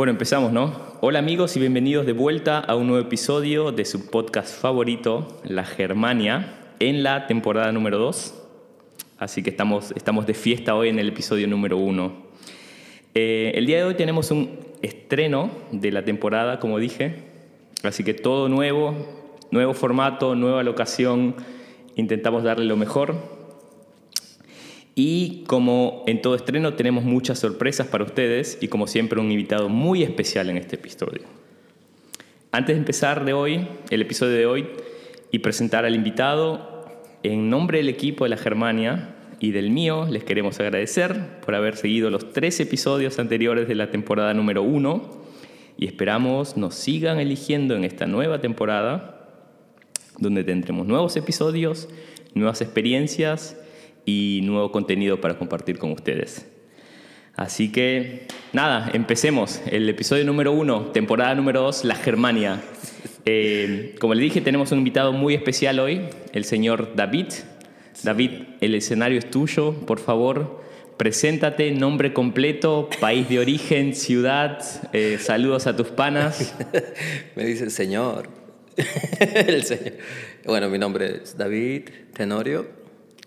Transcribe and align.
Bueno, 0.00 0.12
empezamos, 0.12 0.50
¿no? 0.50 0.72
Hola 1.02 1.18
amigos 1.18 1.58
y 1.58 1.60
bienvenidos 1.60 2.06
de 2.06 2.14
vuelta 2.14 2.58
a 2.58 2.74
un 2.74 2.86
nuevo 2.86 3.06
episodio 3.06 3.70
de 3.70 3.84
su 3.84 4.08
podcast 4.08 4.58
favorito, 4.58 5.42
La 5.44 5.62
Germania, 5.62 6.54
en 6.78 7.02
la 7.02 7.26
temporada 7.26 7.70
número 7.70 7.98
2. 7.98 8.34
Así 9.18 9.42
que 9.42 9.50
estamos, 9.50 9.92
estamos 9.94 10.26
de 10.26 10.32
fiesta 10.32 10.74
hoy 10.74 10.88
en 10.88 10.98
el 10.98 11.10
episodio 11.10 11.46
número 11.48 11.76
1. 11.76 12.14
Eh, 13.14 13.52
el 13.54 13.66
día 13.66 13.76
de 13.76 13.84
hoy 13.84 13.94
tenemos 13.94 14.30
un 14.30 14.60
estreno 14.80 15.50
de 15.70 15.92
la 15.92 16.02
temporada, 16.02 16.60
como 16.60 16.78
dije. 16.78 17.16
Así 17.82 18.02
que 18.02 18.14
todo 18.14 18.48
nuevo, 18.48 18.94
nuevo 19.50 19.74
formato, 19.74 20.34
nueva 20.34 20.62
locación. 20.62 21.34
Intentamos 21.94 22.42
darle 22.42 22.64
lo 22.64 22.78
mejor. 22.78 23.39
Y 24.94 25.44
como 25.46 26.04
en 26.06 26.20
todo 26.20 26.34
estreno 26.34 26.74
tenemos 26.74 27.04
muchas 27.04 27.38
sorpresas 27.38 27.86
para 27.86 28.04
ustedes 28.04 28.58
y 28.60 28.68
como 28.68 28.86
siempre 28.86 29.20
un 29.20 29.30
invitado 29.30 29.68
muy 29.68 30.02
especial 30.02 30.50
en 30.50 30.56
este 30.56 30.76
episodio. 30.76 31.22
Antes 32.52 32.74
de 32.74 32.80
empezar 32.80 33.24
de 33.24 33.32
hoy, 33.32 33.66
el 33.90 34.02
episodio 34.02 34.34
de 34.34 34.46
hoy 34.46 34.66
y 35.30 35.38
presentar 35.38 35.84
al 35.84 35.94
invitado, 35.94 36.86
en 37.22 37.48
nombre 37.50 37.78
del 37.78 37.88
equipo 37.88 38.24
de 38.24 38.30
la 38.30 38.36
Germania 38.36 39.14
y 39.38 39.52
del 39.52 39.70
mío, 39.70 40.06
les 40.10 40.24
queremos 40.24 40.58
agradecer 40.58 41.40
por 41.44 41.54
haber 41.54 41.76
seguido 41.76 42.10
los 42.10 42.32
tres 42.32 42.58
episodios 42.58 43.18
anteriores 43.18 43.68
de 43.68 43.74
la 43.76 43.90
temporada 43.90 44.34
número 44.34 44.62
uno 44.62 45.22
y 45.78 45.86
esperamos 45.86 46.56
nos 46.56 46.74
sigan 46.74 47.20
eligiendo 47.20 47.76
en 47.76 47.84
esta 47.84 48.06
nueva 48.06 48.40
temporada 48.40 49.28
donde 50.18 50.44
tendremos 50.44 50.86
nuevos 50.86 51.16
episodios, 51.16 51.88
nuevas 52.34 52.60
experiencias 52.60 53.56
y 54.10 54.40
nuevo 54.42 54.72
contenido 54.72 55.20
para 55.20 55.38
compartir 55.38 55.78
con 55.78 55.92
ustedes. 55.92 56.46
Así 57.36 57.70
que 57.70 58.26
nada, 58.52 58.90
empecemos. 58.92 59.62
El 59.70 59.88
episodio 59.88 60.24
número 60.24 60.52
uno, 60.52 60.86
temporada 60.86 61.34
número 61.34 61.62
dos, 61.62 61.84
La 61.84 61.94
Germania. 61.94 62.60
Eh, 63.24 63.94
como 64.00 64.14
le 64.14 64.22
dije, 64.22 64.40
tenemos 64.40 64.72
un 64.72 64.78
invitado 64.78 65.12
muy 65.12 65.34
especial 65.34 65.78
hoy, 65.78 66.02
el 66.32 66.44
señor 66.44 66.96
David. 66.96 67.26
David, 68.02 68.30
el 68.60 68.74
escenario 68.74 69.18
es 69.18 69.30
tuyo, 69.30 69.74
por 69.86 70.00
favor. 70.00 70.60
Preséntate, 70.96 71.70
nombre 71.70 72.12
completo, 72.12 72.90
país 73.00 73.28
de 73.28 73.38
origen, 73.38 73.94
ciudad, 73.94 74.60
eh, 74.92 75.18
saludos 75.18 75.66
a 75.66 75.76
tus 75.76 75.88
panas. 75.88 76.54
Me 77.36 77.44
dice 77.44 77.64
el 77.64 77.70
señor. 77.70 78.28
el 79.46 79.62
señor. 79.64 79.94
Bueno, 80.44 80.68
mi 80.68 80.78
nombre 80.78 81.20
es 81.22 81.36
David 81.36 81.88
Tenorio, 82.12 82.66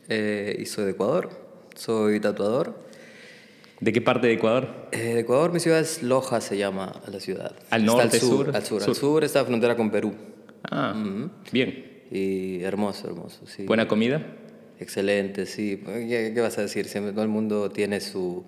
eh, 0.09 0.55
y 0.59 0.65
soy 0.65 0.85
de 0.85 0.91
Ecuador. 0.91 1.29
Soy 1.75 2.19
tatuador. 2.19 2.75
¿De 3.79 3.91
qué 3.91 4.01
parte 4.01 4.27
de 4.27 4.33
Ecuador? 4.33 4.69
Eh, 4.91 5.15
de 5.15 5.19
Ecuador, 5.21 5.51
mi 5.51 5.59
ciudad 5.59 5.79
es 5.79 6.03
Loja, 6.03 6.39
se 6.39 6.57
llama 6.57 7.01
la 7.11 7.19
ciudad. 7.19 7.53
¿Al 7.69 7.83
norte, 7.85 8.19
sur, 8.19 8.55
Al 8.55 8.63
sur, 8.63 8.81
al 8.83 8.95
sur 8.95 9.23
está 9.23 9.39
la 9.39 9.45
frontera 9.45 9.75
con 9.75 9.91
Perú. 9.91 10.13
Ah, 10.71 10.95
bien. 11.51 12.03
Y 12.11 12.61
hermoso, 12.63 13.07
hermoso, 13.07 13.45
sí. 13.45 13.65
¿Buena 13.65 13.87
comida? 13.87 14.25
Excelente, 14.79 15.45
sí. 15.45 15.81
¿Qué, 15.85 16.31
qué 16.33 16.41
vas 16.41 16.57
a 16.57 16.61
decir? 16.61 16.85
Siempre 16.87 17.11
todo 17.11 17.23
el 17.23 17.29
mundo 17.29 17.71
tiene 17.71 17.99
su, 17.99 18.45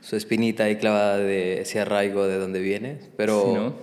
su 0.00 0.16
espinita 0.16 0.64
ahí 0.64 0.76
clavada 0.76 1.18
de 1.18 1.62
ese 1.62 1.80
arraigo 1.80 2.26
de 2.26 2.38
donde 2.38 2.60
viene. 2.60 2.98
Pero 3.16 3.42
Sí, 3.42 3.54
¿no? 3.54 3.74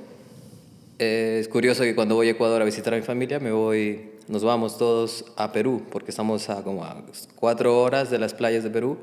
Eh, 1.00 1.38
es 1.40 1.48
curioso 1.48 1.84
que 1.84 1.96
cuando 1.96 2.16
voy 2.16 2.28
a 2.28 2.32
Ecuador 2.32 2.62
a 2.62 2.66
visitar 2.66 2.94
a 2.94 2.98
mi 2.98 3.04
familia, 3.04 3.40
me 3.40 3.52
voy, 3.52 4.12
nos 4.28 4.44
vamos 4.44 4.78
todos 4.78 5.26
a 5.38 5.52
Perú, 5.52 5.84
porque 5.92 6.12
estamos 6.12 6.50
a 6.50 6.64
como 6.64 6.84
a 6.84 7.04
cuatro 7.36 7.82
horas 7.82 8.10
de 8.10 8.20
las 8.20 8.34
playas 8.34 8.64
de 8.64 8.70
Perú. 8.70 8.98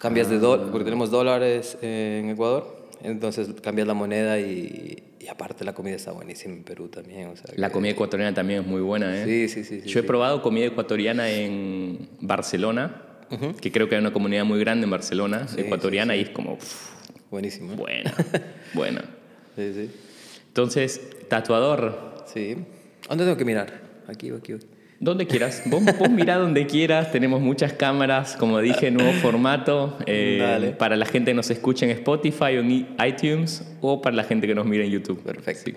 Cambias 0.00 0.28
de 0.28 0.38
dólar, 0.38 0.70
porque 0.72 0.84
tenemos 0.84 1.10
dólares 1.12 1.78
en 1.80 2.30
Ecuador, 2.30 2.88
entonces 3.04 3.48
cambias 3.62 3.86
la 3.86 3.94
moneda 3.94 4.40
y, 4.40 5.00
y 5.20 5.28
aparte 5.28 5.64
la 5.64 5.74
comida 5.74 5.94
está 5.94 6.10
buenísima 6.10 6.54
en 6.54 6.64
Perú 6.64 6.88
también. 6.88 7.28
o 7.28 7.36
sea 7.36 7.46
La 7.54 7.68
que- 7.68 7.74
comida 7.74 7.92
ecuatoriana 7.92 8.34
también 8.34 8.62
es 8.62 8.66
muy 8.66 8.80
buena, 8.80 9.16
¿eh? 9.16 9.24
Sí, 9.24 9.48
sí, 9.48 9.64
sí. 9.64 9.80
sí, 9.82 9.88
Yo 9.88 10.00
he 10.00 10.02
sí. 10.02 10.06
probado 10.08 10.42
comida 10.42 10.66
ecuatoriana 10.66 11.30
en 11.30 12.08
Barcelona, 12.20 13.02
que 13.60 13.70
creo 13.72 13.88
que 13.88 13.94
hay 13.94 14.00
una 14.00 14.12
comunidad 14.12 14.44
muy 14.44 14.58
grande 14.58 14.84
en 14.84 14.90
Barcelona, 14.90 15.46
Sí, 15.48 15.60
ecuatoriana, 15.60 16.16
y 16.16 16.22
es 16.22 16.30
como, 16.30 16.58
pff, 16.58 16.90
Buenísimo. 17.30 17.74
buena, 17.76 18.12
buena. 18.74 19.04
Sí, 19.56 19.72
sí. 19.74 19.90
Entonces, 20.52 21.00
tatuador, 21.28 22.12
Sí. 22.26 22.56
¿Dónde 23.08 23.24
tengo 23.24 23.36
que 23.38 23.44
mirar? 23.44 23.80
Aquí 24.06 24.30
o 24.30 24.36
aquí. 24.36 24.52
aquí. 24.52 24.66
donde 25.00 25.26
quieras. 25.26 25.62
Vos, 25.66 25.82
vos 25.98 26.10
mirá 26.10 26.36
donde 26.36 26.66
quieras, 26.66 27.10
tenemos 27.10 27.40
muchas 27.40 27.72
cámaras, 27.72 28.36
como 28.36 28.60
dije, 28.60 28.90
nuevo 28.90 29.12
formato, 29.14 29.96
eh, 30.06 30.38
Dale. 30.40 30.70
para 30.72 30.96
la 30.96 31.06
gente 31.06 31.30
que 31.32 31.34
nos 31.34 31.50
escucha 31.50 31.86
en 31.86 31.90
Spotify 31.92 32.56
o 32.56 32.60
en 32.60 32.86
iTunes, 33.04 33.66
o 33.80 34.00
para 34.00 34.14
la 34.14 34.24
gente 34.24 34.46
que 34.46 34.54
nos 34.54 34.64
mira 34.66 34.84
en 34.84 34.90
YouTube. 34.90 35.22
Perfecto. 35.22 35.70
Sí. 35.72 35.76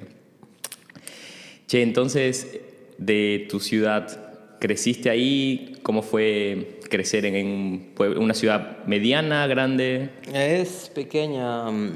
Che, 1.67 1.81
entonces, 1.81 2.59
de 2.97 3.47
tu 3.49 3.59
ciudad, 3.59 4.57
¿creciste 4.59 5.09
ahí? 5.09 5.77
¿Cómo 5.83 6.01
fue 6.03 6.79
crecer 6.89 7.25
en, 7.25 7.35
en 7.35 8.17
una 8.17 8.33
ciudad 8.35 8.85
mediana, 8.85 9.47
grande? 9.47 10.09
Es 10.33 10.91
pequeña, 10.93 11.71
mm, 11.71 11.91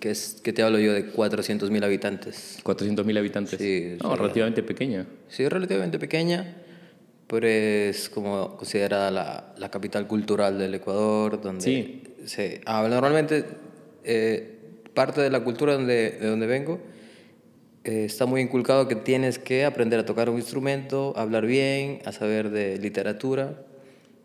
que, 0.00 0.10
es, 0.10 0.40
que 0.42 0.52
te 0.52 0.62
hablo 0.62 0.78
yo 0.78 0.92
de 0.92 1.06
400 1.06 1.70
mil 1.70 1.82
habitantes. 1.84 2.58
400.000 2.64 3.18
habitantes. 3.18 3.58
Sí, 3.60 3.96
no, 4.02 4.16
relativamente 4.16 4.62
pequeña. 4.62 5.06
Sí, 5.28 5.48
relativamente 5.48 5.98
pequeña, 5.98 6.56
pero 7.26 7.46
es 7.48 8.08
como 8.08 8.56
considerada 8.56 9.10
la, 9.10 9.54
la 9.56 9.70
capital 9.70 10.06
cultural 10.06 10.58
del 10.58 10.74
Ecuador, 10.74 11.40
donde 11.40 11.60
Sí. 11.62 12.02
se 12.24 12.60
habla 12.66 12.88
normalmente 12.94 13.44
eh, 14.04 14.52
parte 14.94 15.20
de 15.20 15.30
la 15.30 15.42
cultura 15.42 15.74
donde, 15.74 16.12
de 16.20 16.26
donde 16.26 16.46
vengo. 16.46 16.80
eh, 17.84 18.04
está 18.04 18.26
muy 18.26 18.40
inculcado 18.40 18.88
que 18.88 18.96
tienes 18.96 19.38
que 19.38 19.64
aprender 19.64 20.00
a 20.00 20.04
tocar 20.04 20.28
un 20.30 20.36
instrumento, 20.36 21.12
hablar 21.16 21.46
bien, 21.46 22.00
a 22.04 22.12
saber 22.12 22.50
de 22.50 22.78
literatura. 22.78 23.62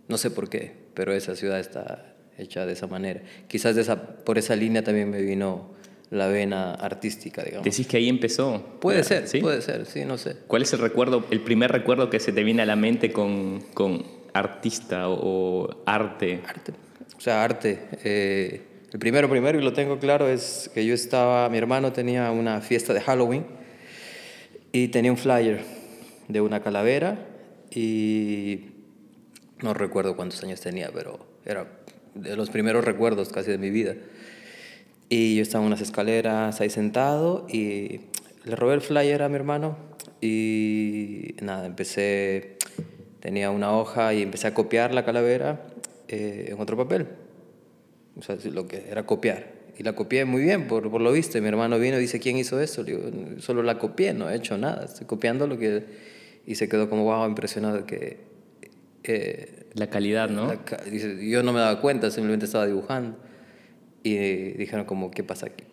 No 0.08 0.18
sé 0.18 0.31
por 0.31 0.50
qué, 0.50 0.72
pero 0.94 1.14
esa 1.14 1.36
ciudad 1.36 1.60
está 1.60 2.11
hecha 2.38 2.66
de 2.66 2.74
esa 2.74 2.88
manera. 2.88 3.22
Quizás 3.47 3.75
de 3.75 3.81
esa, 3.81 4.02
por 4.24 4.38
esa 4.38 4.56
línea 4.56 4.84
también 4.84 5.09
me 5.09 5.22
vino 5.22 5.72
la 6.09 6.28
vena 6.28 6.74
artística, 6.74 7.42
digamos. 7.44 7.64
Decís 7.64 7.88
que 7.88 7.97
ahí 7.97 8.09
empezó. 8.09 8.78
Puede 8.81 9.03
ser, 9.03 9.28
¿sí? 9.28 9.40
puede 9.40 9.62
ser, 9.62 9.86
sí, 9.86 10.03
no 10.06 10.18
sé. 10.18 10.36
¿Cuál 10.47 10.64
es 10.64 10.74
el 10.74 10.80
recuerdo, 10.80 11.25
el 11.31 11.42
primer 11.42 11.72
recuerdo 11.72 12.09
que 12.09 12.19
se 12.19 12.34
te 12.34 12.44
viene 12.44 12.62
a 12.62 12.66
la 12.66 12.75
mente 12.75 13.12
con, 13.12 13.62
con 13.74 14.06
artista 14.34 15.08
o, 15.08 15.14
o 15.22 15.84
arte? 15.86 16.42
Arte. 16.46 16.74
O 17.18 17.22
sea, 17.22 17.44
arte. 17.44 17.80
eh, 18.03 18.62
el 18.92 19.00
primero, 19.00 19.30
primero, 19.30 19.58
y 19.58 19.63
lo 19.63 19.72
tengo 19.72 20.00
claro, 20.00 20.28
es 20.28 20.69
que 20.74 20.86
yo 20.86 20.94
estaba, 20.94 21.48
mi 21.50 21.58
hermano 21.58 21.94
tenía 21.94 22.30
una 22.31 22.59
fiesta 22.59 22.94
de 22.94 23.00
Halloween 23.00 23.46
y 24.74 24.90
tenía 24.90 25.12
un 25.12 25.18
flyer 25.18 25.62
de 26.28 26.42
una 26.42 26.62
calavera 26.62 27.25
y 27.74 28.66
no 29.62 29.74
recuerdo 29.74 30.18
cuántos 30.18 30.44
años 30.44 30.59
tenía, 30.59 30.92
pero 30.94 31.25
era 31.46 31.68
de 32.16 32.36
los 32.36 32.50
primeros 32.50 32.86
recuerdos 32.86 33.30
casi 33.30 33.52
de 33.52 33.58
mi 33.58 33.70
vida. 33.70 33.96
Y 35.10 35.36
yo 35.36 35.42
estaba 35.42 35.64
en 35.64 35.68
unas 35.68 35.82
escaleras 35.82 36.62
ahí 36.62 36.70
sentado 36.70 37.46
y 37.50 38.02
le 38.46 38.56
robé 38.56 38.76
el 38.76 38.82
flyer 38.82 39.22
a 39.24 39.30
mi 39.30 39.36
hermano 39.36 39.78
y 40.22 41.36
nada, 41.42 41.66
empecé, 41.66 42.58
tenía 43.20 43.50
una 43.50 43.76
hoja 43.76 44.14
y 44.14 44.22
empecé 44.22 44.48
a 44.48 44.54
copiar 44.54 44.94
la 44.94 45.04
calavera 45.04 45.66
eh, 46.08 46.50
en 46.50 46.60
otro 46.60 46.78
papel. 46.78 47.08
O 48.18 48.22
sea, 48.22 48.38
lo 48.52 48.68
que 48.68 48.86
era 48.90 49.06
copiar. 49.06 49.62
Y 49.78 49.84
la 49.84 49.94
copié 49.94 50.26
muy 50.26 50.44
bien, 50.44 50.68
por, 50.68 50.92
por 50.92 51.02
lo 51.02 51.12
visto. 51.12 51.42
Mi 51.42 51.48
hermano 51.48 51.80
vino 51.80 51.98
y 51.98 52.02
dice, 52.02 52.20
¿quién 52.20 52.38
hizo 52.38 52.60
esto? 52.60 52.84
Le 52.84 53.42
solo 53.42 53.64
la 53.64 53.80
copié, 53.80 54.14
no 54.14 54.30
he 54.30 54.36
hecho 54.36 54.58
nada. 54.58 54.86
Estoy 54.86 55.08
copiando 55.08 55.48
lo 55.48 55.57
que... 55.57 55.86
Y 56.46 56.56
se 56.56 56.68
quedó 56.68 56.90
como, 56.90 57.04
wow, 57.04 57.28
impresionado 57.28 57.86
que... 57.86 58.31
eh, 59.03 59.65
La 59.74 59.88
calidad, 59.88 60.30
¿no? 60.30 60.48
la 60.48 60.59
yo 61.21 61.44
no 61.44 61.53
me 61.53 61.59
daba 61.59 61.80
cuenta, 61.81 62.12
simplemente 62.12 62.45
estaba 62.45 62.65
dibujando. 62.68 63.18
Y 64.03 64.15
dijeron 64.53 64.86
como, 64.86 65.12
¿qué 65.12 65.24
pasa 65.24 65.48
aquí? 65.48 65.63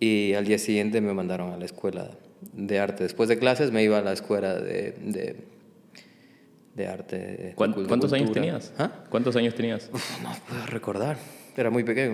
Y 0.00 0.34
al 0.34 0.44
día 0.44 0.58
siguiente 0.58 1.00
me 1.00 1.14
mandaron 1.14 1.52
a 1.52 1.56
la 1.56 1.64
escuela 1.64 2.10
de 2.52 2.78
arte. 2.78 3.02
Después 3.04 3.28
de 3.28 3.38
clases 3.38 3.70
me 3.72 3.82
iba 3.82 3.98
a 3.98 4.02
la 4.02 4.12
escuela 4.12 4.54
de, 4.60 4.92
de, 5.02 5.36
de 6.74 6.86
arte. 6.86 7.16
de 7.16 7.52
¿Cuán- 7.54 7.72
cul- 7.74 7.82
de 7.82 7.88
¿Cuántos 7.88 8.12
años 8.12 8.26
cultura. 8.26 8.44
tenías? 8.46 8.72
¿Ah? 8.78 9.04
¿Cuántos 9.08 9.34
años 9.36 9.54
tenías? 9.54 9.88
Uf, 9.92 10.22
no 10.22 10.30
puedo 10.48 10.66
recordar. 10.66 11.16
Era 11.56 11.70
muy 11.70 11.84
pequeño. 11.84 12.12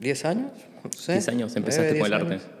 ¿10 0.00 0.24
años? 0.26 0.50
No 0.82 0.92
sé. 0.92 1.12
10 1.12 1.28
años 1.28 1.56
empezaste 1.56 1.94
Nueve, 1.94 2.00
con 2.00 2.12
el 2.12 2.18
10 2.18 2.22
arte. 2.22 2.34
años. 2.46 2.60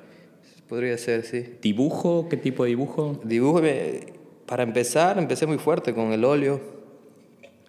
Podría 0.68 0.96
ser, 0.96 1.24
sí. 1.24 1.56
¿Dibujo? 1.60 2.28
¿Qué 2.30 2.36
tipo 2.38 2.62
de 2.64 2.70
dibujo? 2.70 3.20
Dibujo, 3.24 3.60
para 4.46 4.62
empezar, 4.62 5.18
empecé 5.18 5.46
muy 5.46 5.58
fuerte 5.58 5.92
con 5.92 6.12
el 6.12 6.24
óleo. 6.24 6.60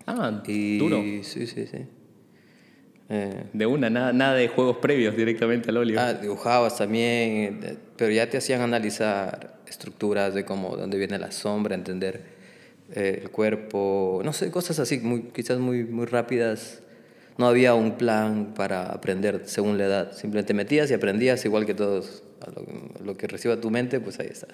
Ah, 0.07 0.43
Y, 0.47 0.77
duro. 0.77 1.01
Sí, 1.23 1.47
sí, 1.47 1.67
sí. 1.67 1.85
Eh, 3.09 3.43
De 3.53 3.65
una, 3.65 3.89
nada, 3.89 4.13
nada 4.13 4.33
de 4.33 4.47
juegos 4.47 4.77
previos 4.77 5.15
directamente 5.15 5.69
al 5.69 5.77
óleo. 5.77 5.99
Ah, 5.99 6.13
dibujabas 6.13 6.77
también, 6.77 7.59
eh, 7.63 7.77
pero 7.97 8.11
ya 8.11 8.29
te 8.29 8.37
hacían 8.37 8.61
analizar 8.61 9.59
estructuras 9.67 10.33
de 10.33 10.43
cómo, 10.43 10.75
dónde 10.75 10.97
viene 10.97 11.19
la 11.19 11.31
sombra, 11.31 11.75
entender 11.75 12.21
eh, 12.93 13.19
el 13.23 13.29
cuerpo, 13.29 14.21
no 14.23 14.33
sé, 14.33 14.49
cosas 14.49 14.79
así, 14.79 14.99
muy, 14.99 15.23
quizás 15.33 15.59
muy, 15.59 15.83
muy 15.83 16.05
rápidas, 16.05 16.81
no 17.37 17.47
había 17.47 17.75
un 17.75 17.97
plan 17.97 18.53
para 18.55 18.87
aprender 18.91 19.41
según 19.45 19.77
la 19.77 19.85
edad. 19.85 20.11
Simplemente 20.13 20.53
metías 20.53 20.89
y 20.89 20.93
aprendías 20.93 21.43
igual 21.45 21.65
que 21.65 21.73
todos. 21.73 22.23
Lo, 22.53 23.05
lo, 23.05 23.17
que 23.17 23.27
reciba 23.27 23.59
tu 23.59 23.69
mente, 23.69 23.99
pues 23.99 24.19
ahí 24.19 24.29
está. 24.31 24.47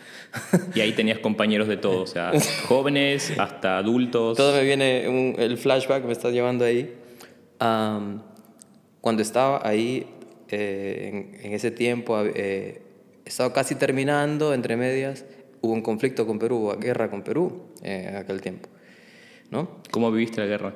Y 0.75 0.81
ahí 0.81 0.93
tenías 0.93 1.19
compañeros 1.19 1.67
de 1.67 1.77
todo, 1.77 2.01
o 2.03 2.07
sea, 2.07 2.31
jóvenes 2.67 3.33
hasta 3.38 3.77
adultos. 3.77 4.38
Todo 4.38 4.53
me 4.53 4.63
viene, 4.63 5.07
un, 5.07 5.35
el 5.39 5.57
flashback 5.57 6.05
me 6.05 6.11
está 6.11 6.29
llevando 6.29 6.65
ahí. 6.65 6.93
Um, 7.59 8.21
cuando 9.01 9.21
estaba 9.21 9.67
ahí, 9.67 10.07
eh, 10.49 11.09
en, 11.11 11.45
en, 11.45 11.53
ese 11.53 11.71
tiempo, 11.71 12.21
eh, 12.23 12.81
estaba 13.25 13.53
casi 13.53 13.75
terminando, 13.75 14.53
entre 14.53 14.77
medias, 14.77 15.25
hubo 15.61 15.73
un 15.73 15.81
conflicto 15.81 16.25
con 16.25 16.39
Perú, 16.39 16.57
hubo 16.57 16.77
guerra 16.77 17.09
con 17.09 17.23
Perú 17.23 17.63
eh, 17.83 18.07
en 18.09 18.15
aquel 18.15 18.41
tiempo. 18.41 18.69
¿no? 19.51 19.81
¿Cómo 19.91 20.11
viviste 20.11 20.41
la 20.41 20.47
guerra? 20.47 20.73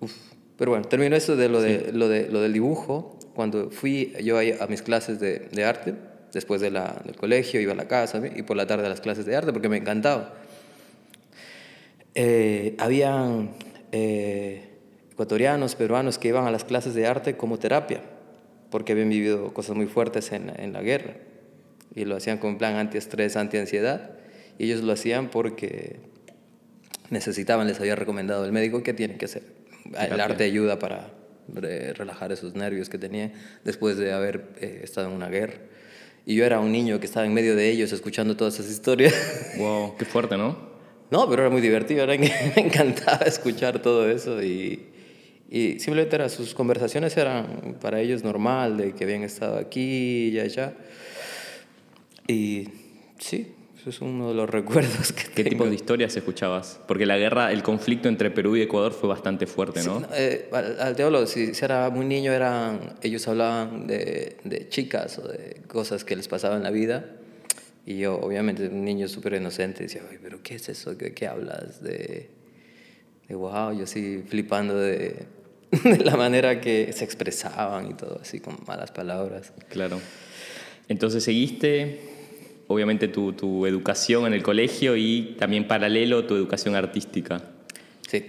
Uf. 0.00 0.12
Pero 0.58 0.72
bueno, 0.72 0.86
terminó 0.86 1.16
eso 1.16 1.34
de 1.34 1.48
lo, 1.48 1.62
de, 1.62 1.86
sí. 1.86 1.92
lo, 1.92 2.08
de, 2.08 2.28
lo 2.28 2.40
del 2.40 2.52
dibujo. 2.52 3.18
Cuando 3.34 3.70
fui 3.70 4.12
yo 4.22 4.38
a, 4.38 4.66
mis 4.66 4.82
clases 4.82 5.18
de, 5.18 5.48
de 5.50 5.64
arte, 5.64 5.94
después 6.32 6.60
de 6.60 6.70
la, 6.70 7.02
del 7.04 7.16
colegio, 7.16 7.60
iba 7.60 7.72
a 7.72 7.76
la 7.76 7.88
casa 7.88 8.20
y 8.34 8.42
por 8.42 8.56
la 8.56 8.66
tarde 8.66 8.86
a 8.86 8.88
las 8.88 9.00
clases 9.00 9.26
de 9.26 9.36
arte 9.36 9.52
porque 9.52 9.68
me 9.68 9.76
encantaba. 9.76 10.34
Eh, 12.14 12.74
habían 12.78 13.50
eh, 13.92 14.62
ecuatorianos, 15.10 15.74
peruanos 15.74 16.18
que 16.18 16.28
iban 16.28 16.46
a 16.46 16.50
las 16.50 16.64
clases 16.64 16.94
de 16.94 17.06
arte 17.06 17.36
como 17.36 17.58
terapia, 17.58 18.02
porque 18.70 18.92
habían 18.92 19.08
vivido 19.08 19.52
cosas 19.54 19.76
muy 19.76 19.86
fuertes 19.86 20.32
en, 20.32 20.52
en 20.58 20.72
la 20.72 20.82
guerra 20.82 21.14
y 21.94 22.04
lo 22.04 22.16
hacían 22.16 22.38
con 22.38 22.58
plan 22.58 22.76
antiestrés, 22.76 23.36
antiansiedad. 23.36 24.10
Y 24.58 24.64
ellos 24.66 24.82
lo 24.82 24.92
hacían 24.92 25.28
porque 25.28 26.00
necesitaban, 27.10 27.66
les 27.66 27.80
había 27.80 27.96
recomendado 27.96 28.44
el 28.44 28.52
médico 28.52 28.82
que 28.82 28.94
tienen 28.94 29.18
que 29.18 29.26
hacer. 29.26 29.42
El 29.98 30.20
arte 30.20 30.44
ayuda 30.44 30.78
para 30.78 31.10
relajar 31.48 32.32
esos 32.32 32.54
nervios 32.54 32.88
que 32.88 32.98
tenía 32.98 33.32
después 33.64 33.96
de 33.96 34.12
haber 34.12 34.44
eh, 34.60 34.80
estado 34.84 35.08
en 35.08 35.14
una 35.14 35.28
guerra. 35.28 35.54
Y 36.24 36.36
yo 36.36 36.44
era 36.44 36.60
un 36.60 36.70
niño 36.70 37.00
que 37.00 37.06
estaba 37.06 37.26
en 37.26 37.34
medio 37.34 37.56
de 37.56 37.68
ellos 37.70 37.92
escuchando 37.92 38.36
todas 38.36 38.58
esas 38.58 38.70
historias. 38.70 39.14
Wow, 39.58 39.96
qué 39.98 40.04
fuerte, 40.04 40.36
¿no? 40.36 40.56
No, 41.10 41.28
pero 41.28 41.42
era 41.42 41.50
muy 41.50 41.60
divertido, 41.60 42.04
era, 42.04 42.16
me 42.56 42.62
encantaba 42.62 43.26
escuchar 43.26 43.82
todo 43.82 44.08
eso 44.10 44.42
y, 44.42 44.86
y 45.50 45.78
simplemente 45.78 46.16
era, 46.16 46.28
sus 46.28 46.54
conversaciones 46.54 47.16
eran 47.16 47.76
para 47.80 48.00
ellos 48.00 48.24
normal, 48.24 48.78
de 48.78 48.94
que 48.94 49.04
habían 49.04 49.22
estado 49.22 49.58
aquí 49.58 50.28
y 50.28 50.40
allá. 50.40 50.72
Y 52.26 52.68
sí, 53.18 53.52
eso 53.82 53.90
es 53.90 54.00
uno 54.00 54.28
de 54.28 54.34
los 54.34 54.48
recuerdos 54.50 55.12
que 55.12 55.24
¿Qué 55.24 55.42
tengo. 55.42 55.48
tipo 55.50 55.66
de 55.66 55.74
historias 55.74 56.16
escuchabas? 56.16 56.78
Porque 56.86 57.04
la 57.04 57.18
guerra, 57.18 57.50
el 57.50 57.64
conflicto 57.64 58.08
entre 58.08 58.30
Perú 58.30 58.56
y 58.56 58.62
Ecuador 58.62 58.92
fue 58.92 59.08
bastante 59.08 59.46
fuerte, 59.46 59.82
¿no? 59.82 59.98
Sí, 60.00 60.06
eh, 60.14 60.48
al, 60.52 60.80
al 60.80 60.94
teólogo, 60.94 61.26
si, 61.26 61.52
si, 61.52 61.64
era 61.64 61.90
muy 61.90 62.06
niño, 62.06 62.32
eran, 62.32 62.94
ellos 63.02 63.26
hablaban 63.26 63.88
de, 63.88 64.36
de, 64.44 64.68
chicas 64.68 65.18
o 65.18 65.26
de 65.26 65.62
cosas 65.66 66.04
que 66.04 66.14
les 66.14 66.28
pasaban 66.28 66.58
en 66.58 66.62
la 66.62 66.70
vida. 66.70 67.06
Y 67.84 67.98
yo, 67.98 68.20
obviamente, 68.20 68.68
un 68.68 68.84
niño 68.84 69.08
súper 69.08 69.34
inocente, 69.34 69.82
decía, 69.82 70.02
Ay, 70.08 70.18
pero 70.22 70.40
¿qué 70.44 70.54
es 70.54 70.68
eso? 70.68 70.94
¿De 70.94 71.12
qué 71.12 71.26
hablas? 71.26 71.82
De, 71.82 72.30
de 73.26 73.34
wow, 73.34 73.76
yo 73.76 73.82
así 73.82 74.22
flipando 74.28 74.76
de, 74.76 75.26
de 75.82 75.96
la 76.04 76.16
manera 76.16 76.60
que 76.60 76.92
se 76.92 77.04
expresaban 77.04 77.90
y 77.90 77.94
todo, 77.94 78.20
así 78.22 78.38
con 78.38 78.58
malas 78.64 78.92
palabras. 78.92 79.52
Claro. 79.68 80.00
Entonces 80.86 81.24
seguiste 81.24 82.11
obviamente 82.72 83.08
tu, 83.08 83.32
tu, 83.32 83.66
educación 83.66 84.26
en 84.26 84.32
el 84.32 84.42
colegio 84.42 84.96
y 84.96 85.34
también 85.38 85.66
paralelo 85.66 86.24
tu 86.24 86.34
educación 86.34 86.74
artística. 86.74 87.42
Sí. 88.08 88.24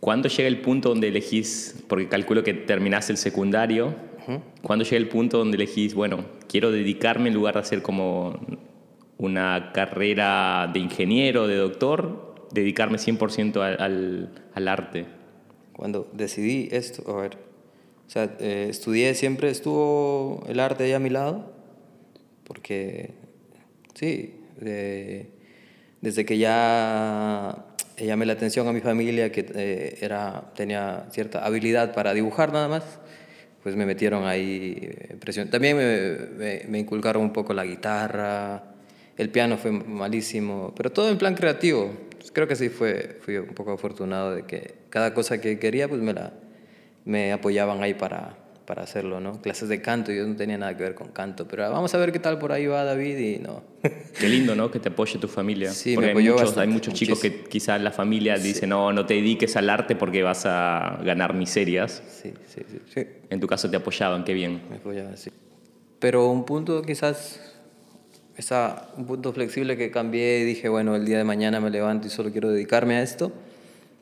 ¿Cuándo 0.00 0.28
llega 0.28 0.48
el 0.48 0.60
punto 0.60 0.90
donde 0.90 1.08
elegís, 1.08 1.82
porque 1.88 2.08
calculo 2.08 2.42
que 2.42 2.54
terminás 2.54 3.10
el 3.10 3.16
secundario, 3.16 3.94
uh 4.26 4.32
-huh. 4.32 4.40
¿cuándo 4.62 4.84
llega 4.84 4.96
el 4.96 5.08
punto 5.08 5.38
donde 5.38 5.56
elegís, 5.56 5.94
bueno, 5.94 6.24
quiero 6.48 6.70
dedicarme 6.70 7.28
en 7.28 7.34
lugar 7.34 7.54
de 7.54 7.60
hacer 7.60 7.82
como 7.82 8.38
una 9.18 9.72
carrera 9.72 10.70
de 10.72 10.80
ingeniero, 10.80 11.46
de 11.46 11.56
doctor, 11.56 12.34
dedicarme 12.52 12.98
100% 12.98 13.60
al, 13.60 13.80
al, 13.80 14.30
al, 14.54 14.68
arte? 14.68 15.06
Cuando 15.72 16.08
decidí 16.12 16.68
esto, 16.70 17.10
a 17.10 17.22
ver, 17.22 17.38
o 18.06 18.10
sea, 18.10 18.36
eh, 18.38 18.66
estudié 18.68 19.14
siempre, 19.14 19.50
estuvo 19.50 20.44
el 20.48 20.60
arte 20.60 20.84
ahí 20.84 20.92
a 20.92 20.98
mi 20.98 21.10
lado, 21.10 21.52
porque 22.44 23.14
Sí, 23.94 24.34
de, 24.60 25.30
desde 26.00 26.24
que 26.24 26.38
ya 26.38 27.64
llamé 27.96 28.26
la 28.26 28.32
atención 28.32 28.66
a 28.68 28.72
mi 28.72 28.80
familia, 28.80 29.30
que 29.30 29.46
eh, 29.54 29.98
era, 30.00 30.52
tenía 30.54 31.06
cierta 31.10 31.44
habilidad 31.44 31.94
para 31.94 32.12
dibujar 32.12 32.52
nada 32.52 32.68
más, 32.68 32.82
pues 33.62 33.76
me 33.76 33.86
metieron 33.86 34.26
ahí 34.26 34.76
eh, 34.80 35.16
presión. 35.18 35.48
También 35.48 35.76
me, 35.76 36.64
me, 36.68 36.78
inculcaron 36.78 37.22
un 37.22 37.32
poco 37.32 37.54
la 37.54 37.64
guitarra, 37.64 38.64
el 39.16 39.30
piano 39.30 39.56
fue 39.56 39.70
malísimo, 39.70 40.74
pero 40.76 40.90
todo 40.90 41.08
en 41.08 41.18
plan 41.18 41.34
creativo. 41.34 41.92
Pues 42.18 42.32
creo 42.32 42.48
que 42.48 42.56
sí 42.56 42.68
fue, 42.68 43.18
fui 43.20 43.36
un 43.36 43.54
poco 43.54 43.72
afortunado 43.72 44.34
de 44.34 44.44
que 44.44 44.74
cada 44.90 45.14
cosa 45.14 45.40
que 45.40 45.58
quería, 45.58 45.88
pues 45.88 46.00
me, 46.00 46.12
la, 46.12 46.32
me 47.04 47.32
apoyaban 47.32 47.82
ahí 47.82 47.94
para, 47.94 48.36
para 48.66 48.82
hacerlo, 48.82 49.20
¿no? 49.20 49.40
Clases 49.42 49.68
de 49.68 49.82
canto, 49.82 50.10
yo 50.10 50.26
no 50.26 50.36
tenía 50.36 50.56
nada 50.56 50.76
que 50.76 50.82
ver 50.82 50.94
con 50.94 51.08
canto, 51.08 51.46
pero 51.46 51.70
vamos 51.70 51.94
a 51.94 51.98
ver 51.98 52.12
qué 52.12 52.18
tal 52.18 52.38
por 52.38 52.52
ahí 52.52 52.66
va 52.66 52.84
David 52.84 53.18
y 53.18 53.38
no. 53.38 53.62
Qué 54.18 54.28
lindo, 54.28 54.54
¿no? 54.54 54.70
Que 54.70 54.80
te 54.80 54.88
apoye 54.88 55.18
tu 55.18 55.28
familia. 55.28 55.70
Sí, 55.70 55.94
porque 55.94 56.06
me 56.06 56.12
apoyó 56.12 56.32
hay 56.32 56.32
muchos, 56.32 56.48
bastante, 56.48 56.68
hay 56.68 56.74
muchos 56.74 56.94
chicos 56.94 57.20
que 57.20 57.44
quizás 57.44 57.80
la 57.82 57.90
familia 57.90 58.36
sí. 58.36 58.48
dice, 58.48 58.66
no, 58.66 58.92
no 58.92 59.04
te 59.04 59.14
dediques 59.14 59.56
al 59.56 59.68
arte 59.68 59.96
porque 59.96 60.22
vas 60.22 60.46
a 60.46 61.00
ganar 61.04 61.34
miserias. 61.34 62.02
Sí, 62.08 62.32
sí, 62.48 62.62
sí, 62.70 62.78
sí. 62.92 63.06
En 63.28 63.40
tu 63.40 63.46
caso 63.46 63.68
te 63.68 63.76
apoyaban, 63.76 64.24
qué 64.24 64.32
bien. 64.32 64.62
Me 64.70 64.76
apoyaban, 64.76 65.16
sí. 65.18 65.30
Pero 65.98 66.30
un 66.30 66.44
punto 66.44 66.82
quizás, 66.82 67.40
esa, 68.36 68.88
un 68.96 69.04
punto 69.04 69.32
flexible 69.32 69.76
que 69.76 69.90
cambié 69.90 70.40
y 70.40 70.44
dije, 70.44 70.70
bueno, 70.70 70.96
el 70.96 71.04
día 71.04 71.18
de 71.18 71.24
mañana 71.24 71.60
me 71.60 71.70
levanto 71.70 72.06
y 72.06 72.10
solo 72.10 72.30
quiero 72.30 72.50
dedicarme 72.50 72.96
a 72.96 73.02
esto. 73.02 73.32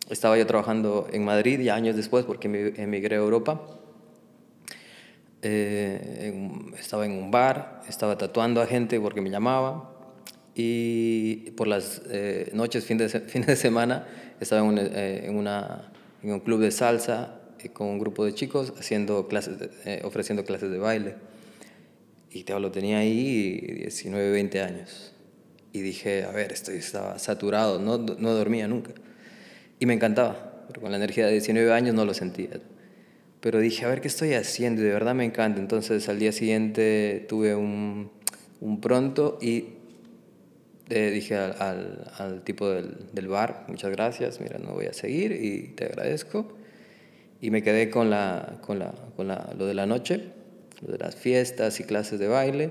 Estaba 0.08 0.38
yo 0.38 0.46
trabajando 0.46 1.08
en 1.12 1.24
Madrid 1.24 1.60
ya 1.60 1.74
años 1.74 1.96
después 1.96 2.24
porque 2.24 2.74
emigré 2.76 3.16
a 3.16 3.20
Europa 3.20 3.60
eh, 5.44 6.32
estaba 6.78 7.04
en 7.04 7.12
un 7.12 7.32
bar, 7.32 7.82
estaba 7.88 8.16
tatuando 8.16 8.62
a 8.62 8.66
gente 8.66 9.00
porque 9.00 9.20
me 9.20 9.28
llamaba 9.28 9.92
y 10.54 11.50
por 11.56 11.66
las 11.66 12.00
eh, 12.10 12.50
noches, 12.54 12.84
fines 12.84 13.12
de, 13.12 13.20
fin 13.28 13.42
de 13.42 13.56
semana, 13.56 14.06
estaba 14.40 14.62
en, 14.62 14.68
un, 14.68 14.78
eh, 14.78 15.26
en, 15.26 16.32
un 16.32 16.40
club 16.40 16.60
de 16.60 16.70
salsa 16.70 17.40
con 17.72 17.88
un 17.88 17.98
grupo 17.98 18.24
de 18.24 18.34
chicos 18.34 18.72
haciendo 18.78 19.28
clases 19.28 19.56
ofreciendo 20.04 20.44
clases 20.44 20.70
de 20.70 20.78
baile. 20.78 21.14
Y 22.30 22.44
te 22.44 22.58
lo 22.58 22.70
tenía 22.70 22.98
ahí 22.98 23.60
19, 23.82 24.30
20 24.30 24.62
años. 24.62 25.12
Y 25.72 25.80
dije, 25.80 26.24
a 26.24 26.30
ver, 26.30 26.52
estoy, 26.52 26.76
estaba 26.76 27.18
saturado, 27.18 27.78
no, 27.78 27.98
no 27.98 28.32
dormía 28.32 28.68
nunca. 28.68 28.92
Y 29.78 29.86
me 29.86 29.94
encantaba, 29.94 30.64
pero 30.68 30.80
con 30.80 30.90
la 30.90 30.96
energía 30.96 31.26
de 31.26 31.32
19 31.32 31.72
años 31.72 31.94
no 31.94 32.04
lo 32.04 32.14
sentía 32.14 32.60
pero 33.42 33.58
dije, 33.58 33.84
a 33.84 33.88
ver 33.88 34.00
qué 34.00 34.06
estoy 34.06 34.34
haciendo, 34.34 34.82
de 34.82 34.92
verdad 34.92 35.16
me 35.16 35.24
encanta. 35.24 35.60
Entonces 35.60 36.08
al 36.08 36.20
día 36.20 36.30
siguiente 36.30 37.26
tuve 37.28 37.56
un, 37.56 38.08
un 38.60 38.80
pronto 38.80 39.36
y 39.42 39.64
eh, 40.88 41.10
dije 41.10 41.34
al, 41.34 41.56
al, 41.58 42.12
al 42.18 42.44
tipo 42.44 42.70
del, 42.70 42.96
del, 43.12 43.26
bar, 43.26 43.64
muchas 43.66 43.90
gracias, 43.90 44.40
mira, 44.40 44.58
no 44.58 44.74
voy 44.74 44.86
a 44.86 44.92
seguir 44.92 45.32
y 45.32 45.72
te 45.74 45.86
agradezco. 45.86 46.56
Y 47.40 47.50
me 47.50 47.64
quedé 47.64 47.90
con, 47.90 48.10
la, 48.10 48.60
con, 48.60 48.78
la, 48.78 48.94
con 49.16 49.26
la, 49.26 49.52
lo 49.58 49.66
de 49.66 49.74
la 49.74 49.86
noche, 49.86 50.20
lo 50.80 50.92
de 50.92 50.98
las 50.98 51.16
fiestas 51.16 51.80
y 51.80 51.84
clases 51.84 52.20
de 52.20 52.28
baile, 52.28 52.70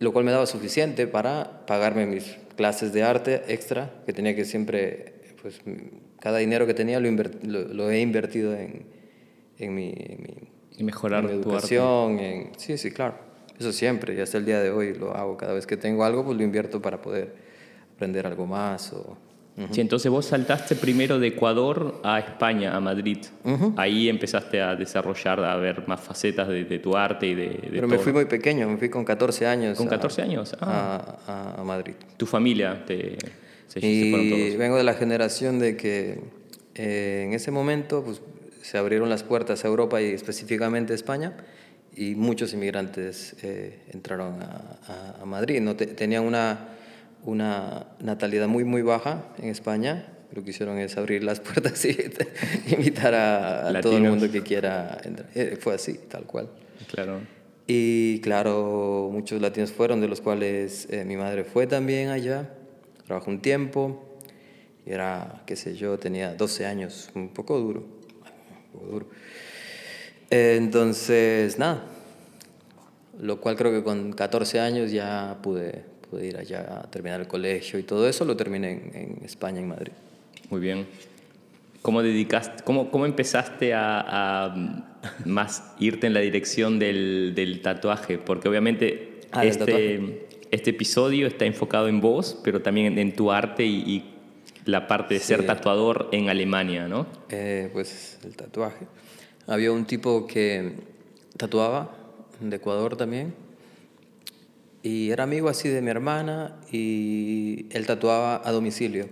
lo 0.00 0.12
cual 0.12 0.24
me 0.24 0.32
daba 0.32 0.46
suficiente 0.46 1.06
para 1.06 1.64
pagarme 1.66 2.06
mis 2.06 2.24
clases 2.56 2.92
de 2.92 3.04
arte 3.04 3.42
extra, 3.46 3.92
que 4.04 4.12
tenía 4.12 4.34
que 4.34 4.44
siempre, 4.44 5.14
pues 5.40 5.60
cada 6.18 6.38
dinero 6.38 6.66
que 6.66 6.74
tenía 6.74 6.98
lo, 6.98 7.08
lo, 7.12 7.68
lo 7.68 7.90
he 7.92 8.00
invertido 8.00 8.52
en 8.56 8.98
en 9.60 9.74
mi, 9.74 9.92
en 9.96 10.22
mi, 10.22 10.34
y 10.78 10.84
mejorar 10.84 11.24
en 11.24 11.26
mi 11.26 11.32
educación. 11.32 12.18
En, 12.18 12.52
sí, 12.56 12.76
sí, 12.78 12.90
claro. 12.90 13.14
Eso 13.58 13.72
siempre, 13.72 14.14
y 14.14 14.20
hasta 14.20 14.38
el 14.38 14.46
día 14.46 14.60
de 14.60 14.70
hoy 14.70 14.94
lo 14.94 15.14
hago. 15.14 15.36
Cada 15.36 15.52
vez 15.52 15.66
que 15.66 15.76
tengo 15.76 16.02
algo, 16.02 16.24
pues 16.24 16.36
lo 16.36 16.42
invierto 16.42 16.80
para 16.80 17.02
poder 17.02 17.34
aprender 17.94 18.26
algo 18.26 18.46
más. 18.46 18.92
O, 18.94 19.16
uh 19.58 19.62
-huh. 19.62 19.68
Sí, 19.70 19.82
entonces 19.82 20.10
vos 20.10 20.24
saltaste 20.24 20.76
primero 20.76 21.18
de 21.18 21.26
Ecuador 21.26 22.00
a 22.02 22.18
España, 22.18 22.74
a 22.74 22.80
Madrid. 22.80 23.18
Uh 23.44 23.50
-huh. 23.50 23.74
Ahí 23.76 24.08
empezaste 24.08 24.62
a 24.62 24.74
desarrollar, 24.76 25.44
a 25.44 25.56
ver 25.56 25.86
más 25.86 26.00
facetas 26.00 26.48
de, 26.48 26.64
de 26.64 26.78
tu 26.78 26.96
arte 26.96 27.26
y 27.26 27.34
de, 27.34 27.48
de 27.48 27.68
Pero 27.70 27.86
todo. 27.86 27.88
me 27.88 27.98
fui 27.98 28.12
muy 28.14 28.24
pequeño, 28.24 28.66
me 28.66 28.78
fui 28.78 28.88
con 28.88 29.04
14 29.04 29.46
años. 29.46 29.76
¿Con 29.76 29.88
14 29.88 30.22
a, 30.22 30.24
años? 30.24 30.56
Ah. 30.60 31.18
A, 31.26 31.60
a, 31.60 31.64
Madrid. 31.64 31.96
¿Tu 32.16 32.24
familia 32.24 32.82
te, 32.86 33.18
se, 33.66 33.86
y 33.86 34.52
se 34.52 34.56
vengo 34.56 34.78
de 34.78 34.84
la 34.84 34.94
generación 34.94 35.58
de 35.58 35.76
que 35.76 36.18
eh, 36.74 37.24
en 37.26 37.34
ese 37.34 37.50
momento, 37.50 38.02
pues 38.02 38.22
se 38.62 38.78
abrieron 38.78 39.08
las 39.08 39.22
puertas 39.22 39.64
a 39.64 39.68
Europa 39.68 40.00
y 40.02 40.06
específicamente 40.06 40.92
a 40.92 40.96
España 40.96 41.36
y 41.94 42.14
muchos 42.14 42.52
inmigrantes 42.52 43.36
eh, 43.42 43.80
entraron 43.92 44.42
a, 44.42 44.78
a, 44.86 45.22
a, 45.22 45.24
Madrid. 45.24 45.60
¿no? 45.60 45.76
Tenían 45.76 46.24
una, 46.24 46.68
una 47.24 47.86
natalidad 48.00 48.48
muy, 48.48 48.64
muy 48.64 48.82
baja 48.82 49.24
en 49.38 49.48
España 49.48 50.06
Lo 50.32 50.44
que 50.44 50.50
hicieron 50.50 50.78
es 50.78 50.96
abrir 50.96 51.24
las 51.24 51.40
puertas 51.46 51.84
y 51.84 51.96
invitar 52.68 53.14
a, 53.14 53.68
a 53.68 53.80
todo 53.80 53.96
el 53.96 54.04
mundo 54.04 54.30
que 54.30 54.42
quiera 54.42 54.98
entrar. 55.04 55.28
Eh, 55.34 55.58
fue 55.60 55.74
así, 55.74 55.98
tal 56.08 56.24
cual. 56.24 56.48
Claro. 56.88 57.20
Y 57.66 58.20
claro, 58.20 59.10
muchos 59.12 59.40
latinos 59.40 59.70
fueron, 59.70 60.00
de 60.00 60.08
los 60.08 60.20
cuales 60.20 60.88
eh, 60.90 61.04
mi 61.04 61.16
madre 61.16 61.44
fue 61.44 61.66
también 61.68 62.08
allá, 62.08 62.50
trabajó 63.06 63.30
un 63.30 63.40
tiempo, 63.40 64.18
y 64.84 64.90
era, 64.90 65.42
qué 65.46 65.54
sé 65.54 65.76
yo, 65.76 65.96
tenía 65.96 66.34
12 66.34 66.66
años, 66.66 67.10
un 67.14 67.28
poco 67.28 67.60
duro, 67.60 67.99
Entonces, 70.30 71.58
nada, 71.58 71.84
lo 73.20 73.40
cual 73.40 73.56
creo 73.56 73.72
que 73.72 73.82
con 73.82 74.12
14 74.12 74.60
años 74.60 74.92
ya 74.92 75.38
pude, 75.42 75.84
pude 76.08 76.26
ir 76.26 76.36
allá 76.36 76.82
a 76.82 76.90
terminar 76.90 77.20
el 77.20 77.26
colegio 77.26 77.78
y 77.78 77.82
todo 77.82 78.08
eso 78.08 78.24
lo 78.24 78.36
terminé 78.36 78.72
en, 78.72 79.18
en 79.18 79.24
España, 79.24 79.60
en 79.60 79.68
Madrid. 79.68 79.92
Muy 80.50 80.60
bien. 80.60 80.86
¿Cómo, 81.82 82.02
dedicaste, 82.02 82.62
cómo, 82.62 82.90
cómo 82.90 83.06
empezaste 83.06 83.72
a, 83.72 84.04
a, 84.06 84.54
más 85.24 85.72
irte 85.78 86.06
en 86.06 86.14
la 86.14 86.20
dirección 86.20 86.78
del, 86.78 87.32
del 87.34 87.62
tatuaje? 87.62 88.18
Porque 88.18 88.48
obviamente 88.48 89.10
Ah, 89.32 89.44
este, 89.44 90.26
este 90.50 90.70
episodio 90.70 91.28
está 91.28 91.44
enfocado 91.44 91.88
en 91.88 92.00
vos, 92.00 92.38
pero 92.42 92.60
también 92.62 92.86
en, 92.92 92.98
en 92.98 93.14
tu 93.14 93.30
arte 93.30 93.64
y, 93.64 93.76
y 93.86 94.04
la 94.64 94.86
parte 94.86 95.14
de 95.14 95.20
ser 95.20 95.40
Sí. 95.40 95.46
tatuador 95.46 96.08
en 96.12 96.28
Alemania, 96.28 96.86
¿no? 96.88 97.06
Eh, 97.30 97.70
pues 97.72 98.18
el 98.24 98.36
tatuaje. 98.36 98.86
Había 99.46 99.72
un 99.72 99.84
tipo 99.86 100.26
que 100.26 100.74
tatuaba, 101.36 101.90
de 102.40 102.56
Ecuador 102.56 102.96
también, 102.96 103.34
y 104.82 105.10
era 105.10 105.24
amigo 105.24 105.48
así 105.48 105.68
de 105.68 105.82
mi 105.82 105.90
hermana 105.90 106.56
y 106.70 107.66
él 107.70 107.86
tatuaba 107.86 108.40
a 108.44 108.52
domicilio. 108.52 109.08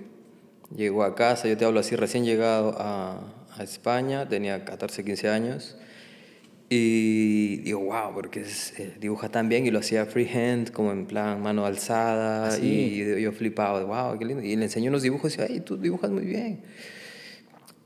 Llegó 0.75 1.03
a 1.05 1.15
casa, 1.15 1.49
yo 1.49 1.57
te 1.57 1.65
hablo 1.65 1.81
así, 1.81 1.97
recién 1.97 2.25
llegado 2.25 2.75
a, 2.79 3.21
a 3.57 3.63
España, 3.63 4.29
tenía 4.29 4.65
14, 4.65 5.05
15 5.05 5.29
años, 5.29 5.77
y 6.71 7.57
digo, 7.59 7.81
wow, 7.81 8.13
porque 8.13 8.41
es- 8.41 8.79
eh, 8.79 8.95
dibuja 9.01 9.29
tan 9.31 9.49
bien 9.49 9.67
y 9.67 9.71
lo 9.71 9.79
hacía 9.79 10.05
freehand, 10.07 10.71
como 10.71 10.93
en 10.93 11.07
plan 11.07 11.41
mano 11.41 11.65
alzada, 11.65 12.49
¿Ah, 12.49 12.51
sí? 12.51 13.03
y 13.17 13.21
yo 13.23 13.33
flipaba, 13.33 13.83
wow, 13.85 14.19
qué 14.19 14.25
lindo. 14.27 14.43
Y 14.43 14.55
le 14.57 14.65
enseñó 14.65 14.91
unos 14.91 15.03
dibujos 15.03 15.35
y 15.35 15.39
decía, 15.39 15.55
ay, 15.55 15.61
tú 15.61 15.77
dibujas 15.79 16.11
muy 16.11 16.25
bien. 16.25 16.61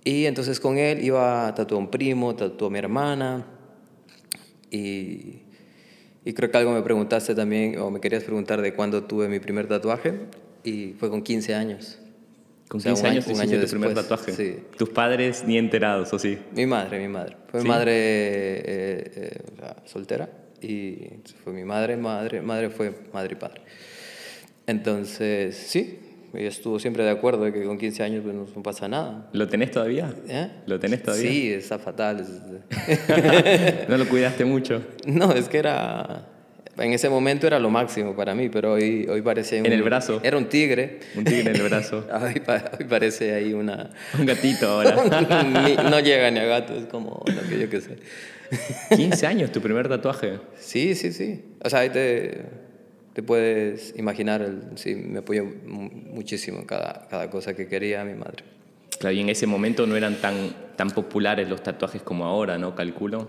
Y 0.04 0.26
entonces 0.26 0.58
con 0.58 0.78
él 0.78 1.04
iba, 1.04 1.54
tatuó 1.54 1.78
a 1.78 1.80
un 1.80 1.90
primo, 1.90 2.34
tatuó 2.34 2.66
a 2.66 2.70
mi 2.70 2.78
hermana. 2.80 3.46
Y, 4.70 5.42
y 6.24 6.32
creo 6.32 6.50
que 6.50 6.56
algo 6.58 6.72
me 6.72 6.82
preguntaste 6.82 7.34
también, 7.36 7.78
o 7.78 7.90
me 7.90 8.00
querías 8.00 8.24
preguntar 8.24 8.60
de 8.62 8.74
cuándo 8.74 9.04
tuve 9.04 9.28
mi 9.28 9.38
primer 9.38 9.68
tatuaje. 9.68 10.14
Y 10.64 10.94
fue 10.98 11.08
con 11.08 11.22
15 11.22 11.54
años. 11.54 11.98
Con 12.72 12.78
O 12.78 12.80
sea, 12.80 12.92
15 12.94 13.02
un 13.02 13.06
año- 13.06 13.20
años 13.20 13.26
un 13.26 13.40
año 13.40 13.60
tu 13.60 13.66
primer 13.68 13.92
tatuaje. 13.94 14.32
sí. 14.32 14.56
Tus 14.78 14.88
padres 14.88 15.44
ni 15.46 15.58
enterados, 15.58 16.10
¿o 16.14 16.18
sí? 16.18 16.38
Mi 16.54 16.64
madre, 16.64 16.98
mi 17.00 17.08
madre. 17.08 17.36
Fue 17.48 17.60
¿Sí? 17.60 17.64
mi 17.64 17.68
madre 17.70 17.92
eh, 17.94 19.12
eh, 19.14 19.38
o 19.52 19.56
sea, 19.60 19.76
soltera. 19.84 20.30
Y 20.62 20.96
fue 21.44 21.52
mi 21.52 21.64
madre, 21.64 21.98
madre, 21.98 22.40
madre 22.40 22.70
fue 22.70 22.94
madre 23.12 23.34
y 23.34 23.36
padre. 23.36 23.60
Entonces, 24.66 25.54
sí, 25.56 25.98
ella 26.32 26.48
estuvo 26.48 26.78
siempre 26.78 27.04
de 27.04 27.10
acuerdo 27.10 27.44
de 27.44 27.52
que 27.52 27.62
con 27.64 27.76
15 27.76 28.02
años 28.04 28.22
pues, 28.24 28.34
no, 28.34 28.62
pasa 28.62 28.88
nada. 28.88 29.28
¿Lo 29.34 29.48
tenés 29.48 29.70
todavía? 29.70 30.14
¿Eh? 30.28 30.48
¿Lo 30.66 30.80
tenés 30.80 31.02
todavía? 31.02 31.30
Sí, 31.30 31.52
está 31.52 31.78
fatal. 31.78 32.24
¿No 33.88 33.98
lo 33.98 34.08
cuidaste 34.08 34.44
mucho? 34.46 34.82
No, 35.06 35.32
es 35.32 35.48
que 35.48 35.58
era. 35.58 36.28
En 36.78 36.92
ese 36.94 37.08
momento 37.10 37.46
era 37.46 37.58
lo 37.58 37.68
máximo 37.68 38.16
para 38.16 38.34
mí, 38.34 38.48
pero 38.48 38.72
hoy, 38.72 39.06
hoy 39.08 39.20
parece. 39.20 39.58
En 39.58 39.66
un- 39.66 39.72
el 39.72 39.82
brazo. 39.82 40.20
Era 40.22 40.38
un 40.38 40.46
tigre. 40.46 41.00
Un 41.14 41.24
tigre 41.24 41.50
en 41.50 41.56
el 41.56 41.62
brazo. 41.62 42.06
Hoy, 42.22 42.40
pa- 42.40 42.70
hoy 42.78 42.86
parece 42.86 43.34
ahí 43.34 43.52
una. 43.52 43.90
Un 44.18 44.24
gatito 44.26 44.68
ahora. 44.68 44.96
No 45.90 46.00
llega 46.00 46.30
ni 46.30 46.38
a 46.40 46.44
gato, 46.46 46.74
es 46.74 46.86
como 46.86 47.22
lo 47.26 47.48
que 47.48 47.58
yo 47.60 47.68
que 47.68 47.80
sé. 47.82 47.96
15 48.96 49.26
años, 49.26 49.52
tu 49.52 49.60
primer 49.60 49.88
tatuaje. 49.88 50.38
Sí, 50.58 50.94
sí, 50.94 51.12
sí. 51.12 51.44
O 51.62 51.68
sea, 51.68 51.80
ahí 51.80 51.90
te, 51.90 52.42
te 53.12 53.22
puedes 53.22 53.94
imaginar. 53.98 54.40
El, 54.40 54.62
sí, 54.76 54.94
me 54.94 55.18
apoyó 55.18 55.44
mu- 55.44 55.90
muchísimo 55.90 56.58
en 56.60 56.64
cada, 56.64 57.06
cada 57.10 57.28
cosa 57.30 57.54
que 57.54 57.66
quería 57.68 58.02
mi 58.04 58.14
madre. 58.14 58.44
Claro, 58.98 59.14
y 59.14 59.20
en 59.20 59.28
ese 59.28 59.46
momento 59.46 59.86
no 59.86 59.94
eran 59.96 60.16
tan, 60.22 60.54
tan 60.76 60.90
populares 60.90 61.48
los 61.48 61.62
tatuajes 61.62 62.00
como 62.02 62.24
ahora, 62.24 62.56
¿no? 62.56 62.74
Calculo. 62.74 63.28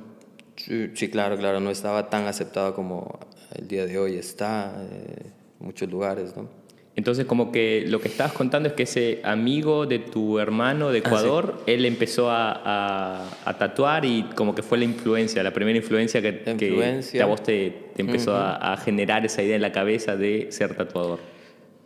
Sí, 0.55 0.91
sí, 0.93 1.09
claro, 1.09 1.37
claro. 1.37 1.59
No 1.59 1.71
estaba 1.71 2.09
tan 2.09 2.27
aceptado 2.27 2.75
como 2.75 3.19
el 3.55 3.67
día 3.67 3.85
de 3.85 3.97
hoy 3.97 4.15
está 4.15 4.75
eh, 4.91 5.15
en 5.59 5.65
muchos 5.65 5.89
lugares, 5.89 6.35
¿no? 6.35 6.49
Entonces, 6.95 7.25
como 7.25 7.51
que 7.51 7.85
lo 7.87 7.99
que 7.99 8.07
estabas 8.07 8.33
contando 8.33 8.69
es 8.69 8.75
que 8.75 8.83
ese 8.83 9.19
amigo 9.23 9.87
de 9.87 9.97
tu 9.97 10.37
hermano 10.37 10.89
Ah, 10.89 10.91
de 10.91 10.99
Ecuador, 10.99 11.63
él 11.65 11.85
empezó 11.85 12.29
a, 12.29 12.51
a- 12.53 13.29
a 13.45 13.57
tatuar 13.57 14.05
y 14.05 14.23
como 14.35 14.53
que 14.53 14.61
fue 14.61 14.77
la 14.77 14.83
influencia, 14.85 15.41
la 15.41 15.51
primera 15.53 15.75
influencia 15.75 16.21
que, 16.21 16.43
influencia. 16.51 17.17
que 17.17 17.23
a 17.23 17.25
vos 17.25 17.41
te, 17.41 17.89
te 17.95 18.01
empezó 18.03 18.35
a, 18.35 18.73
a 18.73 18.77
generar 18.77 19.25
esa 19.25 19.41
idea 19.41 19.55
en 19.55 19.63
la 19.63 19.71
cabeza 19.71 20.15
de 20.15 20.51
ser 20.51 20.75
tatuador. 20.75 21.17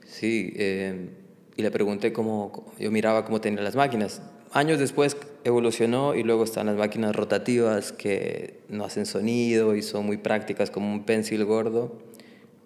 Sí, 0.06 0.52
eh, 0.58 1.10
y 1.56 1.62
le 1.62 1.72
pregunté 1.72 2.12
cómo, 2.12 2.66
yo 2.78 2.92
miraba 2.92 3.24
cómo 3.24 3.40
tenía 3.40 3.62
las 3.62 3.78
máquinas. 3.78 4.22
Años 4.58 4.80
después 4.80 5.16
evolucionó 5.44 6.16
y 6.16 6.24
luego 6.24 6.44
están 6.44 6.66
las 6.66 6.78
máquinas 6.78 7.16
rotativas 7.16 7.92
que 7.92 8.62
no 8.70 8.86
hacen 8.86 9.06
sonido 9.06 9.76
y 9.76 9.84
son 9.84 10.04
muy 10.08 10.18
prácticas, 10.18 10.72
como 10.72 10.92
un 10.92 11.04
pencil 11.04 11.46
gordo, 11.46 11.96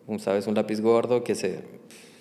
un, 0.07 0.17
¿sabes? 0.21 0.47
Un 0.47 0.55
lápiz 0.55 0.79
gordo 0.79 1.21
que 1.25 1.35
se, 1.35 1.59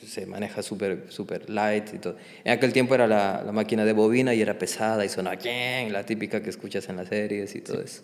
se 0.05 0.27
maneja 0.27 0.65
súper 0.65 1.05
super 1.11 1.49
light 1.49 1.95
y 1.95 1.99
todo. 1.99 2.17
En 2.43 2.51
aquel 2.51 2.73
tiempo 2.73 2.97
era 2.97 3.07
la, 3.07 3.45
la 3.47 3.53
máquina 3.53 3.85
de 3.85 3.93
bobina 3.93 4.35
y 4.35 4.43
era 4.43 4.59
pesada 4.59 5.05
y 5.05 5.09
sonaba 5.09 5.37
"Quién", 5.37 5.93
la 5.93 6.05
típica 6.05 6.43
que 6.43 6.51
escuchas 6.51 6.89
en 6.89 6.97
las 6.97 7.07
series 7.07 7.55
y 7.55 7.61
todo 7.61 7.81
eso. 7.81 8.03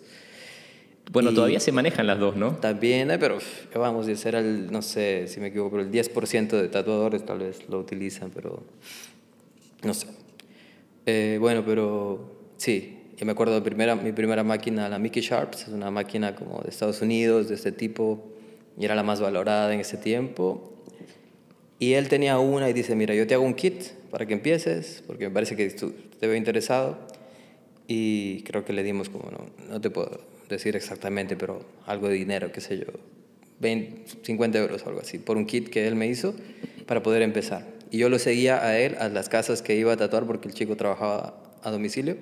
Bueno, 1.11 1.31
Y- 1.31 1.35
todavía 1.35 1.59
se 1.59 1.73
manejan 1.73 2.07
las 2.07 2.17
dos, 2.17 2.37
¿no? 2.37 2.55
También, 2.55 3.11
eh, 3.11 3.17
pero 3.19 3.39
vamos, 3.75 4.07
ese 4.07 4.29
era 4.29 4.39
el, 4.39 4.71
no 4.71 4.81
sé 4.81 5.27
si 5.27 5.41
me 5.41 5.47
equivoco, 5.47 5.71
pero 5.71 5.83
el 5.83 5.91
10% 5.91 6.55
de 6.61 6.69
tatuadores 6.69 7.25
tal 7.25 7.39
vez 7.39 7.67
lo 7.67 7.77
utilizan, 7.77 8.31
pero 8.33 8.63
no 9.83 9.93
sé. 9.93 10.07
Eh, 11.09 11.37
bueno, 11.39 11.63
pero 11.65 12.51
sí, 12.57 12.97
yo 13.15 13.25
me 13.25 13.31
acuerdo 13.31 13.55
de 13.55 13.61
primera, 13.61 13.95
mi 13.95 14.11
primera 14.11 14.43
máquina, 14.43 14.89
la 14.89 14.99
Mickey 14.99 15.23
Sharps, 15.23 15.61
es 15.61 15.67
una 15.69 15.89
máquina 15.89 16.35
como 16.35 16.59
de 16.61 16.69
Estados 16.69 17.01
Unidos, 17.01 17.47
de 17.47 17.55
este 17.55 17.71
tipo, 17.71 18.27
y 18.77 18.83
era 18.83 18.93
la 18.93 19.03
más 19.03 19.21
valorada 19.21 19.73
en 19.73 19.79
ese 19.79 19.95
tiempo. 19.95 20.73
Y 21.79 21.93
él 21.93 22.09
tenía 22.09 22.39
una 22.39 22.69
y 22.69 22.73
dice, 22.73 22.93
mira, 22.93 23.15
yo 23.15 23.25
te 23.25 23.35
hago 23.35 23.45
un 23.45 23.53
kit 23.53 23.83
para 24.11 24.25
que 24.25 24.33
empieces, 24.33 25.01
porque 25.07 25.29
me 25.29 25.33
parece 25.33 25.55
que 25.55 25.69
tú 25.69 25.93
te 26.19 26.27
veo 26.27 26.35
interesado. 26.35 26.97
Y 27.87 28.43
creo 28.43 28.65
que 28.65 28.73
le 28.73 28.83
dimos 28.83 29.07
como, 29.07 29.31
no, 29.31 29.45
no 29.69 29.79
te 29.79 29.89
puedo 29.89 30.19
decir 30.49 30.75
exactamente, 30.75 31.37
pero 31.37 31.61
algo 31.85 32.09
de 32.09 32.15
dinero, 32.15 32.51
qué 32.51 32.59
sé 32.59 32.79
yo, 32.79 32.87
20, 33.61 34.25
50 34.25 34.57
euros 34.57 34.85
algo 34.85 34.99
así, 34.99 35.19
por 35.19 35.37
un 35.37 35.45
kit 35.45 35.69
que 35.69 35.87
él 35.87 35.95
me 35.95 36.07
hizo 36.07 36.35
para 36.85 37.01
poder 37.01 37.21
empezar. 37.21 37.76
Y 37.91 37.97
yo 37.99 38.09
lo 38.09 38.19
seguía 38.19 38.63
a 38.65 38.77
él, 38.79 38.95
a 38.99 39.09
las 39.09 39.29
casas 39.29 39.61
que 39.61 39.75
iba 39.75 39.93
a 39.93 39.97
tatuar, 39.97 40.25
porque 40.25 40.47
el 40.47 40.53
chico 40.53 40.75
trabajaba 40.75 41.41
a 41.63 41.71
domicilio. 41.71 42.17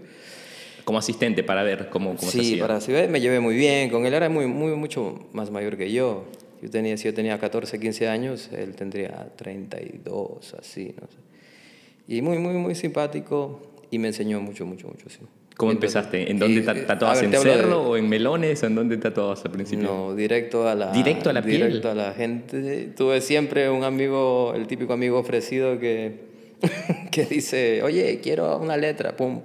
Como 0.84 1.00
asistente 1.00 1.44
para 1.44 1.64
ver 1.64 1.90
cómo, 1.90 2.16
cómo 2.16 2.32
se 2.32 2.40
Sí, 2.40 2.52
hacía. 2.54 2.62
para 2.62 2.76
así 2.78 2.92
ver, 2.92 3.10
me 3.10 3.20
llevé 3.20 3.40
muy 3.40 3.56
bien 3.56 3.90
con 3.90 4.06
él, 4.06 4.14
era 4.14 4.30
muy, 4.30 4.46
muy, 4.46 4.76
mucho 4.76 5.28
más 5.34 5.50
mayor 5.50 5.78
que 5.78 5.92
yo. 5.92 6.26
yo 6.62 6.70
tenía, 6.70 6.96
si 6.98 7.06
yo 7.06 7.14
tenía 7.14 7.40
14, 7.40 7.80
15 7.80 8.08
años, 8.08 8.50
él 8.56 8.76
tendría 8.76 9.30
32, 9.36 10.54
así, 10.60 10.94
no 11.02 11.08
sé. 11.08 11.18
Y 12.08 12.22
muy, 12.22 12.38
muy, 12.38 12.54
muy 12.54 12.76
simpático 12.76 13.60
y 13.90 13.98
me 13.98 14.10
enseñó 14.10 14.40
mucho, 14.42 14.66
mucho, 14.68 14.88
mucho, 14.88 15.10
sí. 15.10 15.20
¿Cómo 15.58 15.72
empezaste? 15.72 16.30
¿En 16.30 16.38
dónde 16.38 16.62
eh, 16.62 16.84
tatuabas? 16.86 17.22
¿En 17.24 17.34
hablo 17.34 17.50
de- 17.50 17.56
cerro 17.58 17.82
o 17.84 17.98
en 17.98 18.10
melones? 18.10 18.62
¿En 18.64 18.76
dónde 18.76 18.98
tatuabas 18.98 19.44
al 19.46 19.52
principio? 19.52 19.86
No, 19.88 20.16
directo 20.16 20.68
a 20.68 20.76
la... 20.76 20.92
¿Directo 20.92 21.30
a 21.30 21.34
la 21.34 21.42
piel? 21.42 21.68
Directo 21.68 21.92
a 21.92 21.96
la 21.96 22.14
gente. 22.14 22.90
Tuve 22.96 23.22
siempre 23.22 23.70
un 23.70 23.84
amigo, 23.86 24.54
el 24.56 24.68
típico 24.68 24.92
amigo 24.94 25.18
ofrecido 25.18 25.80
que, 25.80 26.20
que 27.12 27.26
dice, 27.26 27.82
oye, 27.84 28.20
quiero 28.22 28.58
una 28.58 28.76
letra, 28.76 29.16
pum. 29.16 29.40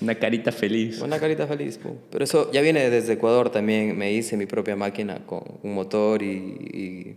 Una 0.00 0.14
carita 0.14 0.52
feliz. 0.52 1.00
Una 1.00 1.18
carita 1.18 1.48
feliz, 1.48 1.76
pum. 1.78 1.94
Pero 2.08 2.22
eso 2.22 2.52
ya 2.52 2.60
viene 2.60 2.88
desde 2.88 3.14
Ecuador 3.14 3.50
también. 3.50 3.98
Me 3.98 4.12
hice 4.12 4.36
mi 4.36 4.46
propia 4.46 4.76
máquina 4.76 5.26
con 5.26 5.42
un 5.64 5.74
motor 5.74 6.22
y, 6.22 6.36
y, 6.36 7.16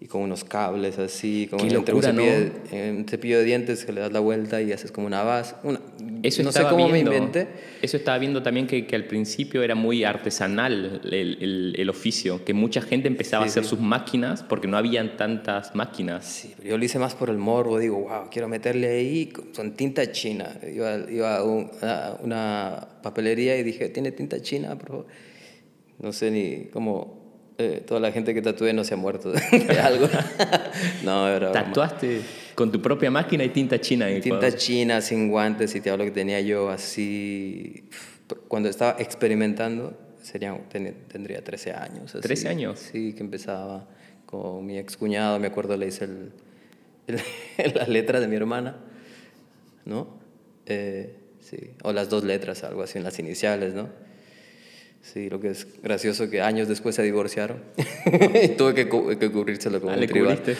y 0.00 0.06
con 0.06 0.20
unos 0.20 0.44
cables 0.44 0.98
así. 0.98 1.48
Entre 1.50 1.66
un 1.66 1.72
locura, 1.86 2.12
¿no? 2.12 2.22
cepillo, 2.22 2.50
de, 2.70 2.90
un 2.90 3.08
cepillo 3.08 3.38
de 3.38 3.44
dientes 3.44 3.86
que 3.86 3.92
le 3.94 4.02
das 4.02 4.12
la 4.12 4.20
vuelta 4.20 4.60
y 4.60 4.70
haces 4.70 4.92
como 4.92 5.06
una 5.06 5.22
base. 5.22 5.54
Una, 5.62 5.80
Eso 6.22 6.42
no 6.42 6.50
sé 6.52 6.58
estaba 6.60 6.70
cómo 6.76 6.90
viendo, 6.90 7.10
me 7.10 7.16
inventé. 7.16 7.46
Eso 7.82 7.96
estaba 7.96 8.18
viendo 8.18 8.42
también 8.42 8.66
que, 8.66 8.86
que 8.86 8.96
al 8.96 9.04
principio 9.04 9.62
era 9.62 9.74
muy 9.74 10.04
artesanal 10.04 11.00
el, 11.04 11.38
el- 11.40 11.74
el 11.78 11.90
oficio, 11.90 12.44
que 12.44 12.54
mucha 12.54 12.80
gente 12.80 13.06
empezaba 13.08 13.44
Sí, 13.44 13.48
a 13.48 13.50
hacer 13.50 13.64
sí. 13.64 13.70
sus 13.70 13.80
máquinas 13.80 14.42
porque 14.42 14.66
no 14.68 14.76
habían 14.76 15.16
tantas 15.16 15.74
máquinas. 15.74 16.24
Sí, 16.24 16.54
pero 16.56 16.70
yo 16.70 16.78
lo 16.78 16.84
hice 16.84 16.98
más 16.98 17.14
por 17.14 17.30
el 17.30 17.38
morbo. 17.38 17.78
Digo, 17.78 17.98
wow, 18.00 18.28
quiero 18.30 18.48
meterle 18.48 18.88
ahí 18.88 19.32
con, 19.54 19.74
tinta 19.74 20.10
china. 20.10 20.56
Iba, 20.74 20.96
iba 21.10 21.36
a, 21.36 21.42
un- 21.44 21.70
a 21.82 22.16
una 22.22 22.88
papelería 23.02 23.56
y 23.56 23.62
dije, 23.62 23.88
¿tiene 23.88 24.10
tinta 24.12 24.40
china? 24.42 24.76
Pero 24.80 25.06
no 26.00 26.12
sé 26.12 26.30
ni 26.30 26.66
cómo 26.72 27.52
eh, 27.58 27.82
toda 27.86 28.00
la 28.00 28.12
gente 28.12 28.34
que 28.34 28.42
tatué 28.42 28.72
no 28.72 28.84
se 28.84 28.94
ha 28.94 28.96
muerto 28.96 29.30
de 29.52 29.80
algo. 29.80 30.08
no, 31.04 31.28
era 31.28 31.50
broma. 31.50 31.72
¿Tatuaste 32.58 32.72
Con 32.72 32.72
tu 32.72 32.82
propia 32.82 33.10
máquina 33.10 33.44
y 33.44 33.50
tinta 33.50 33.80
china 33.80 34.08
en 34.08 34.20
Tinta 34.20 34.54
china, 34.54 35.00
sin 35.00 35.30
guantes, 35.30 35.74
y 35.74 35.80
te 35.80 35.90
hablo 35.90 36.04
que 36.04 36.10
tenía 36.10 36.40
yo 36.40 36.70
así. 36.70 37.88
Cuando 38.48 38.68
estaba 38.68 38.96
experimentando, 38.98 39.96
sería, 40.22 40.58
tendría 40.68 41.42
13 41.42 41.72
años. 41.72 42.14
Así. 42.14 42.28
¿13 42.28 42.48
años? 42.48 42.78
Sí, 42.78 43.14
que 43.14 43.22
empezaba 43.22 43.88
con 44.26 44.66
mi 44.66 44.76
ex 44.76 44.96
cuñado, 44.96 45.38
me 45.38 45.46
acuerdo, 45.46 45.76
le 45.76 45.86
hice 45.86 46.04
el, 46.04 46.32
la 47.74 47.84
letra 47.88 48.20
de 48.20 48.28
mi 48.28 48.36
hermana, 48.36 48.76
¿no? 49.86 50.18
Eh, 50.66 51.16
sí, 51.40 51.70
o 51.82 51.92
las 51.92 52.10
dos 52.10 52.24
letras, 52.24 52.64
algo 52.64 52.82
así, 52.82 52.98
en 52.98 53.04
las 53.04 53.18
iniciales, 53.18 53.72
¿no? 53.72 53.88
Sí, 55.02 55.30
lo 55.30 55.40
que 55.40 55.50
es 55.50 55.66
gracioso 55.82 56.28
que 56.28 56.42
años 56.42 56.68
después 56.68 56.94
se 56.94 57.02
divorciaron 57.02 57.62
y 58.42 58.48
tuve 58.48 58.74
que, 58.74 58.88
que 59.18 59.30
cubrírselo 59.30 59.80
como 59.80 59.92
ah, 59.92 59.96
un 59.98 60.06
tribal. 60.06 60.40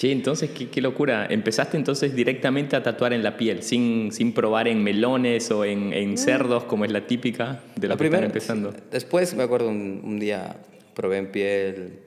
Sí, 0.00 0.10
entonces, 0.10 0.48
¿qué, 0.48 0.70
qué, 0.70 0.80
locura. 0.80 1.26
Empezaste 1.28 1.76
entonces 1.76 2.14
directamente 2.14 2.74
a 2.74 2.82
tatuar 2.82 3.12
en 3.12 3.22
la 3.22 3.36
piel, 3.36 3.62
sin, 3.62 4.12
sin 4.12 4.32
probar 4.32 4.66
en 4.66 4.82
melones 4.82 5.50
o 5.50 5.62
en, 5.62 5.92
en 5.92 6.14
mm. 6.14 6.16
cerdos, 6.16 6.64
como 6.64 6.86
es 6.86 6.90
la 6.90 7.06
típica 7.06 7.60
de 7.76 7.86
la, 7.86 7.98
primera 7.98 8.24
empezando. 8.24 8.72
Después, 8.90 9.34
me 9.34 9.42
acuerdo, 9.42 9.68
un, 9.68 10.00
un, 10.02 10.18
día 10.18 10.56
probé 10.94 11.18
en 11.18 11.30
piel 11.30 11.98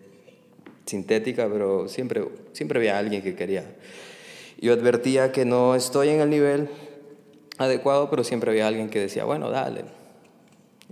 sintética, 0.88 1.48
pero 1.48 1.88
siempre, 1.88 2.24
siempre 2.54 2.80
había 2.80 2.98
alguien 2.98 3.22
que 3.22 3.36
quería. 3.36 3.64
Yo 4.60 4.74
advertía 4.74 5.32
que 5.32 5.46
no 5.46 5.76
estoy 5.76 6.10
en 6.10 6.22
el 6.22 6.32
nivel 6.32 6.70
adecuado, 7.58 8.10
pero 8.10 8.24
siempre 8.24 8.52
había 8.52 8.68
alguien 8.68 8.90
que 8.90 9.00
decía, 9.00 9.26
bueno, 9.26 9.50
dale. 9.50 9.86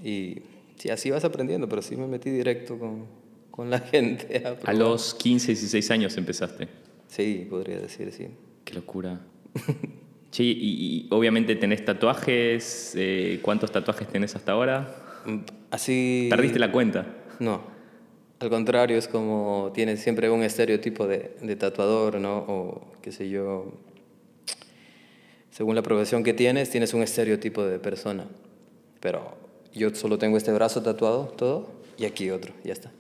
Y 0.04 0.38
sí, 0.78 0.90
así 0.90 1.10
vas 1.12 1.24
aprendiendo, 1.24 1.68
pero 1.68 1.82
sí 1.82 1.96
me 1.96 2.08
metí 2.08 2.30
directo 2.30 2.78
con, 2.78 3.06
con 3.50 3.70
la 3.70 3.80
gente. 3.80 4.44
A, 4.46 4.70
a, 4.70 4.74
los 4.74 5.14
15, 5.16 5.48
16 5.48 5.92
años 5.92 6.18
empezaste. 6.18 6.68
Sí, 7.08 7.46
podría 7.50 7.80
decir, 7.80 8.12
sí. 8.12 8.28
Qué 8.64 8.74
locura. 8.74 9.20
sí, 10.32 10.58
y, 10.60 11.08
obviamente 11.12 11.56
tenés 11.56 11.84
tatuajes. 11.84 12.94
Eh, 12.96 13.40
¿Cuántos 13.42 13.72
tatuajes 13.72 14.08
tenés 14.08 14.36
hasta 14.36 14.54
ahora? 14.54 15.22
Mm, 15.26 15.38
así... 15.72 16.28
¿Perdiste 16.30 16.60
la 16.60 16.72
cuenta? 16.72 17.06
No. 17.40 17.62
Al 18.40 18.50
contrario, 18.50 18.98
es 18.98 19.08
como 19.08 19.72
tienes 19.74 20.00
siempre 20.00 20.30
un 20.30 20.42
estereotipo 20.42 21.06
de, 21.06 21.36
de 21.42 21.56
tatuador, 21.56 22.20
¿no? 22.20 22.38
O 22.38 22.92
qué 23.02 23.12
sé 23.12 23.30
yo, 23.30 23.72
según 25.52 25.76
la 25.76 25.84
profesión 25.84 26.24
que 26.24 26.34
tienes, 26.34 26.70
tienes 26.70 26.94
un 26.94 27.04
estereotipo 27.04 27.64
de 27.64 27.78
persona. 27.78 28.26
Pero 29.00 29.36
yo 29.74 29.94
solo 29.94 30.18
tengo 30.18 30.38
este 30.38 30.52
brazo 30.52 30.82
tatuado, 30.82 31.34
todo, 31.38 31.72
y 31.98 32.06
aquí 32.06 32.30
otro, 32.32 32.54
ya 32.64 32.74
está. 32.74 32.92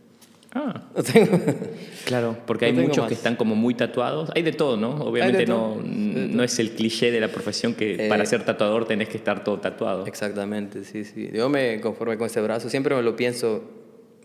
Ah. 0.54 0.84
claro, 2.06 2.36
porque 2.46 2.66
hay 2.66 2.74
muchos 2.74 3.08
que 3.08 3.14
están 3.14 3.38
como 3.38 3.56
muy 3.56 3.74
tatuados. 3.74 4.32
Hay 4.36 4.42
de 4.44 4.52
todo, 4.52 4.76
¿no? 4.76 4.96
Obviamente 5.06 5.46
no, 5.46 5.78
no 5.82 6.44
es 6.44 6.60
el 6.60 6.72
cliché 6.72 7.10
de 7.10 7.22
la 7.22 7.30
profesión 7.30 7.74
que 7.74 8.08
para 8.10 8.24
eh, 8.24 8.26
ser 8.26 8.44
tatuador 8.44 8.86
tenés 8.86 9.08
que 9.08 9.16
estar 9.16 9.46
todo 9.46 9.60
tatuado. 9.60 10.06
Exactamente, 10.06 10.84
sí, 10.84 11.06
sí. 11.06 11.30
Yo 11.34 11.48
me 11.48 11.80
conformo 11.80 12.18
con 12.18 12.28
este 12.28 12.42
brazo. 12.42 12.70
Siempre 12.70 12.94
me 12.96 13.02
lo 13.02 13.16
pienso, 13.16 13.64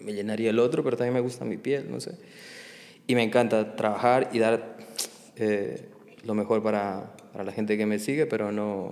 me 0.01 0.15
llenaría 0.15 0.51
el 0.51 0.59
otro, 0.59 0.83
pero 0.83 0.97
también 0.97 1.15
me 1.15 1.21
gusta 1.21 1.45
mi 1.45 1.59
piel, 1.59 1.87
no 1.89 2.01
sé. 2.01 2.19
Y 3.07 3.15
me 3.15 3.23
encanta 3.23 3.77
trabajar 3.77 4.31
y 4.33 4.41
dar 4.41 4.79
eh, 5.37 5.89
lo 6.25 6.35
mejor 6.35 6.61
para, 6.61 7.15
para 7.37 7.45
la 7.45 7.53
gente 7.53 7.77
que 7.77 7.85
me 7.85 7.99
sigue, 7.99 8.25
pero 8.25 8.51
no, 8.51 8.91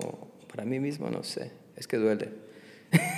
para 0.52 0.66
mí 0.66 0.78
mismo 0.78 1.08
no 1.08 1.22
sé. 1.22 1.50
Es 1.78 1.86
que 1.86 1.96
duele. 1.96 2.28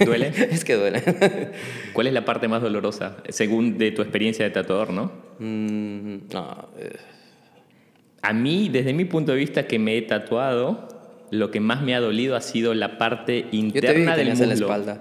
¿Duele? 0.05 0.29
es 0.53 0.65
que 0.65 0.75
duele. 0.75 1.03
¿Cuál 1.93 2.07
es 2.07 2.13
la 2.13 2.25
parte 2.25 2.47
más 2.47 2.63
dolorosa, 2.63 3.17
según 3.31 3.77
de 3.77 3.91
tu 3.91 4.03
experiencia 4.03 4.45
de 4.45 4.53
tatuador, 4.53 4.91
no? 4.91 5.11
Mm, 5.41 6.29
no. 6.33 6.69
Eh. 6.79 6.97
A 8.23 8.33
mí, 8.35 8.69
desde 8.69 8.93
mi 8.93 9.05
punto 9.05 9.33
de 9.33 9.39
vista 9.39 9.67
que 9.67 9.81
me 9.81 9.99
he 9.99 10.03
tatuado, 10.03 10.87
lo 11.33 11.51
que 11.51 11.59
más 11.59 11.83
me 11.83 11.97
ha 11.97 12.01
dolido 12.01 12.37
ha 12.37 12.41
sido 12.41 12.73
la 12.75 12.97
parte 12.97 13.47
interna 13.51 13.91
yo 13.91 13.95
te 13.95 14.23
vi 14.23 14.31
del 14.31 14.41
en 14.41 14.49
la 14.49 14.55
espalda. 14.55 15.01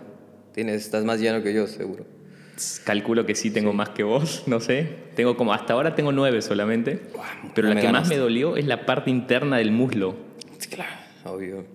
Tienes, 0.54 0.82
estás 0.82 1.06
más 1.06 1.20
lleno 1.20 1.44
que 1.44 1.54
yo, 1.54 1.68
seguro. 1.68 2.08
Calculo 2.84 3.26
que 3.26 3.36
sí 3.36 3.52
tengo 3.52 3.74
más 3.74 3.90
que 3.90 4.04
vos, 4.04 4.44
no 4.48 4.60
sé. 4.60 4.88
Tengo 5.16 5.36
como, 5.38 5.54
hasta 5.54 5.74
ahora 5.74 5.96
tengo 5.96 6.12
nueve 6.12 6.42
solamente. 6.42 7.00
pero 7.54 7.68
la 7.68 7.80
que 7.80 7.90
más 7.90 8.08
me 8.08 8.18
dolió 8.18 8.58
es 8.58 8.66
la 8.66 8.86
parte 8.86 9.10
interna 9.10 9.58
del 9.58 9.72
muslo. 9.72 10.16
claro, 10.70 10.92
obvio. 11.26 11.66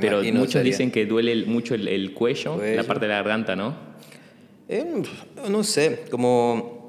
pero 0.00 0.22
muchos 0.32 0.62
dicen 0.62 0.90
que 0.90 1.06
duele 1.06 1.44
mucho 1.46 1.74
el, 1.74 2.14
cuello, 2.14 2.60
la 2.62 2.84
parte 2.84 3.06
de 3.06 3.08
la 3.08 3.16
garganta, 3.16 3.56
¿no? 3.56 3.90
Eh, 4.68 5.02
no 5.48 5.64
sé, 5.64 6.04
como 6.10 6.80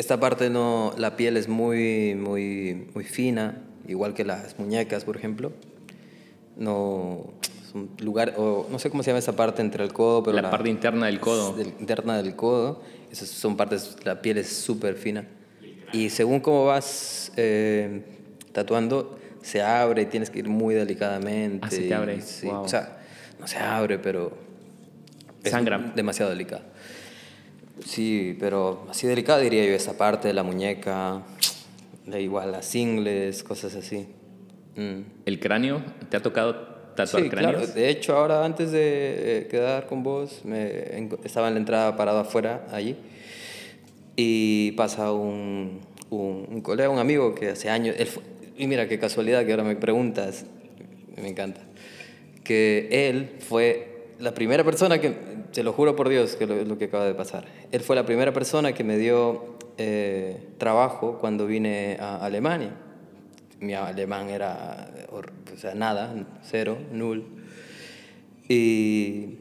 esta 0.00 0.18
parte 0.18 0.48
no, 0.48 0.94
la 0.96 1.14
piel 1.16 1.36
es 1.36 1.46
muy, 1.46 2.14
muy, 2.14 2.88
muy 2.94 3.04
fina, 3.04 3.62
igual 3.86 4.14
que 4.14 4.24
las 4.24 4.58
muñecas, 4.58 5.04
por 5.04 5.16
ejemplo. 5.16 5.52
No, 6.56 7.34
un 7.74 7.90
lugar, 8.00 8.34
o 8.36 8.66
no 8.70 8.78
sé 8.78 8.90
cómo 8.90 9.02
se 9.02 9.10
llama 9.10 9.18
esa 9.18 9.36
parte 9.36 9.62
entre 9.62 9.84
el 9.84 9.92
codo, 9.92 10.22
pero... 10.22 10.40
La, 10.40 10.50
parte 10.50 10.68
interna 10.68 11.06
del 11.06 11.20
codo. 11.20 11.56
interna 11.60 12.22
del 12.22 12.36
codo, 12.36 12.82
esas 13.10 13.28
son 13.28 13.56
partes, 13.56 13.96
la 14.04 14.20
piel 14.22 14.38
es 14.38 14.48
súper 14.48 14.94
fina. 14.94 15.26
Y 15.92 16.10
según 16.10 16.40
cómo 16.40 16.66
vas 16.66 17.32
eh, 17.36 18.02
tatuando, 18.52 19.18
se 19.42 19.62
abre 19.62 20.02
y 20.02 20.06
tienes 20.06 20.30
que 20.30 20.40
ir 20.40 20.48
muy 20.48 20.74
delicadamente. 20.74 21.66
Ah, 21.66 21.70
se 21.70 21.94
abre. 21.94 22.20
O 22.48 22.68
sea, 22.68 23.00
no 23.38 23.46
se 23.46 23.58
abre, 23.58 23.98
pero... 23.98 24.32
Sangra. 25.44 25.78
demasiado 25.94 26.30
delicado. 26.30 26.62
Sí, 27.84 28.36
pero 28.38 28.86
así 28.90 29.06
delicada 29.06 29.38
diría 29.38 29.64
yo 29.64 29.72
esa 29.72 29.96
parte 29.96 30.28
de 30.28 30.34
la 30.34 30.42
muñeca, 30.42 31.22
de 32.06 32.20
igual 32.20 32.52
las 32.52 32.74
ingles, 32.74 33.42
cosas 33.42 33.74
así. 33.74 34.06
Mm. 34.76 35.00
¿El 35.24 35.40
cráneo? 35.40 35.82
¿Te 36.10 36.16
ha 36.16 36.22
tocado 36.22 36.69
sí, 37.04 37.28
Claro. 37.28 37.66
De 37.66 37.88
hecho, 37.88 38.16
ahora 38.16 38.44
antes 38.44 38.72
de 38.72 39.38
eh, 39.38 39.46
quedar 39.48 39.86
con 39.86 40.02
vos, 40.02 40.40
me, 40.44 41.08
estaba 41.24 41.48
en 41.48 41.54
la 41.54 41.60
entrada 41.60 41.96
parado 41.96 42.20
afuera 42.20 42.66
allí 42.70 42.96
y 44.16 44.72
pasa 44.72 45.12
un, 45.12 45.80
un, 46.10 46.60
colega, 46.60 46.90
un 46.90 46.98
amigo 46.98 47.34
que 47.34 47.50
hace 47.50 47.70
años, 47.70 47.96
y 48.56 48.66
mira 48.66 48.88
qué 48.88 48.98
casualidad 48.98 49.46
que 49.46 49.52
ahora 49.52 49.64
me 49.64 49.76
preguntas, 49.76 50.44
me 51.16 51.28
encanta, 51.28 51.62
que 52.44 52.88
él 52.90 53.30
fue 53.38 54.08
la 54.18 54.34
primera 54.34 54.64
persona 54.64 55.00
que, 55.00 55.14
te 55.52 55.62
lo 55.64 55.72
juro 55.72 55.96
por 55.96 56.08
Dios 56.08 56.36
que 56.36 56.46
lo, 56.46 56.64
lo 56.64 56.78
que 56.78 56.86
acaba 56.86 57.06
de 57.06 57.14
pasar, 57.14 57.46
él 57.72 57.80
fue 57.80 57.96
la 57.96 58.04
primera 58.04 58.32
persona 58.32 58.72
que 58.72 58.84
me 58.84 58.98
dio 58.98 59.56
eh, 59.78 60.36
trabajo 60.58 61.18
cuando 61.18 61.46
vine 61.46 61.96
a 61.98 62.24
Alemania 62.24 62.72
mi 63.60 63.74
alemán 63.74 64.30
era, 64.30 64.88
o 65.54 65.56
sea, 65.56 65.74
nada, 65.74 66.14
cero, 66.42 66.78
null. 66.92 67.24
Y, 68.48 69.36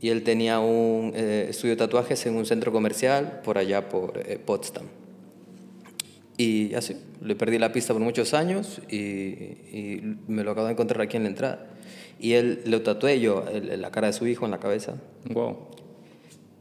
y 0.00 0.08
él 0.10 0.22
tenía 0.24 0.60
un 0.60 1.12
eh, 1.14 1.46
estudio 1.50 1.74
de 1.74 1.78
tatuajes 1.78 2.26
en 2.26 2.34
un 2.34 2.44
centro 2.44 2.72
comercial 2.72 3.40
por 3.44 3.56
allá 3.56 3.88
por 3.88 4.18
eh, 4.18 4.38
Potsdam. 4.44 4.86
Y 6.36 6.74
así, 6.74 6.96
le 7.22 7.36
perdí 7.36 7.58
la 7.58 7.72
pista 7.72 7.92
por 7.92 8.02
muchos 8.02 8.34
años 8.34 8.80
y, 8.90 8.96
y, 8.96 10.16
me 10.26 10.42
lo 10.42 10.50
acabo 10.50 10.66
de 10.66 10.72
encontrar 10.72 11.02
aquí 11.02 11.16
en 11.16 11.22
la 11.24 11.28
entrada. 11.28 11.66
Y 12.18 12.32
él 12.32 12.62
lo 12.66 12.82
tatué 12.82 13.20
yo, 13.20 13.44
la 13.62 13.90
cara 13.90 14.08
de 14.08 14.12
su 14.12 14.26
hijo 14.26 14.44
en 14.44 14.50
la 14.50 14.58
cabeza. 14.58 14.94
Wow. 15.30 15.56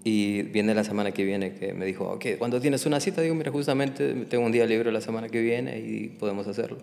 Y 0.04 0.42
viene 0.44 0.74
la 0.74 0.84
semana 0.84 1.12
que 1.12 1.24
viene 1.24 1.54
que 1.54 1.74
me 1.74 1.86
dijo, 1.86 2.06
ok, 2.06 2.26
cuando 2.40 2.60
tienes 2.60 2.86
una 2.86 3.00
cita, 3.00 3.22
digo, 3.22 3.36
mira, 3.36 3.52
justamente 3.52 4.14
tengo 4.26 4.46
un 4.46 4.52
día 4.52 4.66
libre 4.66 4.92
la 4.92 5.02
semana 5.02 5.30
que 5.30 5.42
viene 5.42 5.80
y 5.80 6.08
podemos 6.08 6.48
hacerlo. 6.48 6.78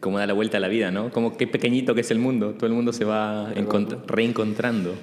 Como 0.00 0.18
da 0.18 0.26
la 0.26 0.34
vuelta 0.34 0.58
a 0.58 0.60
la 0.60 0.68
vida, 0.68 0.90
¿no? 0.90 1.10
Como 1.10 1.36
qué 1.36 1.46
pequeñito 1.46 1.94
que 1.94 2.02
es 2.02 2.10
el 2.10 2.18
mundo, 2.18 2.52
todo 2.52 2.66
el 2.66 2.72
mundo 2.72 2.92
se 2.92 3.04
va 3.04 3.52
reencontrando. 4.06 4.94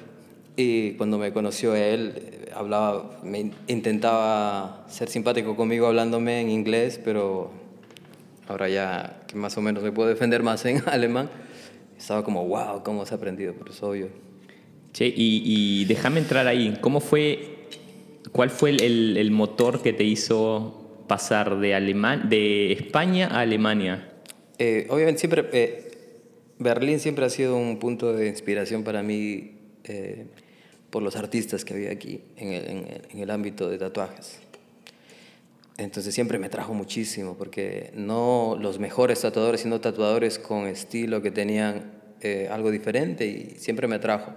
Y 0.55 0.91
cuando 0.91 1.17
me 1.17 1.33
conoció 1.33 1.75
él, 1.75 2.13
hablaba, 2.55 3.19
me 3.23 3.51
intentaba 3.67 4.85
ser 4.87 5.09
simpático 5.09 5.55
conmigo 5.55 5.87
hablándome 5.87 6.41
en 6.41 6.49
inglés, 6.49 6.99
pero 7.03 7.51
ahora 8.47 8.69
ya 8.69 9.23
que 9.27 9.35
más 9.35 9.57
o 9.57 9.61
menos 9.61 9.83
me 9.83 9.91
puedo 9.91 10.09
defender 10.09 10.43
más 10.43 10.65
en 10.65 10.83
alemán, 10.87 11.29
estaba 11.97 12.23
como, 12.23 12.45
wow, 12.45 12.83
¿cómo 12.83 13.01
has 13.01 13.11
aprendido? 13.11 13.53
Pero 13.57 13.71
es 13.71 13.81
obvio. 13.81 14.09
Che, 14.93 15.07
y, 15.07 15.41
y 15.43 15.85
déjame 15.85 16.19
entrar 16.19 16.47
ahí. 16.47 16.77
¿Cómo 16.79 16.99
fue, 16.99 17.67
cuál 18.31 18.51
fue 18.51 18.69
el, 18.71 19.17
el, 19.17 19.31
motor 19.31 19.81
que 19.81 19.91
te 19.91 20.03
hizo 20.03 21.03
pasar 21.07 21.59
de, 21.59 21.73
Alemán, 21.73 22.29
de 22.29 22.73
España 22.73 23.27
a 23.27 23.39
Alemania? 23.39 24.12
Eh, 24.57 24.87
obviamente 24.89 25.19
siempre, 25.19 25.49
eh, 25.51 25.91
Berlín 26.59 26.99
siempre 26.99 27.25
ha 27.25 27.29
sido 27.29 27.57
un 27.57 27.79
punto 27.79 28.13
de 28.13 28.27
inspiración 28.27 28.83
para 28.83 29.03
mí 29.03 29.57
eh, 29.83 30.25
por 30.89 31.01
los 31.01 31.15
artistas 31.15 31.65
que 31.65 31.73
había 31.73 31.91
aquí 31.91 32.21
en 32.37 32.53
el, 32.53 32.65
en 33.11 33.19
el, 33.19 33.29
ámbito 33.29 33.69
de 33.69 33.77
tatuajes. 33.77 34.39
Entonces 35.77 36.13
siempre 36.13 36.37
me 36.37 36.49
trajo 36.49 36.73
muchísimo, 36.73 37.35
porque 37.35 37.91
no 37.95 38.57
los 38.59 38.77
mejores 38.77 39.21
tatuadores, 39.21 39.61
sino 39.61 39.81
tatuadores 39.81 40.37
con 40.37 40.67
estilo 40.67 41.21
que 41.21 41.31
tenían 41.31 42.03
algo 42.49 42.71
diferente 42.71 43.25
y 43.25 43.59
siempre 43.59 43.85
me 43.87 43.99
trajo. 43.99 44.33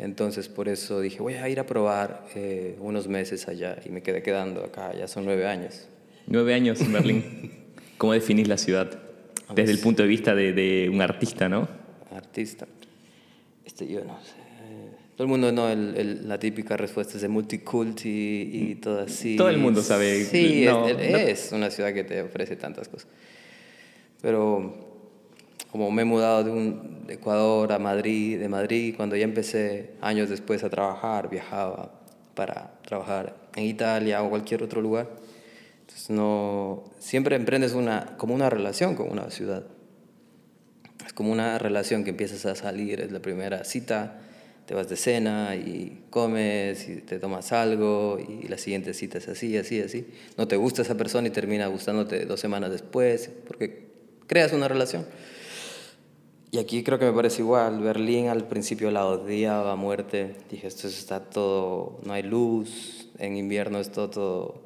Entonces 0.00 0.48
por 0.48 0.66
eso 0.68 1.00
dije, 1.00 1.20
voy 1.20 1.34
a 1.34 1.46
ir 1.50 1.60
a 1.60 1.66
probar 1.66 2.24
eh, 2.34 2.74
unos 2.80 3.06
meses 3.06 3.48
allá 3.48 3.76
y 3.84 3.90
me 3.90 4.02
quedé 4.02 4.22
quedando 4.22 4.64
acá, 4.64 4.94
ya 4.94 5.06
son 5.06 5.26
nueve 5.26 5.46
años. 5.46 5.88
Nueve 6.26 6.54
años 6.54 6.80
en 6.80 6.92
Berlín. 6.92 7.50
¿Cómo 7.98 8.14
definís 8.14 8.48
la 8.48 8.56
ciudad? 8.56 9.09
Desde 9.54 9.72
el 9.72 9.78
punto 9.80 10.02
de 10.02 10.08
vista 10.08 10.34
de, 10.34 10.52
de 10.52 10.88
un 10.88 11.00
artista, 11.00 11.48
¿no? 11.48 11.68
Artista. 12.14 12.66
Este, 13.64 13.86
yo 13.86 14.04
no 14.04 14.18
sé. 14.22 14.34
Todo 15.16 15.24
el 15.24 15.28
mundo, 15.28 15.52
no, 15.52 15.68
el, 15.68 15.94
el, 15.96 16.28
la 16.28 16.38
típica 16.38 16.76
respuesta 16.78 17.16
es 17.16 17.22
de 17.22 17.28
multiculti 17.28 18.08
y, 18.52 18.74
todo 18.76 19.00
así. 19.00 19.36
Todo 19.36 19.50
el 19.50 19.58
mundo 19.58 19.82
sabe. 19.82 20.24
Sí, 20.24 20.62
no, 20.64 20.88
es, 20.88 20.96
no- 20.96 21.16
es 21.18 21.52
una 21.52 21.70
ciudad 21.70 21.92
que 21.92 22.04
te 22.04 22.22
ofrece 22.22 22.56
tantas 22.56 22.88
cosas. 22.88 23.06
Pero 24.22 24.74
como 25.70 25.90
me 25.90 26.02
he 26.02 26.04
mudado 26.04 26.44
de, 26.44 26.50
un, 26.50 27.06
de 27.06 27.14
Ecuador 27.14 27.72
a 27.72 27.78
Madrid, 27.78 28.38
de 28.38 28.48
Madrid, 28.48 28.94
cuando 28.96 29.14
ya 29.16 29.24
empecé 29.24 29.90
años 30.00 30.28
después 30.30 30.64
a 30.64 30.70
trabajar, 30.70 31.28
viajaba 31.30 31.92
para 32.34 32.72
trabajar 32.86 33.36
en 33.56 33.64
Italia 33.64 34.22
o 34.22 34.30
cualquier 34.30 34.62
otro 34.62 34.80
lugar. 34.80 35.08
No, 36.08 36.84
siempre 36.98 37.36
emprendes 37.36 37.72
una, 37.72 38.16
como 38.16 38.34
una 38.34 38.50
relación 38.50 38.96
con 38.96 39.10
una 39.10 39.30
ciudad. 39.30 39.64
Es 41.06 41.12
como 41.12 41.30
una 41.32 41.58
relación 41.58 42.04
que 42.04 42.10
empiezas 42.10 42.46
a 42.46 42.54
salir, 42.54 43.00
es 43.00 43.12
la 43.12 43.20
primera 43.20 43.64
cita, 43.64 44.20
te 44.66 44.74
vas 44.74 44.88
de 44.88 44.96
cena 44.96 45.56
y 45.56 46.04
comes 46.10 46.88
y 46.88 46.96
te 46.96 47.18
tomas 47.18 47.52
algo 47.52 48.18
y 48.20 48.46
la 48.46 48.56
siguiente 48.56 48.94
cita 48.94 49.18
es 49.18 49.28
así, 49.28 49.56
así, 49.56 49.80
así. 49.80 50.06
No 50.36 50.46
te 50.46 50.56
gusta 50.56 50.82
esa 50.82 50.96
persona 50.96 51.28
y 51.28 51.30
termina 51.30 51.66
gustándote 51.66 52.24
dos 52.24 52.38
semanas 52.38 52.70
después 52.70 53.30
porque 53.46 53.88
creas 54.26 54.52
una 54.52 54.68
relación. 54.68 55.06
Y 56.52 56.58
aquí 56.58 56.82
creo 56.82 56.98
que 56.98 57.04
me 57.04 57.12
parece 57.12 57.42
igual. 57.42 57.80
Berlín 57.80 58.28
al 58.28 58.46
principio 58.46 58.90
la 58.90 59.06
odiaba 59.06 59.72
a 59.72 59.76
muerte. 59.76 60.36
Dije, 60.50 60.66
esto 60.66 60.88
está 60.88 61.20
todo, 61.20 62.00
no 62.04 62.12
hay 62.12 62.22
luz. 62.22 63.08
En 63.18 63.36
invierno 63.36 63.78
es 63.78 63.92
todo, 63.92 64.62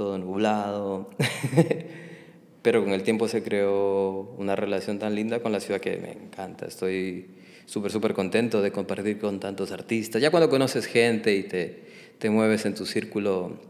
todo 0.00 0.16
nublado. 0.16 1.10
Pero 2.62 2.82
con 2.82 2.94
el 2.94 3.02
tiempo 3.02 3.28
se 3.28 3.42
creó 3.42 4.34
una 4.38 4.56
relación 4.56 4.98
tan 4.98 5.14
linda 5.14 5.40
con 5.40 5.52
la 5.52 5.60
ciudad 5.60 5.78
que 5.78 5.98
me 5.98 6.12
encanta. 6.12 6.64
Estoy 6.64 7.26
súper, 7.66 7.92
súper 7.92 8.14
contento 8.14 8.62
de 8.62 8.72
compartir 8.72 9.18
con 9.18 9.40
tantos 9.40 9.72
artistas. 9.72 10.22
Ya 10.22 10.30
cuando 10.30 10.48
conoces 10.48 10.86
gente 10.86 11.34
y 11.34 11.42
te, 11.42 11.84
te 12.18 12.30
mueves 12.30 12.64
en 12.64 12.74
tu 12.74 12.86
círculo, 12.86 13.60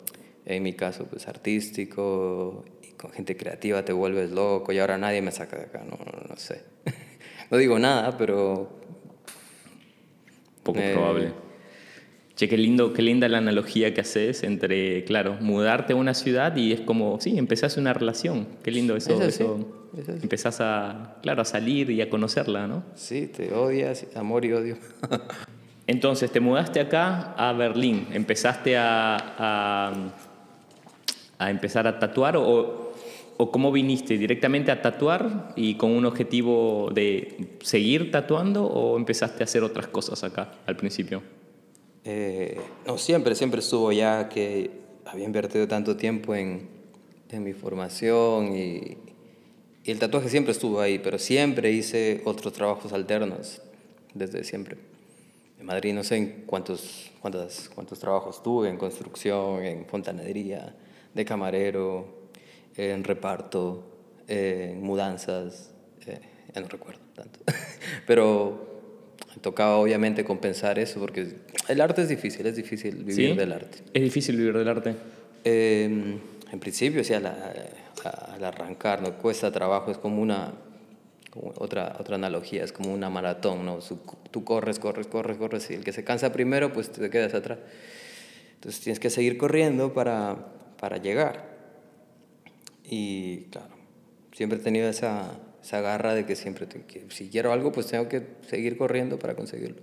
en 0.47 0.63
mi 0.63 0.73
caso, 0.75 1.07
pues 1.07 1.27
artístico, 1.27 2.65
y 2.89 2.93
con 2.93 3.11
gente 3.11 3.37
creativa 3.37 3.85
te 3.85 3.93
vuelves 3.93 4.31
loco 4.31 4.71
y 4.73 4.79
ahora 4.79 4.99
nadie 4.99 5.23
me 5.23 5.33
saca 5.33 5.57
de 5.57 5.65
acá, 5.65 5.83
no, 5.85 5.99
no, 5.99 6.29
no 6.29 6.37
sé. 6.37 6.63
No 7.51 7.57
digo 7.59 7.81
nada, 7.81 8.17
pero... 8.17 8.71
Poco 10.63 10.79
Eh, 10.79 10.93
probable. 10.93 11.33
Che, 12.41 12.49
qué, 12.49 12.57
lindo, 12.57 12.95
qué 12.95 13.03
linda 13.03 13.29
la 13.29 13.37
analogía 13.37 13.93
que 13.93 14.01
haces 14.01 14.45
entre, 14.45 15.05
claro, 15.05 15.37
mudarte 15.43 15.93
a 15.93 15.97
una 15.97 16.15
ciudad 16.15 16.57
y 16.57 16.73
es 16.73 16.81
como, 16.81 17.21
sí, 17.21 17.37
empezás 17.37 17.77
una 17.77 17.93
relación. 17.93 18.47
Qué 18.63 18.71
lindo 18.71 18.97
eso. 18.97 19.13
Es 19.13 19.21
así, 19.21 19.43
eso. 19.43 19.69
es 19.95 20.09
así. 20.09 20.21
Empezás 20.23 20.59
a, 20.63 21.19
claro, 21.21 21.43
a 21.43 21.45
salir 21.45 21.91
y 21.91 22.01
a 22.01 22.09
conocerla, 22.09 22.67
¿no? 22.67 22.83
Sí, 22.95 23.27
te 23.27 23.53
odias, 23.53 24.07
amor 24.17 24.47
y 24.47 24.55
odio. 24.55 24.79
Entonces, 25.87 26.33
te 26.33 26.41
mudaste 26.41 26.81
acá 26.81 27.35
a 27.37 27.53
Berlín. 27.53 28.07
¿Empezaste 28.11 28.75
a, 28.79 29.19
a, 29.37 29.93
a 31.37 31.51
empezar 31.51 31.87
a 31.87 31.99
tatuar 31.99 32.39
o, 32.39 32.95
o 33.37 33.51
cómo 33.51 33.71
viniste? 33.71 34.17
¿Directamente 34.17 34.71
a 34.71 34.81
tatuar 34.81 35.53
y 35.57 35.75
con 35.75 35.91
un 35.91 36.07
objetivo 36.07 36.91
de 36.95 37.59
seguir 37.61 38.11
tatuando 38.11 38.65
o 38.65 38.97
empezaste 38.97 39.43
a 39.43 39.45
hacer 39.45 39.63
otras 39.63 39.89
cosas 39.89 40.25
acá 40.25 40.53
al 40.65 40.77
principio? 40.77 41.23
Eh, 42.05 42.61
no, 42.87 42.99
siempre, 42.99 43.35
siempre 43.35 43.61
estuvo 43.61 43.93
ya 43.93 44.29
que 44.29 44.71
había 45.05 45.25
invertido 45.25 45.69
tanto 45.69 45.97
tiempo 45.97 46.35
en, 46.35 46.69
en 47.31 47.43
mi 47.43 47.53
formación 47.53 48.57
y, 48.57 48.97
y 49.83 49.91
el 49.91 49.99
tatuaje 49.99 50.29
siempre 50.29 50.53
estuvo 50.53 50.81
ahí, 50.81 50.99
pero 50.99 51.19
siempre 51.19 51.73
hice 51.73 52.21
otros 52.25 52.53
trabajos 52.53 52.93
alternos, 52.93 53.63
desde 54.15 54.45
siempre. 54.45 54.77
En 55.59 55.67
Madrid 55.67 55.95
no 55.95 56.05
sé 56.05 56.17
en 56.17 56.45
cuántos, 56.47 57.11
cuántos, 57.21 57.71
cuántos 57.75 57.99
trabajos 57.99 58.43
tuve, 58.43 58.69
en 58.69 58.77
construcción, 58.77 59.65
en 59.65 59.87
fontanería, 59.87 60.75
de 61.15 61.25
camarero, 61.25 62.07
en 62.77 63.05
reparto, 63.05 63.85
en 64.27 64.83
mudanzas, 64.83 65.71
eh, 66.07 66.21
ya 66.55 66.61
no 66.61 66.69
recuerdo 66.69 67.01
tanto. 67.15 67.41
pero 68.07 68.70
tocaba 69.41 69.77
obviamente 69.77 70.25
compensar 70.25 70.79
eso 70.79 71.01
porque 71.01 71.37
el 71.69 71.81
arte 71.81 72.03
es 72.03 72.09
difícil, 72.09 72.47
es 72.47 72.57
difícil 72.57 72.97
vivir 72.97 73.31
¿Sí? 73.31 73.37
del 73.37 73.53
arte. 73.53 73.79
¿Es 73.93 74.03
difícil 74.03 74.37
vivir 74.37 74.57
del 74.57 74.69
arte? 74.69 74.95
Eh, 75.45 76.19
en 76.53 76.61
principio, 76.61 77.05
sí, 77.05 77.15
al, 77.15 77.27
al 77.27 78.45
arrancar, 78.45 79.03
no 79.03 79.17
cuesta 79.19 79.51
trabajo, 79.51 79.91
es 79.91 79.99
como 79.99 80.21
una, 80.21 80.53
como 81.31 81.53
otra, 81.57 81.97
otra 81.99 82.17
analogía, 82.17 82.65
es 82.65 82.73
como 82.73 82.93
una 82.93 83.09
maratón, 83.09 83.65
¿no? 83.65 83.79
Tú 84.31 84.45
corres, 84.45 84.79
corres, 84.79 85.07
corres, 85.07 85.37
corres, 85.37 85.71
y 85.71 85.75
el 85.75 85.85
que 85.85 85.93
se 85.93 86.05
cansa 86.05 86.33
primero, 86.33 86.73
pues 86.73 86.91
te 86.91 87.09
quedas 87.09 87.35
atrás. 87.35 87.59
Entonces 88.55 88.81
tienes 88.81 89.01
que 89.01 89.11
seguir 89.11 89.39
corriendo 89.39 89.95
para, 89.95 90.37
para 90.79 90.99
llegar. 90.99 91.49
Y 92.85 93.45
claro, 93.51 93.75
siempre 94.33 94.59
he 94.59 94.63
tenido 94.63 94.89
esa, 94.89 95.31
esa 95.63 95.81
garra 95.81 96.15
de 96.15 96.25
que 96.27 96.37
siempre, 96.37 96.67
te- 96.67 96.83
que 96.83 97.05
si 97.11 97.29
quiero 97.29 97.53
algo, 97.53 97.73
pues 97.73 97.87
tengo 97.87 98.09
que 98.09 98.23
seguir 98.49 98.77
corriendo 98.77 99.19
para 99.19 99.35
conseguirlo. 99.35 99.77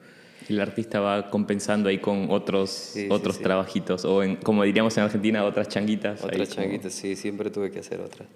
El 0.49 0.59
artista 0.61 0.99
va 0.99 1.29
compensando 1.29 1.89
ahí 1.89 1.99
con 1.99 2.27
otros, 2.31 2.69
sí, 2.69 3.07
otros 3.09 3.35
sí. 3.37 3.43
trabajitos 3.43 4.05
o, 4.05 4.23
en, 4.23 4.37
como 4.37 4.63
diríamos 4.63 4.95
en 4.97 5.03
Argentina, 5.03 5.43
otras 5.43 5.67
changuitas. 5.67 6.23
Otras 6.23 6.49
como- 6.49 6.61
changuitas, 6.61 6.93
sí, 6.93 7.15
siempre 7.15 7.49
tuve 7.49 7.69
que 7.71 7.79
hacer 7.79 7.99
otras. 7.99 8.27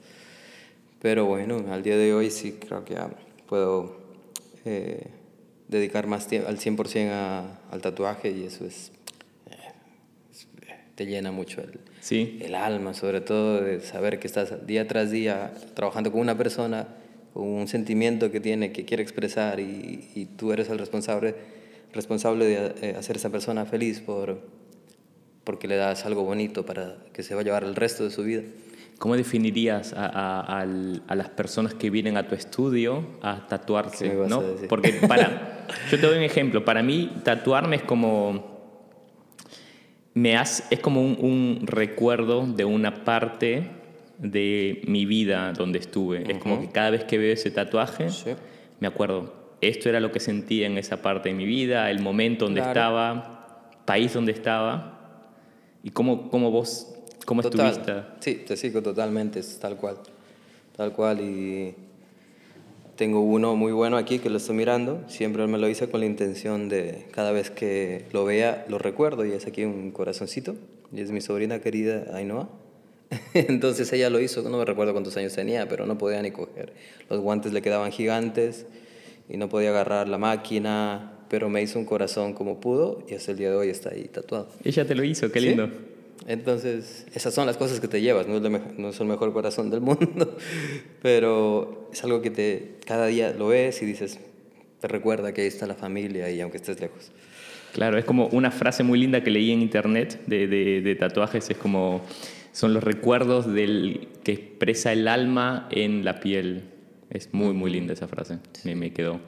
Pero 1.02 1.26
bueno, 1.26 1.66
al 1.72 1.82
día 1.84 1.98
de 1.98 2.14
hoy 2.14 2.30
sí 2.30 2.58
creo 2.60 2.84
que 2.86 2.94
ya 2.96 3.10
puedo 3.48 4.00
eh, 4.66 5.08
dedicar 5.68 6.06
más 6.06 6.28
tiempo 6.28 6.48
al 6.50 6.58
100% 6.60 7.10
a- 7.12 7.60
al 7.72 7.82
tatuaje 7.82 8.30
y 8.30 8.44
eso 8.44 8.66
es, 8.66 8.92
eh, 9.50 9.56
es- 10.32 10.48
eh, 10.68 10.76
te 10.96 11.06
llena 11.08 11.32
mucho 11.32 11.62
el, 11.62 11.80
Sí. 12.02 12.38
el 12.42 12.54
alma, 12.56 12.94
sobre 12.94 13.22
todo 13.22 13.62
de 13.62 13.80
saber 13.82 14.20
que 14.20 14.28
estás 14.28 14.68
día 14.68 14.88
tras 14.88 15.10
día 15.12 15.54
trabajando 15.76 16.12
con 16.12 16.20
una 16.22 16.38
persona 16.38 16.88
un 17.34 17.68
sentimiento 17.68 18.30
que 18.32 18.40
tiene, 18.40 18.72
que 18.72 18.86
quiere 18.86 19.04
expresar 19.04 19.60
y, 19.60 20.10
y 20.16 20.26
tú 20.26 20.52
eres 20.52 20.70
el 20.70 20.78
responsable, 20.80 21.36
responsable 21.94 22.46
de 22.46 22.74
eh, 22.82 22.96
hacer 22.98 23.16
a 23.16 23.20
esa 23.20 23.30
persona 23.30 23.66
feliz 23.66 24.00
por, 24.02 24.42
porque 25.44 25.68
le 25.68 25.76
das 25.78 26.06
algo 26.06 26.24
bonito 26.24 26.66
para 26.66 26.98
que 27.14 27.24
se 27.24 27.34
va 27.36 27.42
a 27.42 27.44
llevar 27.44 27.64
el 27.64 27.76
resto 27.76 28.04
de 28.04 28.12
su 28.12 28.24
vida. 28.24 28.42
¿Cómo 29.00 29.16
definirías 29.18 29.94
a, 29.94 30.06
a- 30.06 30.62
a 30.62 31.16
las 31.16 31.30
personas 31.30 31.74
que 31.74 31.90
vienen 31.90 32.18
a 32.18 32.28
tu 32.28 32.36
estudio 32.36 33.04
a 33.24 33.48
tatuarse? 33.48 34.04
¿Qué 34.06 34.10
me 34.12 34.16
vas 34.18 34.30
¿no? 34.30 34.40
a 34.42 34.44
decir? 34.44 34.68
Porque 34.68 34.94
para, 35.08 35.66
yo 35.90 36.00
te 36.00 36.06
doy 36.06 36.18
un 36.18 36.24
ejemplo. 36.24 36.64
Para 36.64 36.84
mí, 36.84 37.12
tatuarme 37.24 37.78
es 37.78 37.82
como, 37.82 38.52
me 40.14 40.38
hace, 40.38 40.64
es 40.70 40.80
como 40.82 41.02
un, 41.02 41.18
un 41.20 41.66
recuerdo 41.66 42.46
de 42.46 42.64
una 42.66 43.04
parte 43.04 43.72
de 44.22 44.82
mi 44.88 45.06
vida 45.06 45.52
donde 45.54 45.80
estuve. 45.80 46.32
Es 46.32 46.38
como 46.38 46.62
que 46.62 46.70
cada 46.70 46.92
vez 46.92 47.04
que 47.04 47.18
veo 47.18 47.34
ese 47.34 47.52
tatuaje, 47.52 48.10
Sí. 48.10 48.32
me 48.80 48.88
acuerdo, 48.88 49.34
esto 49.62 49.90
era 49.90 50.00
lo 50.00 50.12
que 50.12 50.20
sentía 50.20 50.68
en 50.68 50.78
esa 50.78 51.02
parte 51.02 51.30
de 51.30 51.36
mi 51.36 51.46
vida, 51.46 51.90
el 51.92 52.00
momento 52.02 52.46
donde 52.46 52.62
Claro. 52.62 52.72
estaba, 52.72 53.68
país 53.86 54.14
donde 54.14 54.32
estaba, 54.32 55.28
y 55.84 55.90
cómo, 55.90 56.30
cómo 56.30 56.52
vos, 56.52 56.94
cómo 57.26 57.42
Total. 57.42 57.72
estuviste. 57.72 57.94
Sí, 58.20 58.36
te 58.46 58.56
sigo 58.58 58.82
totalmente, 58.82 59.40
es 59.40 59.60
tal 59.60 59.76
cual. 59.78 59.98
Tal 60.78 60.94
cual. 60.94 61.20
Y 61.22 61.74
tengo 62.96 63.22
uno 63.22 63.56
muy 63.56 63.72
bueno 63.72 63.98
aquí 63.98 64.20
que 64.20 64.30
lo 64.30 64.38
estoy 64.38 64.56
mirando. 64.56 65.04
Siempre 65.08 65.46
me 65.48 65.58
lo 65.58 65.68
hice 65.68 65.90
con 65.90 66.00
la 66.00 66.06
intención 66.06 66.70
de 66.70 67.08
cada 67.12 67.32
vez 67.32 67.50
que 67.50 68.06
lo 68.14 68.24
vea, 68.26 68.66
lo 68.70 68.78
recuerdo. 68.78 69.26
Y 69.26 69.32
es 69.32 69.48
aquí 69.48 69.64
un 69.66 69.92
corazoncito. 69.92 70.56
Y 70.94 71.02
es 71.02 71.12
mi 71.12 71.22
sobrina 71.22 71.60
querida 71.60 72.06
Ainhoa. 72.16 72.50
Entonces 73.34 73.92
ella 73.94 74.10
lo 74.10 74.20
hizo, 74.20 74.42
no 74.44 74.58
me 74.58 74.66
recuerdo 74.66 74.94
cuántos 74.94 75.16
años 75.18 75.34
tenía, 75.34 75.68
pero 75.68 75.86
no 75.86 75.98
podía 75.98 76.22
ni 76.22 76.32
coger. 76.32 76.74
Los 77.10 77.20
guantes 77.20 77.54
le 77.54 77.62
quedaban 77.62 77.92
gigantes 77.92 78.66
y 79.30 79.38
no 79.38 79.50
podía 79.50 79.70
agarrar 79.70 80.08
la 80.08 80.18
máquina, 80.18 81.20
pero 81.30 81.50
me 81.50 81.62
hizo 81.62 81.80
un 81.80 81.86
corazón 81.86 82.34
como 82.34 82.60
pudo 82.60 83.06
y 83.10 83.16
hasta 83.16 83.32
el 83.32 83.38
día 83.38 83.50
de 83.50 83.56
hoy 83.56 83.70
está 83.70 83.90
ahí 83.92 84.06
tatuado. 84.06 84.50
Ella 84.64 84.86
te 84.86 84.96
lo 84.96 85.04
hizo, 85.04 85.32
qué 85.32 85.40
¿Sí? 85.40 85.48
lindo. 85.48 85.70
Entonces, 86.28 87.08
esas 87.16 87.34
son 87.34 87.48
las 87.48 87.58
cosas 87.58 87.80
que 87.80 87.88
te 87.88 88.00
llevas, 88.00 88.28
no 88.28 88.36
es, 88.38 88.42
lo 88.44 88.50
mej- 88.52 88.76
no 88.78 88.90
es 88.90 89.00
el 89.00 89.08
mejor 89.08 89.34
corazón 89.34 89.72
del 89.72 89.82
mundo, 89.82 90.38
pero 91.02 91.90
es 91.92 92.04
algo 92.04 92.22
que 92.22 92.30
te, 92.30 92.76
cada 92.86 93.08
día 93.08 93.34
lo 93.38 93.48
ves 93.48 93.82
y 93.82 93.86
dices, 93.86 94.20
te 94.80 94.88
recuerda 94.88 95.34
que 95.34 95.42
ahí 95.42 95.48
está 95.48 95.66
la 95.68 95.76
familia 95.76 96.30
y 96.30 96.40
aunque 96.42 96.58
estés 96.58 96.80
lejos. 96.80 97.12
Claro, 97.74 97.98
es 97.98 98.06
como 98.06 98.28
una 98.28 98.52
frase 98.52 98.84
muy 98.84 99.00
linda 99.00 99.24
que 99.24 99.32
leí 99.32 99.52
en 99.52 99.62
internet 99.62 100.22
de, 100.28 100.48
de- 100.48 100.82
de 100.82 100.96
tatuajes, 100.96 101.50
es 101.50 101.58
como, 101.58 102.02
son 102.52 102.74
los 102.74 102.84
recuerdos 102.84 103.52
del, 103.52 104.10
que 104.24 104.34
expresa 104.34 104.92
el 104.94 105.08
alma 105.08 105.68
en 105.72 106.04
la 106.04 106.20
piel. 106.20 106.64
Es 107.10 107.34
muy, 107.34 107.54
muy 107.54 107.72
linda 107.72 107.94
esa 107.94 108.08
frase, 108.08 108.40
me, 108.64 108.76
me 108.76 108.94
quedó. 108.94 109.20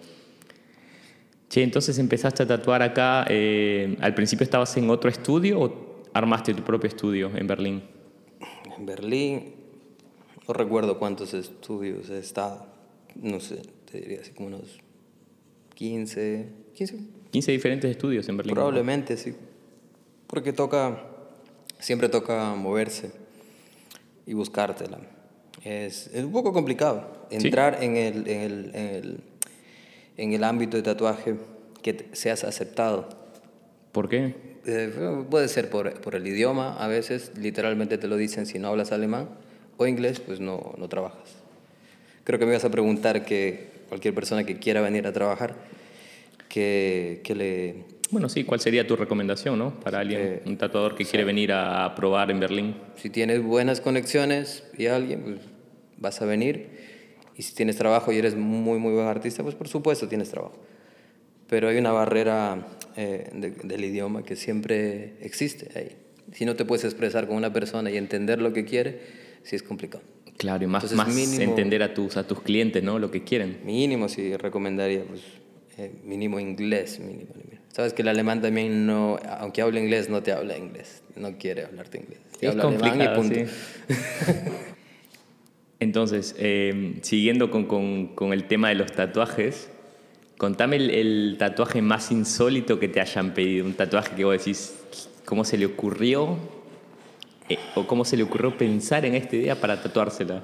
Che, 1.50 1.62
entonces 1.62 2.00
empezaste 2.00 2.44
a 2.44 2.48
tatuar 2.48 2.82
acá, 2.82 3.26
eh, 3.30 3.96
al 4.02 4.16
principio 4.16 4.44
estabas 4.44 4.76
en 4.78 4.90
otro 4.90 5.10
estudio 5.10 5.62
o 5.62 6.04
armaste 6.14 6.54
tu 6.54 6.64
propio 6.64 6.88
estudio 6.88 7.32
en 7.36 7.46
Berlín? 7.46 7.84
En 8.76 8.86
Berlín, 8.86 9.54
no 10.48 10.54
recuerdo 10.54 10.98
cuántos 10.98 11.34
estudios 11.34 12.10
he 12.10 12.18
estado, 12.18 12.66
no 13.16 13.40
sé, 13.40 13.62
te 13.92 14.00
diría 14.00 14.22
así 14.22 14.32
como 14.32 14.48
unos 14.48 14.80
15, 15.76 16.50
15. 16.74 17.00
15 17.32 17.52
diferentes 17.52 17.92
estudios 17.92 18.28
en 18.30 18.38
Berlín. 18.38 18.56
Probablemente, 18.56 19.18
sí. 19.18 19.36
Porque 20.28 20.54
toca, 20.54 21.08
siempre 21.84 22.08
toca 22.08 22.56
moverse 22.56 23.12
y 24.26 24.34
buscártela. 24.34 25.00
Es, 25.64 26.08
es 26.14 26.24
un 26.24 26.32
poco 26.32 26.54
complicado 26.54 27.28
entrar 27.30 27.84
en, 27.84 27.98
el, 27.98 28.28
en, 28.28 28.40
el, 28.40 28.72
en, 28.74 28.88
el, 28.88 29.20
en 30.18 30.34
el 30.34 30.44
ámbito 30.44 30.78
de 30.78 30.84
tatuaje 30.84 31.36
que 31.82 32.08
seas 32.14 32.46
aceptado. 32.46 33.10
¿Por 33.92 34.08
qué? 34.08 34.34
Eh, 34.66 35.26
puede 35.30 35.50
ser 35.50 35.70
por, 35.70 36.00
por 36.00 36.16
el 36.16 36.26
idioma, 36.26 36.78
a 36.82 36.88
veces 36.88 37.34
literalmente 37.38 37.98
te 37.98 38.08
lo 38.08 38.16
dicen 38.16 38.46
si 38.46 38.60
no 38.60 38.70
hablas 38.70 38.94
alemán 38.94 39.30
o 39.76 39.86
inglés, 39.86 40.22
pues 40.22 40.40
no, 40.40 40.74
no 40.78 40.88
trabajas. 40.88 41.36
Creo 42.24 42.40
que 42.40 42.46
me 42.46 42.54
ibas 42.54 42.64
a 42.64 42.72
preguntar 42.72 43.26
que 43.26 43.68
cualquier 43.90 44.16
persona 44.16 44.46
que 44.46 44.58
quiera 44.58 44.80
venir 44.80 45.06
a 45.06 45.12
trabajar, 45.12 45.56
que, 46.48 47.20
que 47.26 47.36
le... 47.36 47.93
Bueno, 48.14 48.30
sí, 48.30 48.44
¿cuál 48.44 48.60
sería 48.60 48.86
tu 48.86 48.96
recomendación, 48.96 49.58
no? 49.58 49.80
Para 49.80 50.00
alguien, 50.00 50.22
Eh, 50.22 50.42
un 50.46 50.56
tatuador 50.56 50.94
que 50.94 51.04
quiere 51.04 51.24
venir 51.26 51.52
a 51.52 51.96
probar 51.96 52.30
en 52.30 52.40
Berlín. 52.40 52.76
Si 52.96 53.10
tienes 53.10 53.42
buenas 53.42 53.82
conexiones 53.82 54.64
y 54.78 54.86
alguien, 54.86 55.24
pues 55.24 55.38
vas 55.98 56.22
a 56.22 56.26
venir. 56.26 56.68
Y 57.36 57.42
si 57.42 57.56
tienes 57.56 57.76
trabajo 57.76 58.12
y 58.12 58.18
eres 58.20 58.36
muy, 58.36 58.78
muy 58.78 58.94
buen 58.94 59.08
artista, 59.08 59.42
pues 59.42 59.56
por 59.56 59.68
supuesto 59.68 60.08
tienes 60.08 60.30
trabajo. 60.30 60.54
Pero 61.50 61.70
hay 61.70 61.78
una 61.78 61.92
barrera 61.92 62.68
eh, 62.96 63.32
de- 63.34 63.50
del 63.50 63.84
idioma 63.84 64.22
que 64.22 64.36
siempre 64.36 65.16
existe 65.22 65.68
ahí. 65.76 65.98
Si 66.34 66.46
no 66.46 66.56
te 66.56 66.66
puedes 66.66 66.86
expresar 66.86 67.26
con 67.28 67.36
una 67.36 67.52
persona 67.52 67.90
y 67.90 67.98
entender 67.98 68.40
lo 68.44 68.54
que 68.54 68.64
quiere, 68.64 69.00
sí 69.42 69.56
es 69.56 69.64
complicado. 69.64 70.04
Claro, 70.38 70.64
y 70.66 70.68
más, 70.68 70.84
Entonces, 70.84 70.98
más 70.98 71.16
mínimo- 71.16 71.50
entender 71.50 71.82
a 71.82 71.96
tus, 71.96 72.16
a 72.18 72.28
tus 72.28 72.42
clientes, 72.42 72.84
¿no? 72.84 73.00
Lo 73.00 73.10
que 73.10 73.24
quieren. 73.24 73.58
Mínimo 73.66 74.08
sí 74.08 74.38
recomendaría, 74.38 75.04
pues 75.04 75.22
eh, 75.80 75.92
mínimo 76.04 76.40
inglés, 76.40 77.00
mínimo, 77.00 77.34
mínimo. 77.34 77.63
Sabes 77.74 77.94
que 77.94 78.04
el 78.04 78.08
alemán 78.08 78.40
también 78.42 78.86
no, 78.86 79.18
aunque 79.40 79.62
hable 79.62 79.82
inglés, 79.82 80.08
no 80.08 80.22
te 80.24 80.32
habla 80.32 80.56
inglés. 80.58 81.02
No 81.16 81.38
quiere 81.38 81.66
hablarte 81.66 81.98
inglés. 81.98 82.20
Te 82.40 82.46
Es 82.46 82.52
habla 82.52 82.64
alemán 82.64 83.02
y 83.02 83.06
complicado, 83.08 83.16
punto. 83.16 83.36
sí. 83.36 83.46
Entonces, 85.80 86.36
eh, 86.38 87.00
siguiendo 87.02 87.52
con, 87.52 87.66
con- 87.66 88.08
con 88.16 88.32
el 88.32 88.46
tema 88.48 88.70
de 88.70 88.76
los 88.76 88.92
tatuajes, 88.94 89.70
contame 90.38 90.78
el, 90.78 90.90
el 90.92 91.36
tatuaje 91.38 91.82
más 91.82 92.12
insólito 92.12 92.80
que 92.80 92.88
te 92.88 93.02
hayan 93.02 93.34
pedido. 93.34 93.66
Un 93.66 93.74
tatuaje 93.74 94.16
que 94.16 94.24
vos 94.24 94.38
decís, 94.38 94.76
¿cómo 95.26 95.44
se 95.44 95.58
le 95.58 95.66
ocurrió? 95.66 96.38
Eh, 97.50 97.58
¿O 97.76 97.86
cómo 97.88 98.06
se 98.06 98.16
le 98.16 98.24
ocurrió 98.24 98.58
pensar 98.58 99.04
en 99.06 99.16
esta 99.16 99.36
idea 99.36 99.56
para 99.60 99.82
tatuársela? 99.82 100.44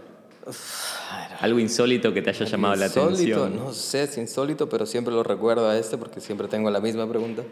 Algo 1.42 1.60
insólito 1.60 2.14
que 2.14 2.22
te 2.22 2.30
haya 2.32 2.46
llamado 2.46 2.76
la 2.76 2.88
Insólito, 2.88 3.44
atención. 3.44 3.56
No 3.56 3.74
sé, 3.74 4.04
es 4.04 4.18
insólito, 4.18 4.68
pero 4.68 4.86
siempre 4.86 5.14
lo 5.14 5.24
recuerdo 5.24 5.70
a 5.70 5.78
este 5.78 5.98
porque 5.98 6.20
siempre 6.20 6.48
tengo 6.48 6.70
la 6.70 6.82
misma 6.82 7.08
pregunta. 7.08 7.44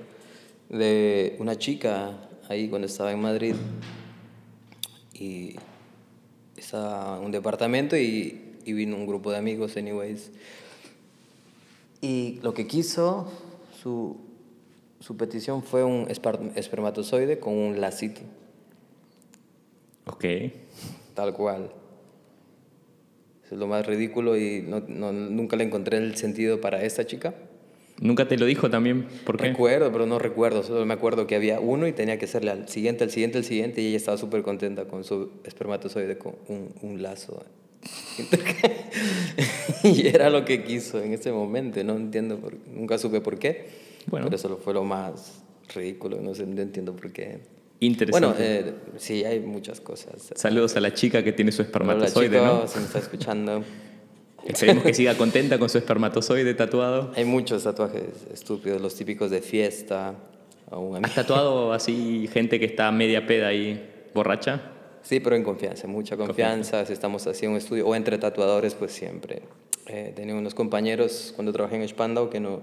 De 0.70 1.36
una 1.40 1.58
chica 1.58 2.12
ahí 2.50 2.68
cuando 2.70 2.88
estaba 2.88 3.12
en 3.14 3.22
Madrid 3.22 3.56
y 5.14 5.56
estaba 6.58 7.18
en 7.18 7.24
un 7.26 7.32
departamento 7.32 7.96
y, 7.96 8.56
y 8.66 8.74
vino 8.74 8.96
un 8.98 9.08
grupo 9.08 9.32
de 9.32 9.38
amigos, 9.38 9.78
anyways. 9.78 10.32
Y 12.02 12.40
lo 12.44 12.54
que 12.54 12.68
quiso, 12.68 13.32
su, 13.82 14.18
su 15.00 15.16
petición 15.16 15.64
fue 15.64 15.84
un 15.86 16.08
espermatozoide 16.10 17.40
con 17.40 17.54
un 17.54 17.80
lacito, 17.82 18.22
Ok. 20.06 20.26
tal 21.16 21.34
cual. 21.34 21.72
Eso 23.48 23.56
es 23.56 23.60
lo 23.60 23.68
más 23.68 23.86
ridículo 23.88 24.38
y 24.38 24.62
no, 24.62 24.84
no- 24.90 25.14
nunca 25.14 25.56
le 25.56 25.64
encontré 25.64 25.98
el 25.98 26.16
sentido 26.18 26.60
para 26.60 26.84
esta 26.84 27.06
chica. 27.08 27.34
¿Nunca 28.02 28.28
te 28.28 28.38
lo 28.38 28.46
dijo 28.46 28.70
también? 28.70 29.08
¿Por 29.26 29.38
qué? 29.38 29.48
Recuerdo, 29.48 29.90
pero 29.92 30.06
no 30.06 30.20
recuerdo. 30.20 30.62
Solo 30.64 30.86
me 30.86 30.94
acuerdo 30.94 31.26
que 31.28 31.36
había 31.36 31.60
uno 31.62 31.88
y 31.88 31.94
tenía 31.94 32.20
que 32.20 32.26
hacerle 32.26 32.52
al 32.52 32.68
siguiente, 32.68 33.06
al 33.06 33.10
siguiente, 33.10 33.38
al 33.38 33.44
siguiente. 33.46 33.82
Y 33.82 33.88
ella 33.88 33.98
estaba 33.98 34.18
súper 34.18 34.44
contenta 34.44 34.86
con 34.86 35.04
su 35.06 35.32
espermatozoide 35.46 36.18
con 36.18 36.36
un, 36.50 36.74
un 36.82 37.02
lazo. 37.02 37.44
y 39.84 40.08
era 40.08 40.30
lo 40.30 40.46
que 40.46 40.64
quiso 40.64 41.02
en 41.02 41.14
ese 41.14 41.32
momento. 41.32 41.84
No 41.84 41.96
entiendo, 41.96 42.38
por, 42.38 42.54
nunca 42.68 42.98
supe 42.98 43.22
por 43.22 43.40
qué. 43.40 43.66
Bueno. 44.08 44.26
Pero 44.28 44.36
eso 44.36 44.58
fue 44.58 44.74
lo 44.74 44.84
más 44.84 45.42
ridículo. 45.74 46.20
No, 46.22 46.36
sé, 46.36 46.46
no 46.46 46.62
entiendo 46.62 46.96
por 46.96 47.12
qué. 47.12 47.40
Interesante. 47.80 48.28
Bueno, 48.28 48.36
eh, 48.40 48.74
sí, 48.98 49.24
hay 49.24 49.40
muchas 49.40 49.82
cosas. 49.82 50.34
Saludos 50.36 50.76
a 50.76 50.80
la 50.80 50.94
chica 50.94 51.24
que 51.24 51.32
tiene 51.32 51.52
su 51.52 51.62
Hola, 51.62 51.68
espermatozoide, 51.68 52.40
chico, 52.40 52.46
¿no? 52.46 52.68
si 52.68 52.80
me 52.80 52.86
está 52.86 53.00
escuchando. 53.00 53.64
Esperemos 54.46 54.84
que 54.84 54.94
siga 54.94 55.16
contenta 55.16 55.60
con 55.60 55.70
su 55.70 55.78
espermatozoide 55.78 56.54
tatuado. 56.54 57.12
Hay 57.16 57.26
muchos 57.26 57.64
tatuajes 57.64 58.26
estúpidos, 58.34 58.82
los 58.82 58.96
típicos 58.96 59.30
de 59.30 59.42
fiesta. 59.42 60.16
¿Has 61.04 61.16
tatuado 61.16 61.74
así 61.74 62.30
gente 62.32 62.60
que 62.60 62.66
está 62.66 62.92
media 62.92 63.28
peda 63.28 63.48
ahí 63.48 64.08
borracha? 64.14 64.72
Sí, 65.02 65.20
pero 65.20 65.36
en 65.36 65.44
confianza, 65.44 65.88
mucha 65.88 66.18
confianza. 66.18 66.86
Si 66.86 66.94
estamos 66.94 67.28
haciendo 67.28 67.56
un 67.56 67.58
estudio 67.58 67.88
o 67.88 67.96
entre 67.96 68.18
tatuadores, 68.18 68.74
pues 68.74 68.92
siempre. 68.92 69.42
Eh, 69.86 70.12
tenía 70.16 70.36
unos 70.36 70.54
compañeros 70.54 71.32
cuando 71.36 71.54
trabajé 71.54 71.78
en 71.78 71.88
Spandau 71.88 72.30
que 72.30 72.40
no. 72.40 72.62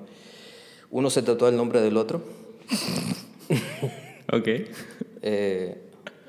Uno 0.90 1.08
se 1.08 1.22
tatuó 1.22 1.48
el 1.48 1.56
nombre 1.56 1.80
del 1.80 1.96
otro. 1.96 2.22
Ok. 4.32 4.48
Eh, 5.22 5.76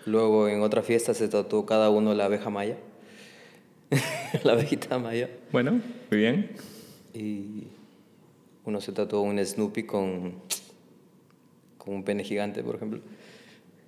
luego 0.05 0.47
en 0.47 0.61
otra 0.61 0.81
fiesta 0.83 1.13
se 1.13 1.27
tatuó 1.27 1.65
cada 1.65 1.89
uno 1.89 2.13
la 2.13 2.25
abeja 2.25 2.49
maya. 2.49 2.77
la 4.43 4.53
abejita 4.53 4.97
maya. 4.99 5.29
Bueno, 5.51 5.81
muy 6.11 6.19
bien. 6.19 6.51
Y 7.13 7.67
uno 8.65 8.81
se 8.81 8.91
tatuó 8.91 9.21
un 9.21 9.43
Snoopy 9.43 9.83
con, 9.83 10.33
con 11.77 11.93
un 11.95 12.03
pene 12.03 12.23
gigante, 12.23 12.63
por 12.63 12.75
ejemplo. 12.75 12.99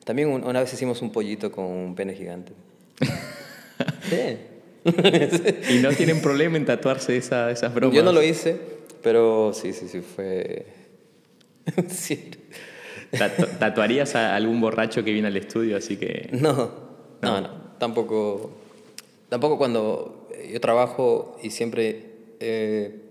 También 0.06 0.30
un- 0.30 0.44
una 0.46 0.62
vez 0.62 0.74
hicimos 0.74 1.02
un 1.02 1.12
pollito 1.12 1.52
con 1.52 1.66
un 1.66 1.96
pene 1.96 2.14
gigante. 2.14 2.54
sí. 4.10 4.38
¿Y 5.74 5.80
no 5.82 5.90
tienen 5.92 6.22
problema 6.22 6.56
en 6.58 6.66
tatuarse 6.66 7.18
esa- 7.18 7.52
esas 7.52 7.74
bromas? 7.74 7.96
Yo 7.96 8.04
no 8.04 8.12
lo 8.14 8.24
hice, 8.24 8.56
pero 9.04 9.52
sí, 9.54 9.74
sí, 9.74 9.88
sí, 9.90 10.00
fue... 10.02 10.66
sí. 11.90 12.30
Tatu- 13.12 13.48
¿Tatuarías 13.60 14.16
a 14.16 14.36
algún 14.36 14.60
borracho 14.62 15.04
que 15.04 15.12
viene 15.12 15.28
al 15.28 15.38
estudio? 15.38 15.78
Así 15.78 15.98
que... 15.98 16.30
No, 16.42 16.72
no, 17.22 17.42
no, 17.42 17.50
tampoco, 17.80 18.52
tampoco 19.30 19.58
cuando 19.58 20.30
yo 20.52 20.62
trabajo 20.62 21.38
y 21.42 21.50
siempre 21.50 22.06
eh, 22.40 23.02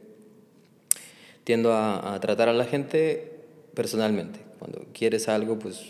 tiendo 1.44 1.72
a, 1.72 2.14
a 2.14 2.20
tratar 2.20 2.48
a 2.48 2.52
la 2.52 2.64
gente 2.64 3.32
personalmente. 3.74 4.38
Cuando 4.58 4.86
quieres 4.92 5.28
algo, 5.28 5.58
pues 5.58 5.82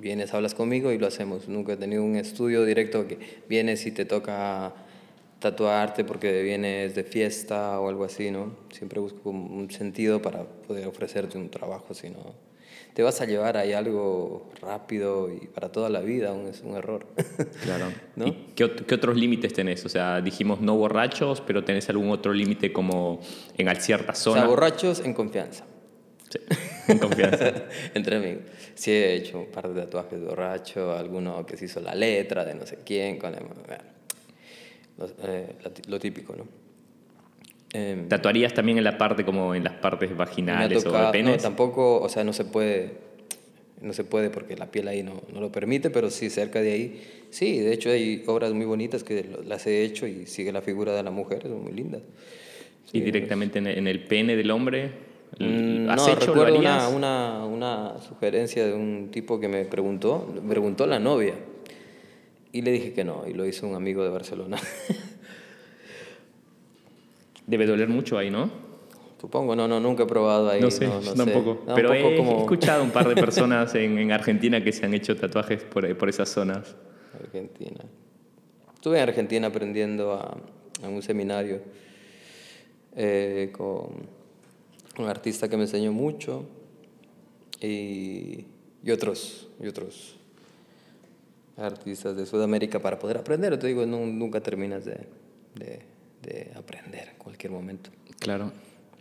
vienes, 0.00 0.34
hablas 0.34 0.54
conmigo 0.54 0.92
y 0.92 0.98
lo 0.98 1.06
hacemos. 1.06 1.48
Nunca 1.48 1.72
he 1.72 1.76
tenido 1.76 2.02
un 2.04 2.16
estudio 2.16 2.64
directo 2.64 3.06
que 3.08 3.18
vienes 3.48 3.86
y 3.86 3.92
te 3.92 4.04
toca 4.04 4.72
tatuarte 5.40 6.04
porque 6.04 6.42
vienes 6.42 6.94
de 6.96 7.04
fiesta 7.04 7.78
o 7.80 7.88
algo 7.88 8.04
así, 8.04 8.30
¿no? 8.30 8.52
Siempre 8.72 8.98
busco 9.00 9.30
un 9.30 9.52
un 9.52 9.70
sentido 9.70 10.20
para 10.20 10.42
poder 10.44 10.86
ofrecerte 10.88 11.38
un 11.38 11.48
trabajo, 11.50 11.94
si 11.94 12.10
no 12.10 12.34
te 12.98 13.04
vas 13.04 13.20
a 13.20 13.26
llevar 13.26 13.56
ahí 13.56 13.74
algo 13.74 14.50
rápido 14.60 15.32
y 15.32 15.46
para 15.46 15.70
toda 15.70 15.88
la 15.88 16.00
vida, 16.00 16.32
un, 16.32 16.48
es 16.48 16.62
un 16.62 16.74
error. 16.76 17.06
Claro. 17.62 17.92
¿No? 18.16 18.26
¿Y 18.26 18.32
qué, 18.56 18.72
qué 18.74 18.92
otros 18.96 19.16
límites 19.16 19.52
tenés? 19.52 19.84
O 19.84 19.88
sea, 19.88 20.20
dijimos 20.20 20.60
no 20.60 20.74
borrachos, 20.76 21.40
pero 21.40 21.62
tenés 21.62 21.88
algún 21.90 22.10
otro 22.10 22.32
límite 22.32 22.72
como 22.72 23.20
en 23.56 23.68
ciertas 23.80 24.18
o 24.26 24.32
sea, 24.32 24.32
zonas. 24.42 24.48
borrachos 24.48 24.98
en 24.98 25.14
confianza. 25.14 25.64
Sí, 26.28 26.40
en 26.88 26.98
confianza. 26.98 27.52
Entre 27.94 28.16
amigos. 28.16 28.42
Sí 28.74 28.90
he 28.90 29.14
hecho 29.14 29.38
un 29.38 29.46
par 29.46 29.68
de 29.72 29.80
tatuajes 29.82 30.20
borracho, 30.20 30.90
alguno 30.90 31.46
que 31.46 31.56
se 31.56 31.66
hizo 31.66 31.78
la 31.80 31.94
letra 31.94 32.44
de 32.44 32.56
no 32.56 32.66
sé 32.66 32.78
quién, 32.84 33.16
con 33.16 33.32
el- 33.32 33.44
bueno, 33.44 35.12
eh, 35.22 35.54
lo 35.62 35.70
tí- 35.70 35.88
lo 35.88 36.00
típico, 36.00 36.34
¿no? 36.34 36.48
Em, 37.72 38.08
¿Tatuarías 38.08 38.54
también 38.54 38.78
en 38.78 38.84
la 38.84 38.96
parte 38.96 39.24
como 39.24 39.54
en 39.54 39.62
las 39.64 39.74
partes 39.74 40.16
vaginales 40.16 40.78
o 40.78 40.80
de 40.80 40.84
tocado- 40.86 41.06
no, 41.06 41.12
penes? 41.12 41.42
tampoco, 41.42 42.00
o 42.00 42.08
sea, 42.08 42.24
no 42.24 42.32
se 42.32 42.44
puede, 42.46 42.92
no 43.82 43.92
se 43.92 44.04
puede 44.04 44.30
porque 44.30 44.56
la 44.56 44.66
piel 44.70 44.88
ahí 44.88 45.02
no, 45.02 45.22
no 45.32 45.40
lo 45.40 45.52
permite, 45.52 45.90
pero 45.90 46.10
sí 46.10 46.30
cerca 46.30 46.62
de 46.62 46.72
ahí, 46.72 47.02
sí, 47.30 47.58
de 47.58 47.72
hecho 47.74 47.90
hay 47.90 48.22
obras 48.26 48.52
muy 48.54 48.64
bonitas 48.64 49.04
que 49.04 49.24
las 49.46 49.66
he 49.66 49.82
hecho 49.84 50.06
y 50.06 50.24
sigue 50.26 50.50
la 50.50 50.62
figura 50.62 50.94
de 50.94 51.02
la 51.02 51.10
mujer, 51.10 51.42
son 51.42 51.62
muy 51.62 51.72
lindas. 51.72 52.00
y 52.92 53.00
directamente 53.00 53.58
en 53.58 53.66
el, 53.66 53.78
en 53.78 53.86
el 53.86 54.02
pene 54.04 54.34
del 54.34 54.50
hombre. 54.50 54.90
Mm, 55.38 55.90
¿Has 55.90 55.96
no, 55.98 56.08
hecho? 56.08 56.34
¿Lo 56.34 56.44
recuerdo 56.44 56.58
una, 56.58 56.88
una, 56.88 57.44
una 57.44 58.00
sugerencia 58.00 58.66
de 58.66 58.72
un 58.72 59.10
tipo 59.10 59.38
que 59.38 59.46
me 59.48 59.66
preguntó, 59.66 60.26
me 60.42 60.48
preguntó 60.48 60.86
la 60.86 60.98
novia. 60.98 61.34
Y 62.50 62.62
le 62.62 62.70
dije 62.72 62.94
que 62.94 63.04
no, 63.04 63.24
y 63.28 63.34
lo 63.34 63.44
hizo 63.46 63.68
un 63.68 63.74
amigo 63.74 64.02
de 64.02 64.08
Barcelona. 64.08 64.56
Debe 67.48 67.66
doler 67.66 67.88
mucho 67.88 68.16
ahí, 68.16 68.30
¿no? 68.30 68.48
Supongo, 69.20 69.56
no, 69.56 69.66
no, 69.66 69.80
nunca 69.80 70.04
he 70.04 70.06
probado 70.06 70.48
ahí. 70.48 70.60
No 70.60 70.70
sé, 70.70 70.86
no, 70.86 71.00
no 71.00 71.02
sé. 71.02 71.16
tampoco. 71.16 71.62
Un 71.66 71.74
Pero 71.74 71.92
he 71.92 72.16
como 72.16 72.38
escuchado 72.38 72.84
un 72.84 72.92
par 72.92 73.08
de 73.08 73.14
personas 73.20 73.74
en, 73.74 73.98
en 73.98 74.12
Argentina 74.12 74.62
que 74.62 74.70
se 74.70 74.86
han 74.86 74.94
hecho 74.94 75.16
tatuajes 75.16 75.64
por, 75.64 75.96
por 75.96 76.08
esas 76.08 76.28
zonas. 76.28 76.76
Argentina. 77.18 77.80
Estuve 78.74 78.98
en 78.98 79.08
Argentina 79.08 79.48
aprendiendo 79.48 80.12
a, 80.12 80.36
a 80.84 80.88
un 80.88 81.02
seminario 81.02 81.62
eh, 82.94 83.50
con 83.52 84.06
un 84.98 85.08
artista 85.08 85.48
que 85.48 85.56
me 85.56 85.64
enseñó 85.64 85.92
mucho 85.92 86.44
y, 87.60 88.44
y, 88.84 88.90
otros, 88.90 89.48
y 89.60 89.66
otros 89.66 90.16
artistas 91.56 92.16
de 92.16 92.26
Sudamérica 92.26 92.78
para 92.80 92.98
poder 92.98 93.18
aprender. 93.18 93.58
Te 93.58 93.66
digo, 93.66 93.84
no, 93.86 93.98
nunca 94.06 94.40
terminas 94.40 94.84
de, 94.84 95.06
de, 95.54 95.80
de, 96.22 96.50
aprender 96.54 97.08
en 97.10 97.16
cualquier 97.18 97.52
momento. 97.52 97.90
Claro. 98.18 98.52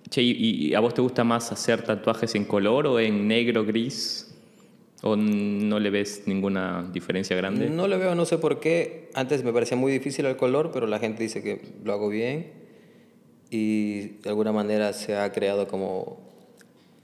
Che, 0.09 0.21
¿y, 0.21 0.67
¿y 0.69 0.75
a 0.75 0.79
vos 0.79 0.93
te 0.93 1.01
gusta 1.01 1.23
más 1.23 1.51
hacer 1.51 1.81
tatuajes 1.83 2.35
en 2.35 2.45
color 2.45 2.87
o 2.87 2.99
en 2.99 3.27
negro, 3.27 3.65
gris? 3.65 4.33
¿O 5.03 5.15
no 5.15 5.79
le 5.79 5.89
ves 5.89 6.23
ninguna 6.25 6.89
diferencia 6.91 7.35
grande? 7.35 7.69
No 7.69 7.87
le 7.87 7.97
veo, 7.97 8.15
no 8.15 8.25
sé 8.25 8.37
por 8.37 8.59
qué. 8.59 9.09
Antes 9.13 9.43
me 9.43 9.53
parecía 9.53 9.77
muy 9.77 9.91
difícil 9.91 10.25
el 10.25 10.37
color, 10.37 10.71
pero 10.73 10.87
la 10.87 10.99
gente 10.99 11.23
dice 11.23 11.43
que 11.43 11.61
lo 11.83 11.93
hago 11.93 12.09
bien. 12.09 12.51
Y 13.49 14.19
de 14.21 14.29
alguna 14.29 14.51
manera 14.51 14.93
se 14.93 15.15
ha 15.15 15.31
creado 15.31 15.67
como 15.67 16.19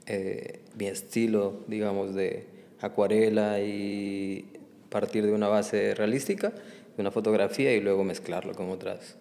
eh, 0.06 0.60
mi 0.76 0.86
estilo, 0.86 1.60
digamos, 1.68 2.14
de 2.14 2.46
acuarela 2.80 3.60
y 3.60 4.46
partir 4.90 5.24
de 5.24 5.32
una 5.32 5.48
base 5.48 5.94
realística, 5.94 6.50
de 6.50 7.00
una 7.00 7.10
fotografía 7.10 7.74
y 7.74 7.80
luego 7.80 8.04
mezclarlo 8.04 8.54
con, 8.54 8.70
otras, 8.70 9.16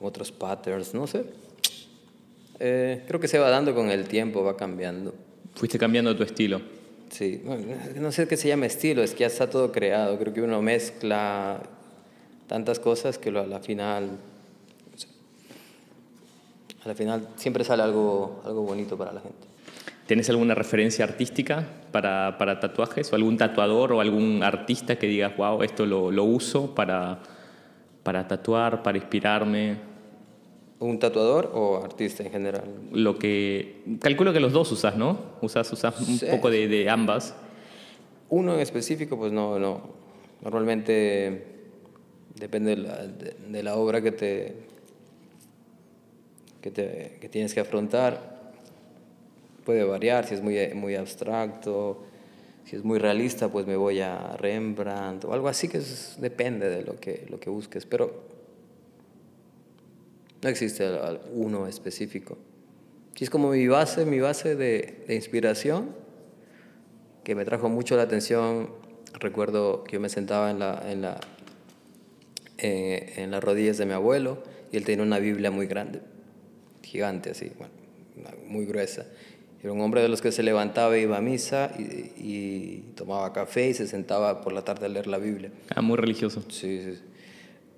otros 0.00 0.32
patterns, 0.32 0.94
no 0.94 1.06
sé. 1.06 1.24
Eh, 2.58 3.04
creo 3.06 3.20
que 3.20 3.28
se 3.28 3.38
va 3.38 3.48
dando 3.50 3.74
con 3.74 3.90
el 3.90 4.06
tiempo, 4.06 4.42
va 4.42 4.56
cambiando. 4.56 5.14
Fuiste 5.54 5.78
cambiando 5.78 6.14
tu 6.16 6.22
estilo. 6.22 6.60
Sí, 7.10 7.42
no 7.96 8.12
sé 8.12 8.28
qué 8.28 8.36
se 8.36 8.48
llama 8.48 8.66
estilo, 8.66 9.02
es 9.02 9.12
que 9.12 9.20
ya 9.20 9.26
está 9.26 9.50
todo 9.50 9.72
creado. 9.72 10.18
Creo 10.18 10.32
que 10.32 10.42
uno 10.42 10.62
mezcla 10.62 11.60
tantas 12.46 12.78
cosas 12.78 13.18
que 13.18 13.30
a 13.30 13.46
la 13.46 13.60
final, 13.60 14.10
a 16.84 16.88
la 16.88 16.94
final 16.94 17.28
siempre 17.36 17.64
sale 17.64 17.82
algo, 17.82 18.40
algo 18.44 18.62
bonito 18.62 18.96
para 18.96 19.12
la 19.12 19.20
gente. 19.20 19.48
¿Tienes 20.06 20.28
alguna 20.30 20.54
referencia 20.54 21.04
artística 21.04 21.66
para, 21.92 22.36
para, 22.38 22.60
tatuajes? 22.60 23.12
¿O 23.12 23.16
algún 23.16 23.36
tatuador 23.36 23.92
o 23.92 24.00
algún 24.00 24.42
artista 24.42 24.96
que 24.96 25.06
digas, 25.06 25.36
wow, 25.36 25.62
esto 25.62 25.86
lo, 25.86 26.10
lo 26.10 26.24
uso 26.24 26.74
para, 26.74 27.20
para 28.02 28.26
tatuar, 28.28 28.82
para 28.82 28.98
inspirarme? 28.98 29.89
¿Un 30.80 30.98
tatuador 30.98 31.50
o 31.52 31.84
artista 31.84 32.22
en 32.22 32.30
general? 32.30 32.64
Lo 32.90 33.18
que. 33.18 33.82
Calculo 34.00 34.32
que 34.32 34.40
los 34.40 34.54
dos 34.54 34.72
usas, 34.72 34.96
¿no? 34.96 35.18
Usas, 35.42 35.70
usas 35.70 36.00
un 36.00 36.18
sí. 36.18 36.26
poco 36.30 36.50
de, 36.50 36.68
de, 36.68 36.88
ambas. 36.88 37.34
Uno 38.30 38.54
en 38.54 38.60
específico, 38.60 39.18
pues 39.18 39.30
no, 39.30 39.58
no. 39.58 39.82
Normalmente 40.42 41.44
depende 42.34 42.76
de 42.76 42.76
la, 42.78 42.96
de, 43.06 43.36
de 43.46 43.62
la 43.62 43.76
obra 43.76 44.00
que 44.00 44.10
te, 44.10 44.56
que 46.62 46.70
te. 46.70 47.18
que 47.20 47.28
tienes 47.28 47.52
que 47.52 47.60
afrontar. 47.60 48.40
Puede 49.66 49.84
variar, 49.84 50.26
si 50.26 50.34
es 50.34 50.42
muy, 50.42 50.56
muy 50.72 50.94
abstracto, 50.94 52.04
si 52.64 52.76
es 52.76 52.84
muy 52.84 52.98
realista, 52.98 53.50
pues 53.50 53.66
me 53.66 53.76
voy 53.76 54.00
a 54.00 54.34
Rembrandt 54.38 55.26
o 55.26 55.34
algo 55.34 55.48
así 55.48 55.68
que 55.68 55.76
es, 55.76 56.16
depende 56.18 56.70
de 56.70 56.82
lo 56.84 56.98
que, 56.98 57.26
lo 57.28 57.38
que 57.38 57.50
busques. 57.50 57.84
Pero 57.84 58.39
no 60.42 60.48
existe 60.48 60.88
uno 61.32 61.66
específico. 61.66 62.38
Y 63.18 63.24
es 63.24 63.30
como 63.30 63.50
mi 63.50 63.66
base, 63.68 64.06
mi 64.06 64.18
base 64.18 64.56
de, 64.56 65.04
de, 65.06 65.14
inspiración, 65.14 65.90
que 67.22 67.34
me 67.34 67.44
trajo 67.44 67.68
mucho 67.68 67.96
la 67.96 68.04
atención. 68.04 68.70
Recuerdo 69.18 69.84
que 69.84 69.94
yo 69.94 70.00
me 70.00 70.08
sentaba 70.08 70.50
en, 70.50 70.58
la, 70.58 70.82
en, 70.90 71.02
la, 71.02 71.20
eh, 72.56 73.14
en 73.16 73.30
las 73.30 73.44
rodillas 73.44 73.76
de 73.76 73.84
mi 73.84 73.92
abuelo 73.92 74.42
y 74.72 74.78
él 74.78 74.84
tenía 74.84 75.04
una 75.04 75.18
Biblia 75.18 75.50
muy 75.50 75.66
grande, 75.66 76.00
gigante 76.82 77.30
así, 77.30 77.52
bueno, 77.58 77.74
muy 78.46 78.64
gruesa. 78.64 79.04
Era 79.62 79.72
un 79.74 79.80
hombre 79.82 80.00
de 80.00 80.08
los 80.08 80.22
que 80.22 80.32
se 80.32 80.42
levantaba, 80.42 80.96
iba 80.96 81.18
a 81.18 81.20
misa 81.20 81.70
y, 81.78 81.82
y, 81.82 82.92
tomaba 82.94 83.34
café 83.34 83.68
y 83.68 83.74
se 83.74 83.86
sentaba 83.86 84.40
por 84.40 84.54
la 84.54 84.64
tarde 84.64 84.86
a 84.86 84.88
leer 84.88 85.06
la 85.06 85.18
Biblia. 85.18 85.50
Ah, 85.74 85.82
muy 85.82 85.98
religioso. 85.98 86.42
Sí, 86.48 86.80
sí. 86.82 86.98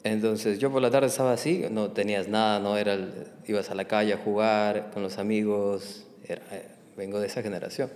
Entonces 0.05 0.59
yo 0.59 0.71
por 0.71 0.83
la 0.83 0.91
tarde 0.91 1.07
estaba 1.07 1.33
así, 1.33 1.65
no 1.71 1.93
tenías 1.93 2.29
nada, 2.29 2.59
no 2.59 2.77
era 2.77 2.95
el, 2.95 3.13
ibas 3.47 3.71
a 3.71 3.75
la 3.75 3.85
calle 3.85 4.13
a 4.13 4.17
jugar 4.17 4.91
con 4.93 5.03
los 5.03 5.19
amigos, 5.19 6.07
era, 6.27 6.43
eh, 6.51 6.67
vengo 6.97 7.21
de 7.21 7.29
esa 7.29 7.43
generación, 7.43 7.89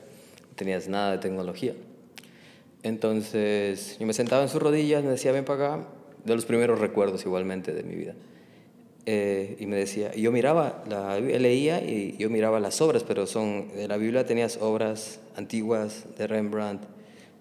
no 0.49 0.55
tenías 0.55 0.87
nada 0.89 1.13
de 1.13 1.19
tecnología. 1.19 1.75
Entonces 2.85 3.97
yo 3.99 4.07
me 4.07 4.13
sentaba 4.13 4.43
en 4.43 4.49
sus 4.49 4.63
rodillas, 4.63 5.03
me 5.03 5.11
decía 5.11 5.33
ven 5.33 5.45
para 5.45 5.75
acá, 5.75 5.87
de 6.25 6.35
los 6.35 6.45
primeros 6.45 6.79
recuerdos 6.79 7.25
igualmente 7.25 7.73
de 7.73 7.83
mi 7.83 7.97
vida. 7.97 8.15
Eh, 9.09 9.57
y 9.61 9.67
me 9.67 9.77
decía, 9.77 10.13
yo 10.15 10.31
miraba, 10.33 10.83
la, 10.89 11.19
leía 11.19 11.81
y 11.81 12.17
yo 12.19 12.31
miraba 12.31 12.61
las 12.61 12.81
obras, 12.81 13.05
pero 13.05 13.27
son, 13.27 13.69
de 13.75 13.89
la 13.89 13.97
Biblia 13.97 14.27
tenías 14.27 14.59
obras 14.61 15.21
antiguas 15.37 16.07
de 16.17 16.27
Rembrandt, 16.27 16.83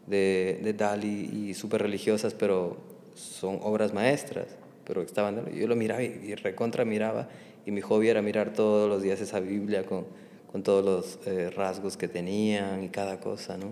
de, 0.08 0.60
de 0.64 0.74
Dali 0.74 1.50
y 1.50 1.54
súper 1.56 1.82
religiosas, 1.82 2.36
pero 2.36 2.78
son 3.16 3.60
obras 3.64 3.94
maestras, 3.94 4.48
pero 4.86 5.02
estaban, 5.02 5.52
yo 5.54 5.68
lo 5.68 5.76
miraba 5.76 6.04
y, 6.04 6.22
y, 6.24 6.36
recontra 6.36 6.86
miraba 6.86 7.28
y 7.66 7.72
mi 7.72 7.82
hobby 7.82 8.10
era 8.10 8.22
mirar 8.22 8.54
todos 8.54 8.88
los 8.88 9.02
días 9.02 9.20
esa 9.22 9.40
Biblia 9.40 9.86
con, 9.86 10.06
con 10.52 10.62
todos 10.62 10.86
los 10.86 11.28
eh, 11.28 11.50
rasgos 11.50 11.98
que 11.98 12.08
tenían 12.08 12.84
y 12.84 12.90
cada 12.90 13.20
cosa, 13.20 13.58
¿no? 13.58 13.72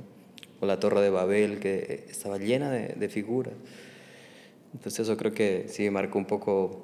O 0.60 0.66
la 0.66 0.80
Torre 0.80 1.02
de 1.02 1.10
Babel 1.10 1.60
que 1.60 2.06
estaba 2.10 2.38
llena 2.38 2.72
de, 2.72 2.88
de 2.96 3.10
figuras. 3.10 3.54
Entonces 4.74 5.02
eso 5.02 5.18
creo 5.18 5.34
que 5.34 5.66
sí 5.68 5.90
marcó 5.90 6.18
un 6.18 6.26
poco 6.26 6.84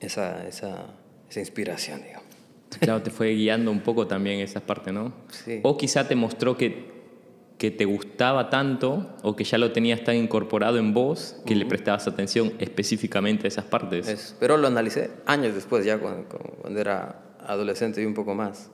esa, 0.00 0.46
esa, 0.48 0.86
esa 1.30 1.40
inspiración, 1.40 2.02
digo. 2.02 2.20
Claro, 2.80 3.02
te 3.02 3.10
fue 3.10 3.30
guiando 3.34 3.70
un 3.70 3.80
poco 3.80 4.06
también 4.08 4.40
esas 4.40 4.62
partes, 4.62 4.92
¿no? 4.92 5.12
Sí. 5.30 5.60
O 5.62 5.76
quizá 5.76 6.08
te 6.08 6.16
mostró 6.16 6.56
que 6.56 6.93
que 7.58 7.70
te 7.70 7.84
gustaba 7.84 8.50
tanto 8.50 9.14
o 9.22 9.36
que 9.36 9.44
ya 9.44 9.58
lo 9.58 9.72
tenías 9.72 10.02
tan 10.02 10.16
incorporado 10.16 10.78
en 10.78 10.92
vos 10.92 11.36
que 11.46 11.54
uh 11.54 11.56
-huh. 11.56 11.60
le 11.60 11.66
prestabas 11.66 12.06
atención 12.06 12.52
específicamente 12.58 13.46
a 13.46 13.48
esas 13.48 13.64
partes. 13.64 14.08
Es, 14.08 14.36
pero 14.40 14.56
lo 14.56 14.66
analicé 14.66 15.10
años 15.26 15.54
después, 15.54 15.84
ya 15.84 15.98
cuando, 15.98 16.28
cuando, 16.28 16.80
era 16.80 17.20
adolescente 17.46 18.02
y 18.02 18.06
un 18.06 18.14
poco 18.14 18.34
más, 18.34 18.70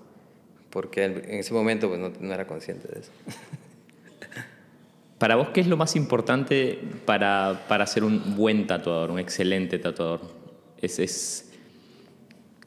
porque 0.71 1.05
en 1.05 1.39
ese 1.39 1.53
momento 1.53 1.89
pues, 1.89 2.01
no, 2.01 2.11
no 2.19 2.35
era 2.35 2.47
consciente 2.47 2.89
de 2.89 3.01
eso. 3.01 3.11
Para 5.19 5.37
vos, 5.37 5.51
¿qué 5.51 5.61
es 5.61 5.67
lo 5.67 5.77
más 5.77 5.97
importante 5.97 6.79
para, 7.05 7.67
para 7.69 7.87
ser 7.87 8.05
un 8.05 8.37
buen 8.37 8.67
tatuador, 8.67 9.11
un 9.11 9.19
excelente 9.19 9.79
tatuador? 9.79 10.23
Es, 10.81 10.99
es 10.99 11.50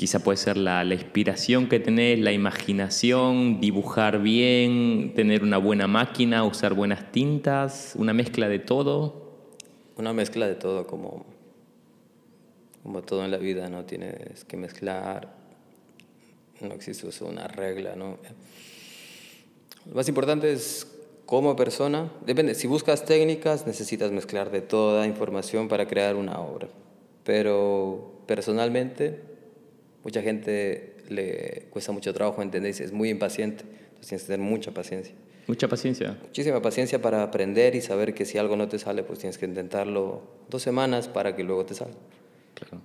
Quizá 0.04 0.20
puede 0.20 0.36
ser 0.36 0.58
la, 0.58 0.84
la, 0.84 0.96
inspiración 0.96 1.70
que 1.70 1.80
tenés, 1.80 2.20
la 2.20 2.34
imaginación, 2.34 3.62
dibujar 3.62 4.22
bien, 4.22 5.14
tener 5.16 5.44
una 5.44 5.58
buena 5.58 5.88
máquina, 5.88 6.44
usar 6.44 6.74
buenas 6.74 7.10
tintas, 7.14 7.94
una 7.96 8.14
mezcla 8.14 8.50
de 8.50 8.60
todo. 8.60 9.32
Una 9.96 10.12
mezcla 10.12 10.46
de 10.46 10.56
todo, 10.56 10.88
como, 10.88 11.26
como 12.84 13.02
todo 13.02 13.24
en 13.24 13.32
la 13.32 13.38
vida, 13.38 13.70
¿no? 13.70 13.86
Tienes 13.86 14.44
que 14.44 14.58
mezclar, 14.58 15.34
no 16.60 16.74
existe 16.74 17.08
una 17.24 17.48
regla, 17.48 17.96
¿no? 17.96 18.18
Lo 19.86 19.96
más 19.96 20.10
importante 20.10 20.52
es 20.52 20.86
como 21.26 21.56
persona, 21.56 22.12
depende, 22.26 22.56
si 22.56 22.68
buscas 22.68 23.06
técnicas 23.06 23.66
necesitas 23.66 24.12
mezclar 24.12 24.52
de 24.52 24.60
toda 24.60 25.08
información 25.08 25.70
para 25.70 25.88
crear 25.88 26.18
una 26.18 26.42
obra, 26.42 26.68
pero 27.24 28.22
personalmente 28.28 29.32
mucha 30.04 30.22
gente 30.22 30.96
le 31.10 31.68
cuesta 31.70 31.92
mucho 31.92 32.14
trabajo 32.14 32.42
entender, 32.42 32.70
es 32.72 32.92
muy 32.92 33.10
impaciente, 33.10 33.64
entonces 33.64 34.08
tienes 34.08 34.24
que 34.24 34.28
tener 34.34 34.48
mucha 34.48 34.72
paciencia. 34.72 35.16
Mucha 35.48 35.68
paciencia. 35.68 36.18
Muchísima 36.22 36.62
paciencia 36.62 37.02
para 37.02 37.22
aprender 37.22 37.76
y 37.76 37.82
saber 37.82 38.14
que 38.14 38.26
si 38.26 38.38
algo 38.38 38.56
no 38.56 38.70
te 38.70 38.80
sale, 38.80 39.04
pues 39.04 39.20
tienes 39.20 39.38
que 39.38 39.46
intentarlo 39.46 40.22
dos 40.50 40.62
semanas 40.62 41.10
para 41.10 41.36
que 41.36 41.44
luego 41.44 41.66
te 41.66 41.74
salga. 41.74 41.98
Claro. 42.54 42.82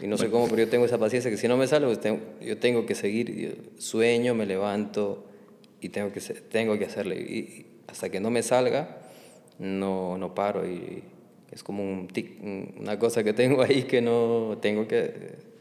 Y 0.00 0.06
no 0.06 0.18
sé 0.18 0.28
cómo, 0.30 0.46
pero 0.48 0.58
yo 0.64 0.68
tengo 0.68 0.84
esa 0.84 0.98
paciencia 0.98 1.30
que 1.30 1.36
si 1.36 1.48
no 1.48 1.56
me 1.56 1.66
sale, 1.66 1.86
pues 1.86 2.00
tengo, 2.00 2.20
yo 2.40 2.58
tengo 2.58 2.84
que 2.86 2.94
seguir. 2.94 3.72
Sueño, 3.78 4.34
me 4.34 4.46
levanto 4.46 5.24
y 5.80 5.88
tengo 5.88 6.12
que, 6.12 6.20
tengo 6.20 6.78
que 6.78 6.84
hacerle. 6.84 7.16
Y 7.16 7.66
hasta 7.86 8.10
que 8.10 8.20
no 8.20 8.30
me 8.30 8.42
salga, 8.42 8.98
no, 9.58 10.18
no 10.18 10.34
paro. 10.34 10.68
Y 10.68 11.02
es 11.50 11.62
como 11.62 11.82
un 11.82 12.08
tic, 12.08 12.42
una 12.42 12.98
cosa 12.98 13.22
que 13.22 13.32
tengo 13.32 13.62
ahí 13.62 13.84
que 13.84 14.02
no 14.02 14.58
tengo 14.60 14.86
que 14.86 15.51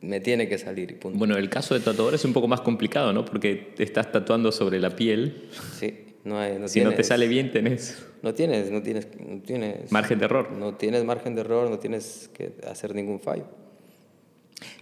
me 0.00 0.20
tiene 0.20 0.48
que 0.48 0.58
salir 0.58 0.98
punto. 0.98 1.18
Bueno, 1.18 1.36
el 1.36 1.50
caso 1.50 1.74
de 1.74 1.80
tatuador 1.80 2.14
es 2.14 2.24
un 2.24 2.32
poco 2.32 2.48
más 2.48 2.60
complicado, 2.60 3.12
¿no? 3.12 3.24
Porque 3.24 3.72
te 3.76 3.82
estás 3.82 4.12
tatuando 4.12 4.52
sobre 4.52 4.78
la 4.78 4.94
piel. 4.94 5.48
Sí, 5.78 6.06
no 6.24 6.38
hay... 6.38 6.58
No 6.58 6.68
si 6.68 6.74
tienes, 6.74 6.92
no 6.92 6.96
te 6.96 7.04
sale 7.04 7.26
bien, 7.28 7.50
tenés... 7.50 8.04
No 8.22 8.34
tienes, 8.34 8.70
no 8.70 8.82
tienes, 8.82 9.08
no 9.18 9.40
tienes... 9.42 9.90
Margen 9.90 10.18
de 10.18 10.24
error. 10.26 10.50
No 10.52 10.74
tienes 10.74 11.04
margen 11.04 11.34
de 11.34 11.40
error, 11.40 11.68
no 11.68 11.78
tienes 11.78 12.30
que 12.32 12.52
hacer 12.68 12.94
ningún 12.94 13.20
fallo. 13.20 13.44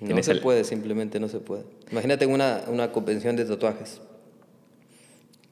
No 0.00 0.22
se 0.22 0.32
el... 0.32 0.40
puede, 0.40 0.64
simplemente 0.64 1.20
no 1.20 1.28
se 1.28 1.40
puede. 1.40 1.64
Imagínate 1.90 2.26
una, 2.26 2.62
una 2.68 2.92
convención 2.92 3.36
de 3.36 3.44
tatuajes. 3.44 4.00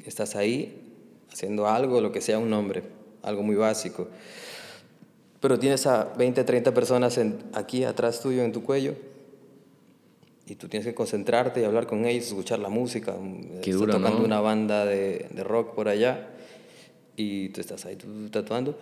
Estás 0.05 0.37
ahí 0.37 0.85
haciendo 1.33 1.67
algo, 1.67 2.01
lo 2.01 2.13
que 2.13 2.21
sea 2.21 2.39
un 2.39 2.49
nombre, 2.49 2.83
algo 3.23 3.43
muy 3.43 3.57
básico 3.57 4.09
Pero 5.41 5.59
tienes 5.59 5.87
a 5.87 6.13
20, 6.17 6.45
30 6.45 6.73
personas 6.73 7.19
en, 7.19 7.39
aquí 7.55 7.85
atrás 7.85 8.21
tuyo 8.21 8.43
en 8.43 8.53
tu 8.53 8.63
cuello 8.63 8.95
y 10.47 10.57
tú 10.57 10.69
tienes 10.69 10.87
que 10.87 10.95
concentrarte 10.95 11.61
y 11.61 11.65
hablar 11.65 11.87
con 11.87 12.05
ellos, 12.05 12.27
escuchar 12.27 12.59
la 12.59 12.69
música. 12.69 13.15
Qué 13.63 13.71
Está 13.71 13.81
duro, 13.81 13.93
tocando 13.95 14.19
¿no? 14.19 14.25
una 14.25 14.41
banda 14.41 14.85
de, 14.85 15.27
de 15.31 15.45
rock 15.45 15.75
por 15.75 15.89
allá 15.89 16.29
y 17.17 17.49
tú 17.51 17.61
estás 17.61 17.85
ahí 17.87 17.97
tú, 17.97 18.29
tatuando. 18.31 18.79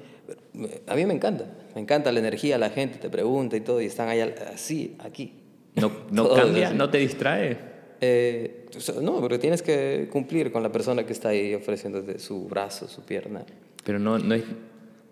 A 0.86 0.94
mí 0.94 1.06
me 1.06 1.14
encanta, 1.14 1.46
me 1.74 1.80
encanta 1.80 2.10
la 2.12 2.20
energía, 2.20 2.58
la 2.58 2.70
gente 2.70 2.98
te 2.98 3.10
pregunta 3.10 3.56
y 3.56 3.60
todo 3.60 3.80
y 3.80 3.86
están 3.86 4.08
allá 4.08 4.34
así, 4.52 4.96
aquí. 4.98 5.34
¿No, 5.74 5.90
no 6.10 6.34
cambia? 6.34 6.68
así. 6.68 6.76
¿No 6.76 6.90
te 6.90 6.98
distrae? 6.98 7.72
Eh, 8.00 8.66
no, 9.00 9.20
pero 9.20 9.38
tienes 9.38 9.62
que 9.62 10.08
cumplir 10.10 10.50
con 10.50 10.62
la 10.62 10.72
persona 10.72 11.04
que 11.06 11.12
está 11.12 11.28
ahí 11.28 11.54
ofreciéndote 11.54 12.18
su 12.18 12.48
brazo, 12.48 12.88
su 12.88 13.02
pierna. 13.02 13.44
Pero 13.84 13.98
no, 13.98 14.18
no 14.18 14.34
es, 14.34 14.42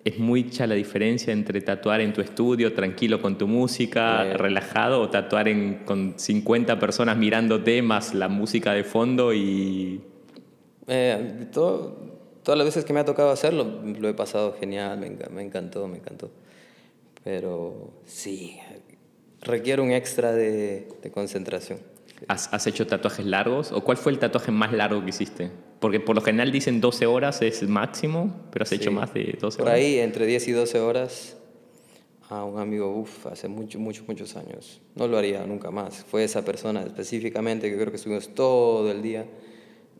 es 0.04 0.18
mucha 0.18 0.66
la 0.66 0.74
diferencia 0.74 1.32
entre 1.32 1.60
tatuar 1.60 2.00
en 2.00 2.12
tu 2.12 2.20
estudio, 2.20 2.72
tranquilo 2.72 3.20
con 3.20 3.36
tu 3.36 3.46
música, 3.46 4.26
Eh. 4.26 4.36
relajado, 4.36 5.00
o 5.02 5.10
tatuar 5.10 5.48
en, 5.48 5.84
con 5.84 6.14
50 6.16 6.78
personas 6.78 7.16
mirándote, 7.18 7.82
más 7.82 8.14
la 8.14 8.28
música 8.28 8.72
de 8.72 8.84
fondo 8.84 9.32
y... 9.34 10.00
Eh, 10.86 11.46
todo- 11.52 11.98
todas 12.42 12.56
las 12.58 12.66
veces 12.66 12.84
que 12.86 12.92
me 12.94 13.00
ha 13.00 13.04
tocado 13.04 13.30
hacerlo, 13.30 13.82
lo 13.98 14.08
he 14.08 14.14
pasado 14.14 14.56
genial, 14.58 14.98
me, 14.98 15.06
enca- 15.08 15.28
me 15.30 15.42
encantó, 15.42 15.86
me 15.86 15.98
encantó. 15.98 16.30
Pero 17.22 17.90
sí, 18.06 18.58
requiere 19.42 19.82
un 19.82 19.90
extra 19.90 20.32
de, 20.32 20.88
de 21.02 21.10
concentración. 21.10 21.78
¿Has, 22.28 22.52
has 22.52 22.66
hecho 22.66 22.86
tatuajes 22.86 23.26
largos? 23.26 23.72
¿O 23.72 23.82
cuál 23.82 23.96
fue 23.98 24.12
el 24.12 24.18
tatuaje 24.18 24.50
más 24.50 24.72
largo 24.72 25.02
que 25.04 25.10
hiciste? 25.10 25.50
Porque 25.80 25.98
por 25.98 26.14
lo 26.14 26.20
general 26.22 26.52
dicen 26.52 26.80
12 26.80 27.06
horas 27.06 27.40
es 27.42 27.66
máximo, 27.68 28.34
pero 28.52 28.62
has 28.64 28.72
hecho 28.72 28.90
Sí. 28.90 28.96
más 28.96 29.12
de 29.14 29.36
12 29.40 29.58
Por 29.58 29.66
horas. 29.68 29.78
ahí, 29.80 29.98
entre 29.98 30.26
10 30.26 30.46
y 30.48 30.52
12 30.52 30.78
horas, 30.78 31.36
a 32.28 32.44
un 32.44 32.60
amigo, 32.60 32.94
uff, 32.94 33.26
hace 33.26 33.48
muchos, 33.48 33.80
muchos, 33.80 34.06
muchos 34.06 34.36
años. 34.36 34.80
No 34.94 35.08
lo 35.08 35.16
haría 35.18 35.44
nunca 35.46 35.70
más. 35.70 36.04
Fue 36.04 36.22
esa 36.22 36.44
persona 36.44 36.82
específicamente 36.82 37.68
que 37.70 37.76
creo 37.76 37.90
que 37.90 37.96
estuvimos 37.96 38.28
todo 38.34 38.90
el 38.90 39.02
día, 39.02 39.26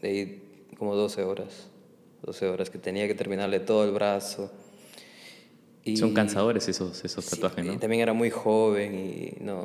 de 0.02 0.08
ahí 0.08 0.42
como 0.78 0.94
12 0.94 1.24
horas. 1.24 1.68
12 2.22 2.46
horas 2.46 2.68
que 2.68 2.78
tenía 2.78 3.08
que 3.08 3.14
terminarle 3.14 3.58
todo 3.60 3.82
el 3.84 3.92
brazo. 3.92 4.52
Y- 5.82 5.96
Son 5.96 6.12
cansadores 6.12 6.68
esos, 6.68 7.02
esos 7.04 7.24
Sí, 7.24 7.30
tatuajes, 7.36 7.64
y 7.64 7.68
¿no? 7.68 7.78
también 7.78 8.02
era 8.02 8.12
muy 8.12 8.28
joven 8.28 8.94
y 8.94 9.42
no, 9.42 9.62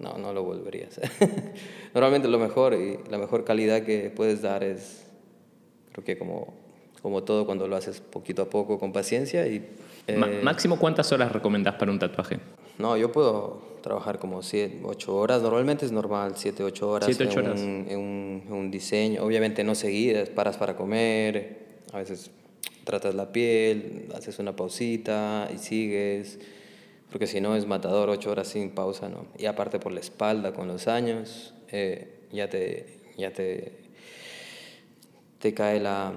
no, 0.00 0.10
no, 0.12 0.18
no 0.18 0.32
lo 0.32 0.42
volvería 0.42 0.86
a 0.86 0.88
hacer. 0.88 1.08
Normalmente 1.94 2.26
lo 2.26 2.40
mejor 2.40 2.74
y 2.74 2.98
la 3.08 3.18
mejor 3.18 3.44
calidad 3.44 3.82
que 3.84 4.10
puedes 4.14 4.42
dar 4.42 4.64
es, 4.64 5.03
creo 5.94 6.04
que 6.04 6.18
como, 6.18 6.52
como 7.00 7.22
todo 7.22 7.46
cuando 7.46 7.68
lo 7.68 7.76
haces 7.76 8.00
poquito 8.00 8.42
a 8.42 8.50
poco 8.50 8.78
con 8.78 8.92
paciencia 8.92 9.46
y... 9.46 9.64
Eh, 10.06 10.16
¿Máximo 10.42 10.78
cuántas 10.78 11.12
horas 11.12 11.32
recomendás 11.32 11.76
para 11.76 11.90
un 11.90 11.98
tatuaje? 11.98 12.38
no, 12.78 12.96
yo 12.96 13.12
puedo 13.12 13.62
trabajar 13.82 14.18
como 14.18 14.42
7, 14.42 14.80
8 14.82 15.14
horas, 15.14 15.42
normalmente 15.42 15.86
es 15.86 15.92
normal, 15.92 16.32
7, 16.34 16.64
8 16.64 16.90
horas, 16.90 17.06
Siete, 17.06 17.26
ocho 17.28 17.40
en, 17.40 17.46
horas. 17.46 17.60
Un, 17.60 17.86
en, 17.88 17.98
un, 17.98 18.42
en 18.46 18.52
un 18.52 18.70
diseño, 18.70 19.22
obviamente 19.22 19.62
no 19.62 19.74
seguidas, 19.74 20.30
paras 20.30 20.56
para 20.56 20.74
comer, 20.74 21.58
a 21.92 21.98
veces 21.98 22.30
tratas 22.84 23.14
la 23.14 23.30
piel, 23.30 24.08
haces 24.14 24.38
una 24.38 24.56
pausita 24.56 25.48
y 25.54 25.58
sigues, 25.58 26.38
porque 27.10 27.26
si 27.26 27.40
no 27.40 27.54
es 27.54 27.66
matador 27.66 28.10
8 28.10 28.30
horas 28.30 28.48
sin 28.48 28.70
pausa, 28.70 29.08
¿no? 29.08 29.26
Y 29.38 29.46
aparte 29.46 29.78
por 29.78 29.92
la 29.92 30.00
espalda 30.00 30.52
con 30.52 30.66
los 30.66 30.88
años, 30.88 31.54
eh, 31.70 32.08
ya 32.32 32.48
te, 32.48 33.00
ya 33.16 33.32
te, 33.32 33.83
te 35.44 35.52
cae 35.52 35.78
la, 35.78 36.10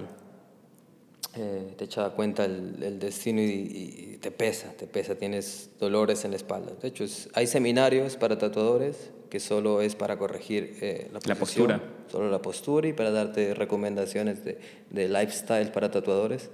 eh, 1.36 1.74
te 1.76 1.84
echa 1.84 2.08
cuenta 2.10 2.46
el, 2.46 2.82
el 2.82 2.98
destino 2.98 3.42
y, 3.42 4.14
y 4.14 4.18
te 4.22 4.30
pesa, 4.30 4.72
te 4.72 4.86
pesa, 4.86 5.16
tienes 5.16 5.68
dolores 5.78 6.24
en 6.24 6.30
la 6.30 6.38
espalda. 6.38 6.72
De 6.80 6.88
hecho, 6.88 7.04
es- 7.04 7.28
hay 7.34 7.46
seminarios 7.46 8.16
para 8.16 8.38
tatuadores 8.38 9.10
que 9.28 9.38
solo 9.38 9.82
es 9.82 9.94
para 9.96 10.16
corregir 10.16 10.78
eh, 10.80 11.10
la, 11.12 11.20
La 11.26 11.34
posición, 11.34 11.66
postura. 11.68 11.82
Solo 12.10 12.30
la 12.30 12.40
postura 12.40 12.88
y 12.88 12.94
para 12.94 13.10
darte 13.10 13.52
recomendaciones 13.52 14.46
de, 14.46 14.58
de 14.88 15.08
lifestyle 15.10 15.70
para 15.72 15.90
tatuadores. 15.90 16.48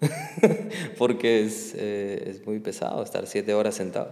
Porque 0.96 1.42
es, 1.44 1.74
eh, 1.76 2.24
es 2.30 2.46
muy 2.46 2.60
pesado 2.60 3.02
estar 3.02 3.26
siete 3.26 3.52
horas 3.52 3.74
sentado. 3.74 4.10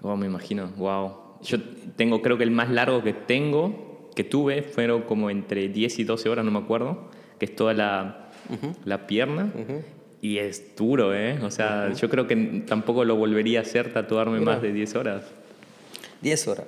Wow, 0.00 0.16
me 0.16 0.26
imagino, 0.26 0.72
wow. 0.76 1.12
Yo 1.42 1.58
tengo, 1.96 2.20
creo 2.20 2.36
que 2.36 2.42
el 2.42 2.50
más 2.50 2.68
largo 2.68 3.04
que 3.04 3.12
tengo, 3.12 3.87
que 4.18 4.24
tuve, 4.24 4.62
fueron 4.62 5.02
como 5.02 5.30
entre 5.30 5.68
10 5.68 6.00
y 6.00 6.02
12 6.04 6.28
horas, 6.28 6.44
no 6.44 6.50
me 6.50 6.58
acuerdo, 6.58 7.08
que 7.38 7.44
es 7.44 7.54
toda 7.54 7.72
la, 7.72 8.30
la 8.84 9.06
pierna. 9.06 9.52
Y 10.20 10.38
es 10.38 10.74
duro, 10.76 11.14
¿eh? 11.14 11.38
O 11.44 11.50
sea, 11.52 11.92
yo 11.92 12.10
creo 12.10 12.26
que 12.26 12.64
tampoco 12.66 13.04
lo 13.04 13.14
volvería 13.14 13.60
a 13.60 13.62
hacer 13.62 13.92
tatuarme 13.92 14.40
Mira. 14.40 14.54
más 14.54 14.62
de 14.62 14.72
10 14.72 14.94
horas. 14.96 15.22
Diez 16.20 16.48
horas. 16.48 16.66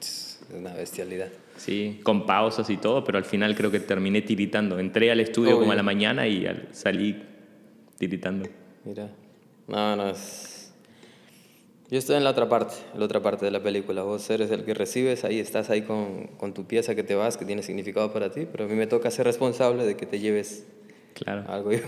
Es 0.00 0.40
una 0.58 0.72
bestialidad. 0.72 1.28
Sí, 1.58 2.00
con 2.02 2.24
pausas 2.24 2.70
y 2.70 2.78
todo, 2.78 3.04
pero 3.04 3.18
al 3.18 3.26
final 3.26 3.54
creo 3.54 3.70
que 3.70 3.80
terminé 3.80 4.22
tiritando. 4.22 4.78
Entré 4.78 5.10
al 5.10 5.20
estudio 5.20 5.50
como 5.56 5.64
a 5.64 5.66
Obvio. 5.68 5.76
la 5.76 5.82
mañana 5.82 6.26
y 6.26 6.46
al- 6.46 6.68
salí 6.72 7.22
tiritando. 7.98 8.48
Mira. 8.86 9.10
No, 9.68 9.96
no 9.96 10.08
es. 10.08 10.49
Yo 11.90 11.98
estoy 11.98 12.16
en 12.16 12.24
la 12.24 12.30
otra 12.30 12.48
parte, 12.48 12.74
en 12.94 13.00
la 13.00 13.06
otra 13.06 13.20
parte 13.20 13.44
de 13.44 13.50
la 13.50 13.60
película. 13.62 14.02
Vos 14.02 14.28
eres 14.30 14.50
el 14.52 14.64
que 14.64 14.74
recibes, 14.74 15.24
ahí 15.24 15.40
estás 15.40 15.70
ahí 15.70 15.82
con, 15.82 16.28
con 16.38 16.54
tu 16.54 16.64
pieza 16.64 16.94
que 16.94 17.02
te 17.02 17.14
vas, 17.16 17.36
que 17.36 17.44
tiene 17.44 17.62
significado 17.62 18.12
para 18.12 18.30
ti, 18.30 18.46
pero 18.50 18.64
a 18.64 18.68
mí 18.68 18.74
me 18.74 18.86
toca 18.86 19.10
ser 19.10 19.26
responsable 19.26 19.84
de 19.84 19.96
que 19.96 20.06
te 20.06 20.20
lleves 20.20 20.66
Claro. 21.14 21.44
algo. 21.48 21.70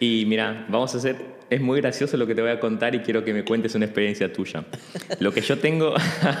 Y 0.00 0.26
mira, 0.26 0.64
vamos 0.68 0.94
a 0.94 0.98
hacer, 0.98 1.16
es 1.50 1.60
muy 1.60 1.80
gracioso 1.80 2.16
lo 2.16 2.24
que 2.28 2.32
te 2.36 2.40
voy 2.40 2.52
a 2.52 2.60
contar 2.60 2.94
y 2.94 3.00
quiero 3.00 3.24
que 3.24 3.34
me 3.34 3.44
cuentes 3.44 3.74
una 3.74 3.84
experiencia 3.86 4.32
tuya. 4.32 4.64
Lo 5.18 5.32
que 5.32 5.40
yo 5.40 5.58
tengo, 5.58 5.92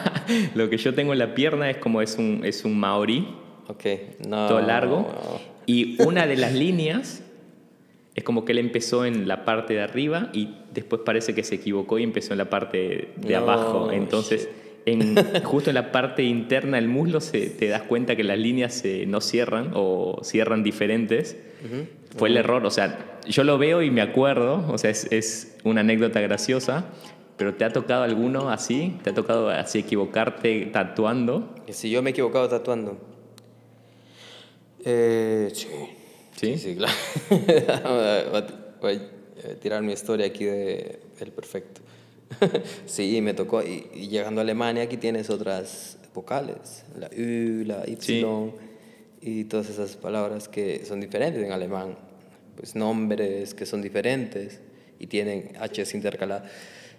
lo 0.54 0.70
que 0.70 0.76
yo 0.76 0.94
tengo 0.94 1.12
en 1.12 1.18
la 1.18 1.34
pierna 1.34 1.68
es 1.68 1.78
como 1.78 2.00
es 2.00 2.16
un, 2.18 2.42
es 2.44 2.64
un 2.64 2.78
maorí, 2.78 3.26
ok, 3.66 3.84
no. 4.28 4.46
todo 4.46 4.60
largo, 4.60 4.98
no. 5.12 5.40
y 5.66 6.00
una 6.04 6.28
de 6.28 6.36
las 6.36 6.52
líneas 6.54 7.24
es 8.18 8.24
como 8.24 8.44
que 8.44 8.50
él 8.50 8.58
empezó 8.58 9.04
en 9.04 9.28
la 9.28 9.44
parte 9.44 9.74
de 9.74 9.80
arriba 9.80 10.30
y 10.32 10.56
después 10.74 11.02
parece 11.04 11.36
que 11.36 11.44
se 11.44 11.54
equivocó 11.54 12.00
y 12.00 12.02
empezó 12.02 12.32
en 12.32 12.38
la 12.38 12.50
parte 12.50 13.10
de 13.14 13.32
No, 13.34 13.38
abajo. 13.38 13.92
Entonces, 13.92 14.48
en, 14.86 15.14
justo 15.44 15.70
en 15.70 15.74
la 15.74 15.92
parte 15.92 16.24
interna 16.24 16.78
del 16.78 16.88
muslo 16.88 17.20
se, 17.20 17.48
te 17.48 17.68
das 17.68 17.82
cuenta 17.82 18.16
que 18.16 18.24
las 18.24 18.36
líneas 18.36 18.74
se, 18.74 19.06
no 19.06 19.20
cierran 19.20 19.70
o 19.74 20.18
cierran 20.24 20.64
diferentes. 20.64 21.36
Fue 22.16 22.28
el 22.28 22.36
error, 22.36 22.66
o 22.66 22.70
sea, 22.70 23.20
yo 23.28 23.44
lo 23.44 23.56
veo 23.56 23.82
y 23.82 23.90
me 23.92 24.00
acuerdo, 24.00 24.64
o 24.68 24.78
sea, 24.78 24.90
es, 24.90 25.06
es 25.12 25.56
una 25.62 25.82
anécdota 25.82 26.20
graciosa, 26.20 26.86
pero 27.36 27.54
¿te 27.54 27.64
ha 27.64 27.72
tocado 27.72 28.02
alguno 28.02 28.50
así? 28.50 28.96
¿Te 29.04 29.10
ha 29.10 29.14
tocado 29.14 29.48
así 29.50 29.78
equivocarte 29.78 30.66
tatuando? 30.72 31.54
Si 31.70 31.88
yo 31.88 32.02
me 32.02 32.10
he 32.10 32.12
equivocado 32.12 32.48
tatuando. 32.48 32.98
Eh, 34.84 35.50
sí. 35.52 35.68
¿Sí? 36.38 36.56
Sí, 36.58 36.76
claro. 36.76 36.94
Voy 38.80 38.94
a- 38.94 39.54
tirar 39.60 39.82
mi 39.82 39.92
historia 39.92 40.26
aquí 40.26 40.44
de 40.44 41.00
El 41.20 41.30
Perfecto. 41.32 41.80
sí, 42.86 43.20
me 43.22 43.34
tocó. 43.34 43.62
Y, 43.62 43.86
y 43.94 44.08
llegando 44.08 44.40
a 44.40 44.42
Alemania, 44.44 44.82
aquí 44.84 44.96
tienes 44.96 45.30
otras 45.30 45.98
vocales: 46.14 46.84
la 46.98 47.06
U, 47.08 47.64
la 47.64 47.84
Y, 47.88 47.96
Sí. 48.00 48.24
y 49.20 49.44
todas 49.44 49.68
esas 49.70 49.96
palabras 49.96 50.48
que 50.48 50.84
son 50.84 51.00
diferentes 51.00 51.42
en 51.42 51.52
alemán. 51.52 51.96
Pues 52.56 52.74
nombres 52.74 53.54
que 53.54 53.66
son 53.66 53.82
diferentes 53.82 54.60
y 54.98 55.06
tienen 55.06 55.52
H's 55.60 55.94
intercaladas. 55.94 56.50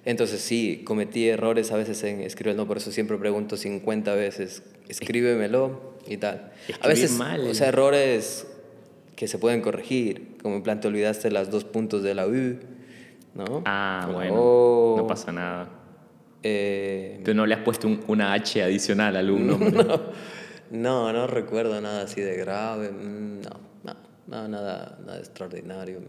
Entonces, 0.05 0.39
sí, 0.39 0.81
cometí 0.85 1.27
errores 1.27 1.71
a 1.73 1.75
veces 1.77 2.01
en 2.03 2.21
escribir 2.21 2.51
el 2.51 2.57
nombre, 2.57 2.69
por 2.69 2.77
eso 2.77 2.91
siempre 2.93 3.17
pregunto 3.17 3.57
50 3.57 4.13
veces: 4.15 4.63
escríbemelo 4.87 5.97
y 6.07 6.15
tal. 6.17 6.53
A 6.79 6.87
veces, 6.87 7.11
mal. 7.11 7.41
o 7.47 7.53
sea, 7.53 7.67
errores 7.67 8.47
que 9.19 9.27
se 9.27 9.37
pueden 9.37 9.59
corregir, 9.59 10.37
como 10.41 10.55
en 10.55 10.63
plan 10.63 10.79
te 10.79 10.87
olvidaste 10.87 11.29
las 11.29 11.51
dos 11.51 11.65
puntos 11.65 12.03
de 12.03 12.15
la 12.15 12.25
U, 12.25 12.55
¿no? 13.35 13.63
Ah, 13.65 14.05
O 14.05 14.11
la 14.11 14.13
bueno, 14.15 14.35
O, 14.39 14.95
no 14.95 15.07
pasa 15.07 15.33
nada. 15.33 15.67
eh, 16.41 17.19
Tú 17.25 17.33
no 17.33 17.45
le 17.45 17.53
has 17.55 17.59
puesto 17.63 17.85
un- 17.89 17.99
una 18.07 18.31
H 18.31 18.63
adicional 18.63 19.17
al 19.17 19.29
un 19.29 19.45
nombre. 19.47 19.85
no, 20.71 21.11
no 21.11 21.27
recuerdo 21.27 21.81
nada 21.81 22.03
así 22.03 22.21
de 22.21 22.37
grave, 22.37 22.91
mm, 22.91 23.41
no, 23.41 23.49
no, 23.83 23.95
no, 24.27 24.47
nada, 24.47 24.97
nada 25.05 25.19
extraordinario. 25.19 25.99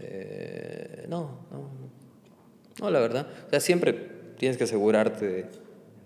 Eh, 0.00 1.04
no, 1.08 1.46
no, 1.50 1.58
no. 1.58 1.90
no, 2.80 2.90
la 2.90 3.00
verdad, 3.00 3.26
o 3.46 3.50
sea, 3.50 3.60
siempre 3.60 3.92
tienes 4.38 4.56
que 4.56 4.64
asegurarte 4.64 5.26
de, 5.26 5.46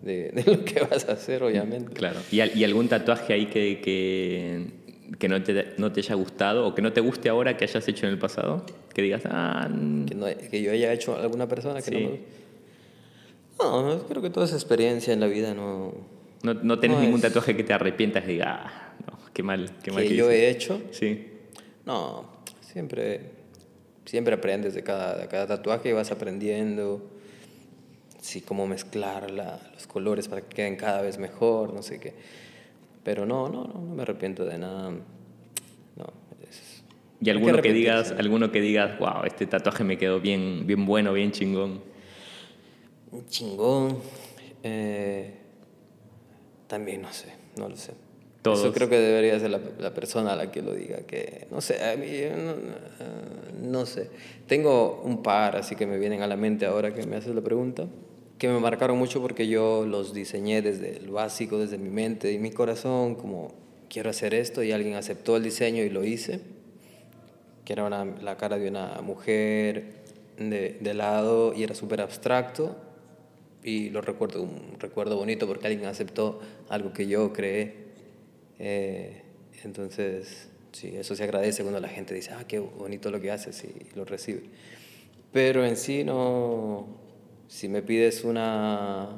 de- 0.03 0.31
de 0.33 0.53
lo 0.53 0.65
que 0.65 0.81
vas 0.81 1.09
a 1.09 1.13
hacer, 1.13 1.45
obviamente. 1.45 1.93
Claro. 1.95 2.19
¿Y, 2.33 2.41
y 2.43 2.65
algún 2.65 2.89
tatuaje 2.89 3.33
ahí 3.35 3.47
que, 3.47 3.81
que, 3.81 4.78
que 5.19 5.29
no, 5.29 5.43
te, 5.43 5.75
no 5.79 5.91
te 5.93 6.01
haya 6.01 6.15
gustado 6.15 6.67
o 6.67 6.75
que 6.75 6.83
no 6.83 6.93
te 6.93 7.01
guste 7.01 7.29
ahora 7.29 7.57
que 7.57 7.65
hayas 7.65 7.87
hecho 7.89 8.07
en 8.07 8.13
el 8.13 8.19
pasado? 8.19 8.65
Que 8.93 9.03
digas, 9.03 9.23
ah, 9.27 9.69
mm, 9.71 10.05
Que, 10.07 10.15
no- 10.15 10.27
que 10.51 10.63
yo 10.63 10.71
haya 10.73 10.93
hecho 10.93 11.17
a 11.17 11.21
alguna 11.23 11.49
persona 11.49 11.81
que 11.81 11.91
Sí. 11.91 11.95
no 12.03 12.11
me 12.11 12.19
No, 13.59 13.83
no, 13.97 14.03
creo 14.07 14.23
que 14.23 14.31
toda 14.31 14.47
esa 14.47 14.55
experiencia 14.57 15.13
en 15.13 15.21
la 15.21 15.27
vida 15.27 15.55
no... 15.55 15.93
no, 16.43 16.55
no 16.55 16.79
tenés 16.79 16.97
No 16.99 17.03
ningún 17.03 17.17
es- 17.19 17.23
tatuaje 17.23 17.57
que 17.57 17.65
te 17.65 17.73
arrepientas 17.73 18.25
y 18.25 18.33
digas, 18.33 18.49
ah, 18.65 18.93
no, 19.07 19.19
qué 19.33 19.43
mal, 19.43 19.71
qué 19.83 19.91
mal 19.91 20.03
que 20.03 20.11
que 20.11 20.17
yo 20.17 20.27
hice". 20.31 20.47
he 20.47 20.51
hecho. 20.51 20.81
Sí. 20.93 21.27
No, 21.87 22.27
siempre 22.61 23.37
siempre 24.05 24.35
aprendes 24.35 24.73
de 24.75 24.83
cada, 24.83 25.19
de 25.19 25.29
cada 25.29 25.47
tatuaje 25.47 25.91
y 25.91 25.93
vas 25.93 26.11
aprendiendo 26.11 27.11
sí, 28.23 28.41
cómo 28.41 28.67
mezclar 28.67 29.31
la, 29.31 29.61
los 29.75 29.87
colores 29.87 30.29
para 30.29 30.41
que 30.43 30.49
queden 30.57 30.77
cada 30.77 31.03
vez 31.03 31.19
mejor, 31.19 31.75
no 31.75 31.83
sé 31.83 31.99
qué. 32.01 32.15
Pero 33.09 33.25
no, 33.25 33.49
no, 33.49 33.65
no, 33.65 33.73
no 33.81 33.95
me 33.95 34.03
arrepiento 34.03 34.45
de 34.45 34.59
nada. 34.59 34.91
No, 34.91 36.05
es- 36.47 36.85
Y 37.23 37.31
alguno 37.31 37.63
que 37.63 37.73
digas, 37.73 37.95
arrepentirse. 38.01 38.21
alguno 38.23 38.53
que 38.53 38.61
digas, 38.61 38.99
wow, 38.99 39.25
este 39.25 39.47
tatuaje 39.47 39.83
me 39.83 39.97
quedó 39.97 40.21
bien, 40.21 40.67
bien 40.67 40.85
bueno, 40.85 41.15
bien 41.15 41.33
chingón. 41.33 41.81
Un 43.11 43.25
chingón. 43.27 43.97
eh, 44.63 45.39
también 46.67 47.01
no 47.01 47.11
sé, 47.15 47.33
no 47.57 47.71
lo 47.71 47.77
sé. 47.79 47.93
Todos. 48.43 48.59
Eso 48.61 48.73
creo 48.75 48.91
que 48.91 48.99
debería 48.99 49.41
ser 49.41 49.53
la, 49.53 49.61
la 49.79 49.95
persona 49.95 50.35
a 50.35 50.37
la 50.37 50.51
que 50.53 50.61
lo 50.61 50.75
diga, 50.75 50.99
que 51.07 51.47
no 51.51 51.63
sé, 51.63 51.83
a 51.83 51.97
mí 51.97 52.09
no, 52.37 52.57
no 53.71 53.87
sé. 53.87 54.11
Tengo 54.47 55.01
un 55.03 55.23
par 55.23 55.57
así 55.57 55.77
que 55.77 55.87
me 55.87 55.97
vienen 55.99 56.21
a 56.21 56.27
la 56.27 56.37
mente 56.37 56.67
ahora 56.67 56.93
que 56.93 57.07
me 57.07 57.17
haces 57.17 57.35
la 57.35 57.41
pregunta, 57.41 57.87
que 58.39 58.49
me 58.49 58.59
marcaron 58.61 58.97
mucho 58.99 59.21
porque 59.21 59.49
yo 59.49 59.85
los 59.85 60.15
diseñé 60.15 60.63
desde 60.63 60.97
el 60.97 61.11
básico, 61.11 61.59
desde 61.59 61.77
mi 61.79 61.91
mente 61.91 62.33
y 62.33 62.39
mi 62.39 62.51
corazón, 62.51 63.15
como 63.17 63.53
quiero 63.89 64.11
hacer 64.11 64.33
esto 64.35 64.63
y 64.63 64.71
alguien 64.73 64.95
aceptó 64.95 65.37
el 65.37 65.43
diseño 65.43 65.83
y 65.83 65.91
lo 65.91 66.05
hice, 66.05 66.41
que 67.65 67.73
era 67.73 67.85
una- 67.85 68.05
la 68.05 68.37
cara 68.37 68.59
de 68.59 68.69
una 68.69 69.01
mujer 69.03 69.99
de, 70.39 70.79
de 70.81 70.95
lado 70.95 71.53
y 71.55 71.65
era 71.65 71.75
súper 71.75 72.01
abstracto 72.01 72.77
y 73.65 73.91
lo 73.91 74.01
recuerdo, 74.01 74.43
un 74.43 74.77
recuerdo 74.79 75.17
bonito 75.17 75.47
porque 75.47 75.67
alguien 75.67 75.87
aceptó 75.87 76.41
algo 76.69 76.93
que 76.93 77.07
yo 77.09 77.33
creé. 77.33 77.75
Eh, 78.61 79.23
entonces, 79.65 80.49
sí, 80.73 80.93
eso 80.97 81.17
se 81.17 81.25
agradece 81.25 81.63
cuando 81.63 81.81
la 81.81 81.89
gente 81.89 82.15
dice, 82.15 82.31
ah, 82.33 82.45
qué 82.47 82.61
bonito 82.61 83.11
lo 83.11 83.21
que 83.21 83.33
haces 83.33 83.65
y 83.65 83.97
lo 83.97 84.05
recibe. 84.05 84.43
Pero 85.33 85.67
en 85.67 85.77
sí 85.77 86.05
no, 86.05 86.87
si 87.49 87.69
me 87.69 87.83
pides 87.83 88.25
una, 88.25 89.09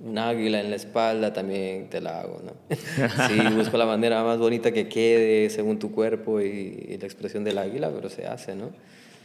un 0.00 0.18
águila 0.18 0.60
en 0.60 0.70
la 0.70 0.76
espalda, 0.76 1.32
también 1.32 1.88
te 1.88 2.00
la 2.00 2.20
hago, 2.20 2.42
¿no? 2.44 2.76
sí, 3.28 3.54
busco 3.56 3.78
la 3.78 3.86
manera 3.86 4.22
más 4.24 4.38
bonita 4.38 4.72
que 4.72 4.88
quede 4.88 5.48
según 5.50 5.78
tu 5.78 5.92
cuerpo 5.92 6.40
y, 6.40 6.86
y 6.88 6.98
la 6.98 7.06
expresión 7.06 7.44
del 7.44 7.58
águila, 7.58 7.90
pero 7.94 8.10
se 8.10 8.26
hace, 8.26 8.54
¿no? 8.54 8.70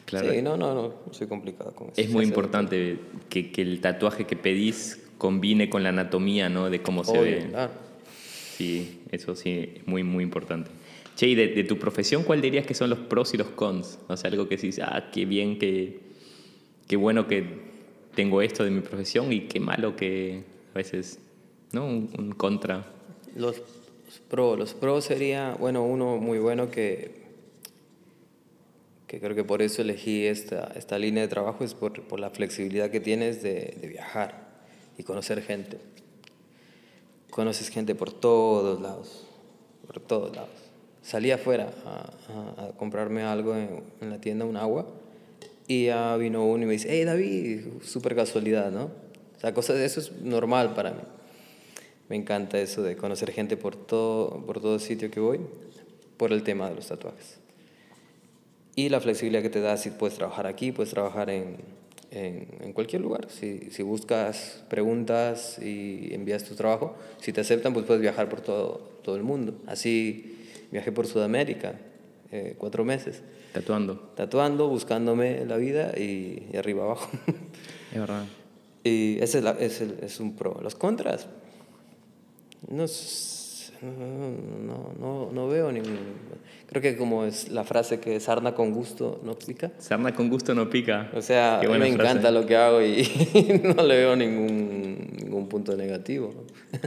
Claro. 0.06 0.32
Sí, 0.32 0.42
no, 0.42 0.58
no, 0.58 0.74
no, 0.74 0.94
soy 1.12 1.28
complicado 1.28 1.72
con 1.76 1.88
eso. 1.88 2.02
Es 2.02 2.08
Se 2.08 2.14
muy 2.14 2.24
importante 2.24 3.00
que, 3.30 3.52
que 3.52 3.62
el 3.62 3.82
tatuaje 3.82 4.26
que 4.26 4.36
pedís 4.36 5.00
combine 5.18 5.70
con 5.70 5.84
la 5.84 5.90
anatomía, 5.90 6.50
¿no? 6.50 6.70
De 6.70 6.82
cómo 6.82 7.04
se 7.04 7.12
Obvio, 7.12 7.22
ve. 7.38 7.48
claro. 7.50 7.72
Sí, 8.58 9.02
eso 9.12 9.36
sí, 9.36 9.76
muy, 9.86 10.04
muy 10.04 10.24
importante. 10.24 10.72
Che, 11.16 11.28
y 11.28 11.36
de, 11.36 11.48
de 11.50 11.64
tu 11.64 11.78
profesión, 11.78 12.24
¿cuál 12.24 12.42
dirías 12.42 12.66
que 12.66 12.74
son 12.74 12.90
los 12.90 13.00
pros 13.00 13.34
y 13.34 13.38
los 13.38 13.48
cons? 13.50 14.00
O 14.08 14.18
sea, 14.18 14.32
algo 14.32 14.48
que 14.48 14.56
decís, 14.56 14.80
ah, 14.82 15.10
qué 15.14 15.26
bien, 15.26 15.60
que, 15.60 16.00
qué 16.88 16.96
bueno 16.96 17.28
que 17.28 17.69
tengo 18.16 18.42
esto 18.42 18.64
de 18.64 18.72
mi 18.72 18.82
profesión 18.82 19.32
y 19.32 19.42
qué 19.42 19.60
malo 19.60 19.96
que 19.96 20.44
a 20.74 20.78
veces, 20.78 21.20
¿no? 21.72 21.86
Un, 21.86 22.34
contra. 22.38 22.86
Los, 23.36 23.58
los 24.06 24.20
pro, 24.30 24.56
los 24.56 24.74
pro 24.74 25.02
sería, 25.02 25.56
bueno, 25.60 25.84
uno 25.84 26.18
muy 26.18 26.40
bueno 26.40 26.70
que, 26.72 27.22
que 29.08 29.20
creo 29.20 29.36
que 29.36 29.44
por 29.44 29.62
eso 29.62 29.82
elegí 29.82 30.26
esta, 30.26 30.72
esta 30.76 30.98
línea 31.00 31.24
de 31.24 31.30
trabajo 31.30 31.64
es 31.64 31.74
por, 31.74 32.02
por 32.04 32.20
la 32.20 32.30
flexibilidad 32.30 32.90
que 32.92 33.00
tienes 33.00 33.42
de, 33.42 33.78
de 33.82 33.88
viajar 33.88 34.50
y 34.98 35.04
conocer 35.04 35.42
gente. 35.42 35.78
Conoces 37.32 37.70
gente 37.70 37.96
por 37.96 38.12
todos 38.12 38.82
lados, 38.82 39.26
por 39.86 40.00
todos 40.00 40.36
lados. 40.36 40.50
Salí 41.02 41.32
afuera 41.32 41.72
a, 41.86 42.12
a- 42.34 42.66
a 42.66 42.72
comprarme 42.76 43.24
algo 43.24 43.56
en, 43.56 43.82
en 44.02 44.10
la 44.10 44.20
tienda, 44.20 44.46
un 44.46 44.58
agua, 44.58 44.86
y 45.70 45.86
ya 45.86 46.18
vino 46.18 46.44
uno 46.48 46.64
y 46.64 46.66
me 46.66 46.74
dice, 46.74 46.88
hey 46.90 47.04
David, 47.04 47.60
súper 47.84 48.16
casualidad, 48.16 48.72
¿no? 48.72 48.86
O 48.86 49.40
sea, 49.40 49.54
cosas 49.54 49.78
eso 49.78 50.00
es 50.00 50.12
normal 50.24 50.74
para 50.74 50.90
mí. 50.94 51.02
Me 52.10 52.16
encanta 52.16 52.60
eso 52.60 52.82
de 52.82 52.96
conocer 52.96 53.32
gente 53.32 53.56
por 53.56 53.76
todo, 53.76 54.44
por 54.48 54.60
todo 54.60 54.80
sitio 54.80 55.12
que 55.12 55.20
voy, 55.20 55.40
por 56.18 56.34
el 56.34 56.42
tema 56.42 56.68
de 56.70 56.76
los 56.76 56.88
tatuajes. 56.88 57.38
Y 58.76 58.90
la 58.90 59.00
flexibilidad 59.00 59.44
que 59.44 59.52
te 59.52 59.62
da 59.62 59.78
si 59.78 59.92
puedes 59.92 60.18
trabajar 60.18 60.48
aquí, 60.48 60.72
puedes 60.72 60.90
trabajar 60.90 61.30
en, 61.30 61.58
en, 62.10 62.48
en 62.62 62.74
cualquier 62.74 63.04
lugar. 63.04 63.28
Si, 63.30 63.70
si 63.70 63.84
buscas 63.84 64.64
preguntas 64.72 65.60
y 65.60 66.16
envías 66.16 66.46
tu 66.46 66.56
trabajo, 66.56 66.96
si 67.22 67.32
te 67.32 67.42
aceptan, 67.42 67.76
pues 67.76 67.86
puedes 67.86 68.02
viajar 68.02 68.28
por 68.28 68.42
todo, 68.42 68.90
todo 69.04 69.16
el 69.16 69.24
mundo. 69.24 69.54
Así 69.68 70.36
viajé 70.72 70.92
por 70.92 71.06
Sudamérica, 71.06 71.76
eh, 72.32 72.56
cuatro 72.58 72.84
meses, 72.84 73.22
Tatuando. 73.54 73.96
tatuando, 74.16 74.68
buscándome 74.70 75.46
la 75.46 75.58
vida 75.58 75.92
y, 75.98 76.48
y 76.54 76.58
arriba 76.58 76.84
abajo. 76.84 77.10
Es 77.92 78.00
verdad. 78.00 78.24
Y 78.84 79.18
ese 79.20 79.40
es, 79.40 79.44
la- 79.44 79.58
es 79.60 79.82
el- 79.82 79.98
es 80.02 80.20
un 80.20 80.36
pro. 80.36 80.60
Los 80.62 80.76
contras, 80.76 81.28
no, 82.70 82.86
no, 85.00 85.30
no, 85.32 85.48
veo 85.48 85.72
ningún... 85.72 85.98
Creo 86.68 86.82
que 86.82 86.96
como 86.98 87.26
es 87.26 87.50
la 87.50 87.64
frase 87.64 88.00
que 88.00 88.20
sarna 88.20 88.54
con 88.54 88.72
gusto 88.74 89.20
no 89.24 89.34
pica. 89.34 89.72
Sarna 89.80 90.14
con 90.14 90.30
gusto 90.30 90.54
no 90.54 90.70
pica. 90.70 91.10
O 91.16 91.22
sea, 91.22 91.60
a 91.60 91.64
mí 91.64 91.68
me 91.70 91.78
frase. 91.78 91.94
encanta 91.94 92.32
lo 92.32 92.46
que 92.46 92.56
hago 92.56 92.82
y 92.84 93.04
no 93.76 93.82
le 93.84 93.98
veo 93.98 94.16
ningún, 94.16 95.08
ningún 95.22 95.48
punto 95.50 95.76
negativo. 95.76 96.34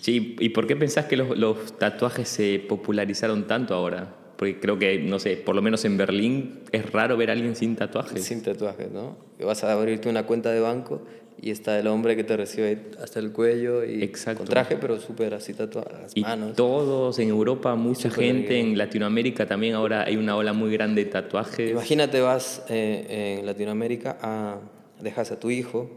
Sí, 0.00 0.34
¿y 0.40 0.48
por 0.48 0.66
qué 0.66 0.74
pensás 0.74 1.04
que 1.04 1.16
los, 1.16 1.38
los 1.38 1.78
tatuajes 1.78 2.28
se 2.28 2.58
popularizaron 2.58 3.46
tanto 3.46 3.72
ahora? 3.74 4.16
Porque 4.42 4.58
creo 4.58 4.76
que, 4.76 4.98
no 4.98 5.20
sé, 5.20 5.36
por 5.36 5.54
lo 5.54 5.62
menos 5.62 5.84
en 5.84 5.96
Berlín 5.96 6.62
es 6.72 6.90
raro 6.90 7.16
ver 7.16 7.30
a 7.30 7.32
alguien 7.34 7.54
sin 7.54 7.76
tatuajes. 7.76 8.24
Sin 8.24 8.42
tatuajes, 8.42 8.90
¿no? 8.90 9.16
Vas 9.38 9.62
a 9.62 9.70
abrirte 9.72 10.08
una 10.08 10.26
cuenta 10.26 10.50
de 10.50 10.58
banco 10.58 11.00
y 11.40 11.52
está 11.52 11.78
el 11.78 11.86
hombre 11.86 12.16
que 12.16 12.24
te 12.24 12.36
recibe 12.36 12.86
hasta 13.00 13.20
el 13.20 13.30
cuello 13.30 13.84
y 13.84 14.02
Exacto. 14.02 14.38
con 14.40 14.48
traje, 14.48 14.76
pero 14.78 14.98
súper 14.98 15.32
así 15.34 15.54
tatuado, 15.54 15.92
las 15.92 16.10
Y 16.16 16.22
manos. 16.22 16.56
todos 16.56 17.20
en 17.20 17.28
Europa, 17.28 17.76
mucha 17.76 18.10
Súper 18.10 18.24
gente, 18.24 18.54
bien. 18.54 18.66
en 18.70 18.78
Latinoamérica 18.78 19.46
también 19.46 19.74
ahora 19.74 20.02
hay 20.02 20.16
una 20.16 20.34
ola 20.34 20.52
muy 20.52 20.72
grande 20.72 21.04
de 21.04 21.10
tatuajes. 21.12 21.70
Imagínate, 21.70 22.20
vas 22.20 22.64
eh, 22.68 23.36
en 23.38 23.46
Latinoamérica, 23.46 24.18
a, 24.20 24.58
dejas 25.00 25.30
a 25.30 25.38
tu 25.38 25.52
hijo 25.52 25.88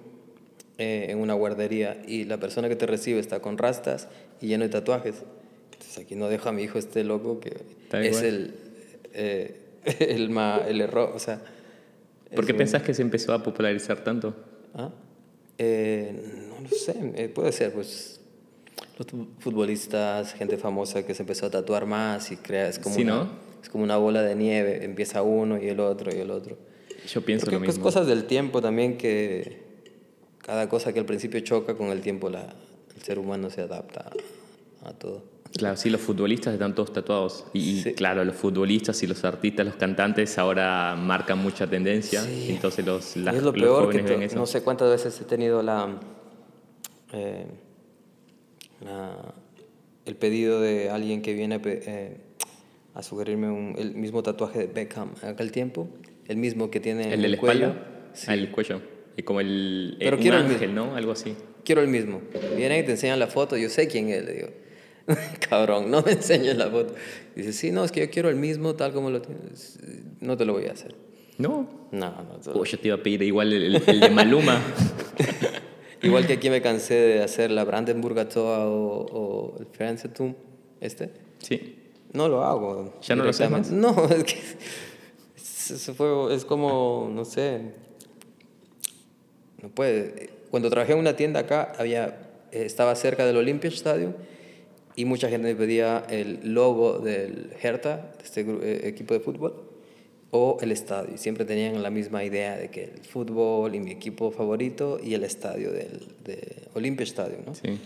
eh, 0.78 1.08
en 1.10 1.18
una 1.18 1.34
guardería 1.34 2.00
y 2.08 2.26
la 2.26 2.38
persona 2.38 2.70
que 2.70 2.76
te 2.76 2.86
recibe 2.86 3.20
está 3.20 3.39
con 3.39 3.58
rastas 3.58 4.08
y 4.39 4.46
lleno 4.50 4.66
de 4.66 4.70
tatuajes. 4.70 5.24
Entonces 5.96 6.06
aquí 6.06 6.16
no 6.16 6.28
dejo 6.28 6.50
a 6.50 6.52
mi 6.52 6.64
hijo 6.64 6.78
este 6.78 7.04
loco 7.06 7.39
que 7.39 7.56
es 8.06 8.22
el, 8.22 8.54
eh, 9.14 9.56
el, 10.00 10.30
ma- 10.30 10.62
el 10.68 10.82
error. 10.82 11.12
O 11.16 11.20
sea, 11.20 11.41
¿Por 12.36 12.46
qué 12.46 12.52
es 12.52 12.56
un- 12.56 12.58
pensás 12.58 12.84
que 12.84 12.93
se 12.93 13.02
empezó 13.02 13.32
a 13.34 13.41
popularizar 13.41 14.04
tanto? 14.04 14.36
¿Ah? 14.74 14.89
Eh, 15.58 16.14
no 16.50 16.62
lo 16.62 16.70
sé, 16.76 16.96
eh, 17.16 17.30
puede 17.30 17.52
ser, 17.54 17.72
pues 17.72 18.20
los 18.98 19.08
futbolistas, 19.39 20.34
gente 20.34 20.58
famosa 20.58 21.06
que 21.06 21.14
se 21.14 21.24
empezó 21.24 21.46
a 21.46 21.50
tatuar 21.50 21.86
más 21.86 22.30
y 22.32 22.36
crea, 22.38 22.68
es 22.68 22.78
como, 22.78 22.96
Sí, 22.96 23.04
una, 23.04 23.16
¿no? 23.16 23.30
es 23.64 23.70
como 23.70 23.84
una 23.86 23.96
bola 23.98 24.22
de 24.22 24.36
nieve, 24.36 24.84
empieza 24.84 25.22
uno 25.24 25.58
y 25.62 25.70
el 25.70 25.80
otro 25.80 26.14
y 26.14 26.20
el 26.20 26.30
otro. 26.32 26.58
Yo 27.08 27.22
pienso 27.22 27.46
Creo 27.46 27.60
lo 27.60 27.64
que 27.66 27.70
es 27.72 27.76
mismo. 27.78 27.84
cosas 27.86 28.06
del 28.08 28.26
tiempo 28.26 28.62
también 28.62 28.98
que 28.98 29.60
cada 30.41 30.68
cosa 30.68 30.91
que 30.91 31.00
al 31.00 31.06
principio 31.06 31.39
choca, 31.39 31.76
con 31.76 31.88
el 31.88 32.02
tiempo 32.02 32.30
la, 32.30 32.54
el 32.96 33.02
ser 33.02 33.18
humano 33.18 33.50
se 33.50 33.62
adapta 33.62 34.12
a, 34.84 34.89
a 34.89 34.93
todo. 34.93 35.24
Claro, 35.58 35.78
sí, 35.78 35.89
los 35.89 36.01
futbolistas 36.01 36.53
están 36.53 36.76
todos 36.76 36.91
tatuados. 36.91 37.45
Y, 37.53 37.60
y 37.60 37.82
Sí. 37.82 37.93
claro, 37.93 38.26
los 38.26 38.36
futbolistas 38.36 39.01
y 39.03 39.08
los 39.08 39.24
artistas, 39.24 39.66
los 39.66 39.76
cantantes 39.76 40.38
ahora 40.38 40.95
marcan 40.97 41.38
mucha 41.39 41.66
tendencia. 41.68 42.22
Sí. 42.22 42.47
Entonces 42.49 42.86
los, 42.86 43.16
Y 43.16 43.20
es 43.20 43.26
lo 43.26 43.32
los 43.41 43.53
peor 43.53 43.80
que 43.89 43.99
jóvenes 43.99 44.06
to- 44.06 44.12
ven 44.14 44.24
eso. 44.24 44.36
no 44.36 44.45
sé 44.47 44.62
cuántas 44.64 44.89
veces 44.89 45.20
he 45.22 45.24
tenido 45.24 45.64
la, 45.64 45.97
eh, 47.14 47.45
la- 48.84 49.34
el 50.06 50.16
pedido 50.16 50.60
de 50.60 50.89
alguien 50.89 51.22
que 51.22 51.34
viene 51.34 51.56
a, 51.56 51.62
eh, 51.64 52.18
a 52.93 53.01
sugerirme 53.01 53.49
un- 53.49 53.76
el 53.78 53.95
mismo 53.95 54.24
tatuaje 54.24 54.60
de 54.60 54.68
Beckham 54.68 55.12
en 55.24 55.30
aquel 55.30 55.51
tiempo, 55.51 55.88
el 56.28 56.38
mismo 56.38 56.70
que 56.70 56.80
tiene 56.82 57.08
¿El 57.08 57.14
en 57.14 57.22
de 57.22 57.28
la 57.30 57.34
el 57.36 57.39
cuello. 57.39 57.66
espalda? 57.68 57.88
Ah, 58.28 58.34
el 58.34 58.51
cuello. 58.51 58.82
Es 59.16 59.24
como 59.24 59.39
el, 59.39 59.95
Pero 59.99 60.18
un 60.18 60.22
quiero 60.22 60.38
el 60.38 60.45
ángel, 60.47 60.76
¿no? 60.76 60.95
Algo 60.95 61.14
así. 61.14 61.34
Quiero 61.64 61.82
el 61.82 61.88
mismo. 61.88 62.22
Vienen 62.58 62.84
y 62.84 62.86
te 62.86 62.91
enseñan 62.91 63.20
la 63.20 63.28
foto, 63.28 63.56
yo 63.58 63.70
sé 63.70 63.88
quién 63.88 64.10
es, 64.10 64.24
le 64.26 64.34
digo. 64.34 64.47
Cabrón, 65.49 65.91
no 65.91 66.01
me 66.01 66.12
enseñes 66.14 66.58
la 66.58 66.70
foto. 66.70 66.95
Dice, 67.36 67.53
sí, 67.53 67.72
no, 67.72 67.84
es 67.84 67.91
que 67.91 68.01
yo 68.01 68.10
quiero 68.10 68.30
el 68.30 68.36
mismo 68.36 68.76
tal 68.76 68.91
como 68.93 69.10
lo 69.10 69.22
tienes. 69.22 69.78
No 70.22 70.36
te 70.38 70.45
lo 70.45 70.53
voy 70.53 70.66
a 70.66 70.72
hacer. 70.72 70.95
No. 71.38 71.68
No, 71.91 72.10
no. 72.24 72.39
te 72.43 72.49
lo- 72.51 72.60
Oh, 72.62 72.64
yo 72.66 72.80
te 72.80 72.88
iba 72.88 72.95
a 72.97 73.03
pedir 73.03 73.22
igual 73.24 73.53
el, 73.53 73.76
el 73.76 73.99
de 73.99 74.10
Maluma. 74.10 74.62
Igual 76.01 76.28
que 76.28 76.34
aquí 76.34 76.51
me 76.51 76.62
cansé 76.62 76.93
de 76.93 77.24
hacer 77.24 77.49
la 77.49 77.64
Brandenburger 77.64 78.30
Tor 78.30 78.68
o, 78.68 79.06
o 79.12 79.58
el 79.60 79.66
Fernsehturm, 79.66 80.36
este. 80.80 81.10
sí. 81.39 81.80
No 82.14 82.30
lo 82.30 82.43
hago. 82.45 82.93
¿Ya 83.01 83.16
no 83.16 83.24
lo 83.24 83.32
haces 83.32 83.49
directamente. 83.49 83.72
No, 83.74 84.06
es 84.16 84.24
que 84.24 84.39
es, 85.36 85.72
es 85.72 85.91
fue- 85.97 86.34
es 86.36 86.45
como, 86.45 87.10
no 87.12 87.26
sé, 87.26 87.60
no 89.62 89.70
puede. 89.70 90.30
Cuando 90.51 90.70
trabajé 90.70 90.93
en 90.93 90.99
una 90.99 91.16
tienda 91.16 91.41
acá, 91.41 91.74
había, 91.78 92.20
eh, 92.51 92.64
estaba 92.66 92.95
cerca 92.95 93.26
del 93.26 93.38
Olympia 93.38 93.70
Stadium 93.70 94.14
y 94.96 95.06
mucha 95.06 95.30
gente 95.30 95.48
me 95.48 95.56
pedía 95.56 96.06
el 96.10 96.39
logo 96.54 97.00
del 97.00 97.52
Hertha, 97.62 98.14
de 98.18 98.24
este 98.24 98.41
eh, 98.41 98.88
equipo 98.88 99.14
de 99.14 99.20
fútbol, 99.20 99.54
o 100.32 100.58
el 100.62 100.72
estadio. 100.72 101.14
Y 101.16 101.18
siempre 101.18 101.46
tenían 101.46 101.82
la 101.84 101.89
misma 101.89 102.24
idea 102.24 102.58
de 102.58 102.70
que 102.70 102.84
el 102.86 103.00
fútbol 103.06 103.76
y 103.76 103.80
mi 103.80 103.91
equipo 103.91 104.32
favorito 104.32 105.00
y 105.04 105.14
el 105.14 105.24
estadio 105.24 105.72
del 105.72 106.00
de 106.24 106.64
Olympia 106.74 107.04
Stadium, 107.04 107.41
¿no? 107.46 107.56
Sí. 107.56 107.78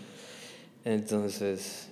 Entonces, 0.84 1.88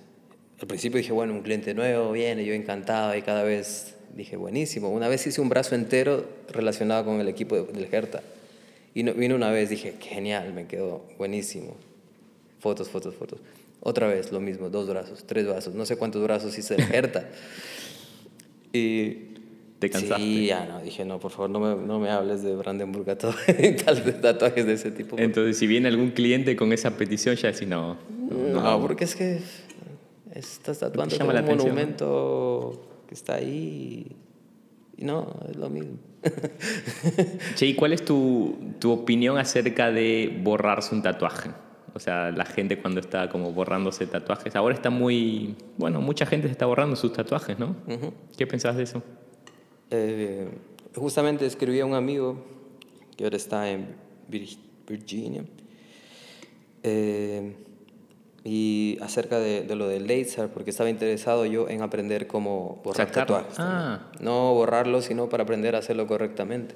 al 0.59 0.67
principio 0.67 0.97
dije, 0.97 1.11
bueno, 1.11 1.33
un 1.33 1.41
cliente 1.41 1.73
nuevo 1.73 2.11
viene, 2.11 2.43
yo 2.45 2.53
encantado 2.53 3.15
y 3.15 3.21
cada 3.21 3.43
vez 3.43 3.95
dije, 4.15 4.35
buenísimo. 4.35 4.89
Una 4.89 5.07
vez 5.07 5.25
hice 5.27 5.39
un 5.41 5.49
brazo 5.49 5.75
entero 5.75 6.25
relacionado 6.49 7.05
con 7.05 7.19
el 7.21 7.27
equipo 7.27 7.55
de- 7.55 7.71
del 7.71 7.87
Hertha. 7.93 8.21
Y 8.95 9.03
no, 9.03 9.13
vino 9.13 9.35
una 9.35 9.51
vez, 9.51 9.69
dije, 9.69 9.93
genial, 9.99 10.53
me 10.53 10.65
quedó 10.65 11.05
buenísimo. 11.17 11.75
Fotos, 12.59 12.89
fotos, 12.89 13.15
fotos. 13.15 13.39
Otra 13.81 14.07
vez 14.07 14.31
lo 14.31 14.39
mismo, 14.39 14.69
dos 14.69 14.89
brazos, 14.89 15.23
tres 15.25 15.45
brazos, 15.47 15.73
no 15.73 15.85
sé 15.85 15.95
cuántos 15.97 16.21
brazos 16.21 16.57
hice 16.57 16.75
del 16.75 16.93
Hertha. 16.93 17.29
y 18.73 19.29
¿Te 19.79 19.89
cansaste? 19.89 20.21
Sí, 20.23 20.47
ya 20.47 20.65
no, 20.65 20.81
dije, 20.81 21.05
no, 21.05 21.19
por 21.19 21.31
favor, 21.31 21.49
no 21.49 21.59
me, 21.61 21.75
no 21.87 21.99
me 21.99 22.09
hables 22.09 22.43
de 22.43 22.53
Brandenburg 22.55 23.05
tatuajes, 23.05 23.77
tal- 23.85 24.21
tatuajes 24.21 24.65
de 24.65 24.73
ese 24.73 24.91
tipo. 24.91 25.17
Entonces, 25.17 25.57
si 25.57 25.67
viene 25.67 25.87
algún 25.87 26.11
cliente 26.11 26.55
con 26.57 26.73
esa 26.73 26.97
petición, 26.97 27.35
ya 27.37 27.51
decís, 27.51 27.67
no. 27.67 27.97
No, 28.29 28.81
porque 28.81 29.05
es 29.05 29.15
que 29.15 29.39
estás 30.35 30.79
tatuando 30.79 31.15
llama 31.15 31.29
un 31.29 31.35
la 31.35 31.41
¿no? 31.41 31.47
monumento 31.47 33.03
que 33.07 33.13
está 33.15 33.35
ahí 33.35 34.15
y 34.97 35.05
no, 35.05 35.39
es 35.49 35.55
lo 35.55 35.69
mismo. 35.69 35.97
Che, 37.55 37.65
¿y 37.65 37.75
cuál 37.75 37.93
es 37.93 38.03
tu, 38.03 38.57
tu 38.79 38.91
opinión 38.91 39.37
acerca 39.37 39.89
de 39.91 40.37
borrarse 40.43 40.93
un 40.93 41.01
tatuaje? 41.01 41.51
O 41.93 41.99
sea, 41.99 42.31
la 42.31 42.45
gente 42.45 42.79
cuando 42.79 42.99
está 42.99 43.29
como 43.29 43.51
borrándose 43.51 44.05
tatuajes. 44.07 44.55
Ahora 44.55 44.73
está 44.75 44.89
muy. 44.89 45.55
Bueno, 45.77 46.01
mucha 46.01 46.25
gente 46.25 46.47
se 46.47 46.51
está 46.51 46.65
borrando 46.65 46.95
sus 46.95 47.13
tatuajes, 47.13 47.57
¿no? 47.59 47.75
Ujú. 47.87 48.13
¿Qué 48.37 48.45
pensás 48.47 48.75
de 48.77 48.83
eso? 48.83 49.01
Eh, 49.91 50.47
justamente 50.95 51.45
escribí 51.45 51.79
a 51.79 51.85
un 51.85 51.93
amigo 51.95 52.43
que 53.17 53.23
ahora 53.23 53.37
está 53.37 53.69
en 53.69 53.87
Vir- 54.29 54.57
Virginia 54.87 55.43
eh, 56.83 57.55
y 58.43 58.97
acerca 59.01 59.39
de, 59.39 59.63
de 59.63 59.75
lo 59.75 59.87
del 59.87 60.07
laser 60.07 60.47
porque 60.49 60.69
estaba 60.69 60.89
interesado 60.89 61.45
yo 61.45 61.67
en 61.69 61.81
aprender 61.81 62.27
cómo 62.27 62.79
borrar 62.83 63.07
Sacarlo. 63.07 63.35
tatuajes. 63.37 63.59
Ah. 63.59 64.11
No 64.21 64.53
borrarlo, 64.53 65.01
sino 65.01 65.27
para 65.27 65.43
aprender 65.43 65.75
a 65.75 65.79
hacerlo 65.79 66.07
correctamente. 66.07 66.75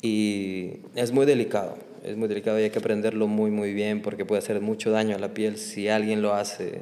Y 0.00 0.78
es 0.96 1.12
muy 1.12 1.26
delicado, 1.26 1.76
es 2.04 2.16
muy 2.16 2.28
delicado 2.28 2.58
y 2.58 2.64
hay 2.64 2.70
que 2.70 2.78
aprenderlo 2.78 3.26
muy, 3.26 3.50
muy 3.50 3.72
bien 3.72 4.02
porque 4.02 4.24
puede 4.24 4.40
hacer 4.40 4.60
mucho 4.60 4.90
daño 4.90 5.14
a 5.16 5.18
la 5.18 5.34
piel 5.34 5.56
si 5.56 5.88
alguien 5.88 6.22
lo 6.22 6.34
hace 6.34 6.80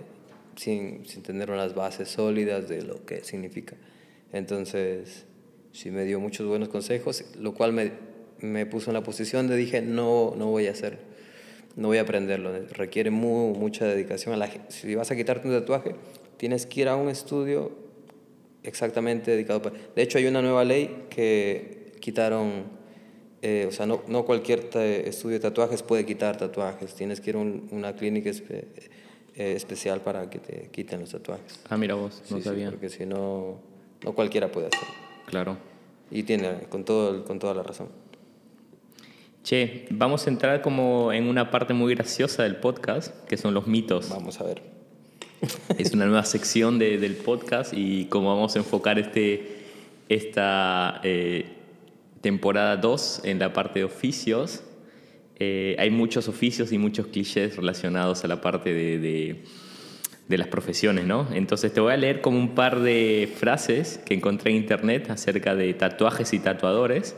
sin, 0.56 1.06
sin 1.06 1.22
tener 1.22 1.50
unas 1.50 1.74
bases 1.74 2.08
sólidas 2.08 2.68
de 2.68 2.82
lo 2.82 3.04
que 3.04 3.22
significa. 3.24 3.76
Entonces, 4.32 5.26
sí 5.72 5.90
me 5.90 6.04
dio 6.04 6.20
muchos 6.20 6.46
buenos 6.46 6.68
consejos, 6.68 7.24
lo 7.38 7.54
cual 7.54 7.72
me, 7.72 7.92
me 8.40 8.66
puso 8.66 8.90
en 8.90 8.94
la 8.94 9.02
posición 9.02 9.48
de 9.48 9.56
dije, 9.56 9.82
no, 9.82 10.34
no 10.36 10.46
voy 10.46 10.66
a 10.66 10.70
hacerlo, 10.70 11.00
no 11.76 11.88
voy 11.88 11.98
a 11.98 12.02
aprenderlo, 12.02 12.52
requiere 12.72 13.10
mu- 13.10 13.54
mucha 13.54 13.86
dedicación. 13.86 14.34
A 14.34 14.36
la, 14.36 14.48
si 14.68 14.94
vas 14.94 15.10
a 15.10 15.16
quitarte 15.16 15.48
un 15.48 15.54
tatuaje, 15.54 15.94
tienes 16.36 16.66
que 16.66 16.82
ir 16.82 16.88
a 16.88 16.96
un 16.96 17.08
estudio 17.08 17.72
exactamente 18.62 19.30
dedicado 19.30 19.62
para... 19.62 19.76
De 19.94 20.02
hecho, 20.02 20.18
hay 20.18 20.26
una 20.26 20.42
nueva 20.42 20.64
ley 20.64 21.06
que 21.10 21.92
quitaron, 22.00 22.64
eh, 23.43 23.66
o 23.68 23.72
sea, 23.72 23.86
no, 23.86 24.03
no 24.07 24.24
cualquier 24.24 24.68
estudio 24.76 25.34
de 25.34 25.41
tatuajes 25.41 25.82
puede 25.82 26.05
quitar 26.05 26.36
tatuajes, 26.36 26.95
tienes 26.95 27.20
que 27.20 27.30
ir 27.30 27.36
a 27.36 27.38
un- 27.41 27.68
una 27.70 27.95
clínica 27.95 28.30
espe- 28.30 28.64
eh, 29.36 29.53
especial 29.57 30.01
para 30.03 30.28
que 30.28 30.38
te 30.38 30.68
quiten 30.70 31.01
los 31.01 31.11
tatuajes. 31.11 31.61
Ah, 31.68 31.76
mira 31.76 31.95
vos, 31.95 32.20
no 32.30 32.36
Sí, 32.36 32.43
sí, 32.43 32.49
sabía. 32.49 32.70
porque 32.70 32.88
si 32.91 33.07
no, 33.07 33.59
no 34.05 34.12
cualquiera 34.12 34.51
puede 34.53 34.66
hacerlo. 34.68 34.95
Claro. 35.26 35.57
Y 36.11 36.24
tiene, 36.24 36.51
con, 36.68 36.84
todo, 36.84 37.24
con 37.24 37.38
toda 37.38 37.55
la 37.55 37.62
razón. 37.62 37.88
Che, 39.43 39.86
vamos 39.91 40.26
a 40.26 40.30
entrar 40.30 40.61
como 40.61 41.12
en 41.12 41.26
una 41.26 41.51
parte 41.51 41.72
muy 41.72 41.95
graciosa 41.95 42.43
del 42.43 42.57
podcast, 42.57 43.14
que 43.26 43.36
son 43.38 43.55
los 43.55 43.66
mitos. 43.66 44.11
Vamos 44.11 44.38
a 44.41 44.45
ver. 44.45 44.61
Es 45.78 45.93
una 45.95 46.05
nueva 46.05 46.24
sección 46.26 46.78
de- 46.78 46.99
del 46.99 47.16
podcast 47.16 47.72
y 47.74 48.05
como 48.07 48.28
vamos 48.34 48.55
a 48.57 48.59
enfocar 48.59 48.99
este, 48.99 49.61
esta 50.11 51.01
eh, 51.03 51.47
temporada 52.20 52.76
2 52.76 53.22
en 53.24 53.38
la 53.38 53.52
parte 53.52 53.80
de 53.80 53.84
oficios, 53.84 54.62
eh, 55.38 55.74
hay 55.78 55.90
muchos 55.90 56.28
oficios 56.28 56.70
y 56.72 56.78
muchos 56.78 57.06
clichés 57.06 57.56
relacionados 57.56 58.24
a 58.24 58.28
la 58.28 58.40
parte 58.40 58.72
de, 58.74 58.98
de- 58.98 59.44
de 60.28 60.38
las 60.38 60.46
profesiones, 60.46 61.06
¿no? 61.06 61.26
Entonces 61.32 61.72
te 61.72 61.80
voy 61.80 61.92
a 61.92 61.96
leer 61.96 62.20
como 62.20 62.38
un 62.38 62.54
par 62.54 62.78
de 62.80 63.32
frases 63.36 63.98
que 64.04 64.14
encontré 64.14 64.52
en 64.52 64.58
internet 64.58 65.10
acerca 65.10 65.56
de 65.56 65.74
tatuajes 65.74 66.32
y 66.32 66.38
tatuadores 66.38 67.16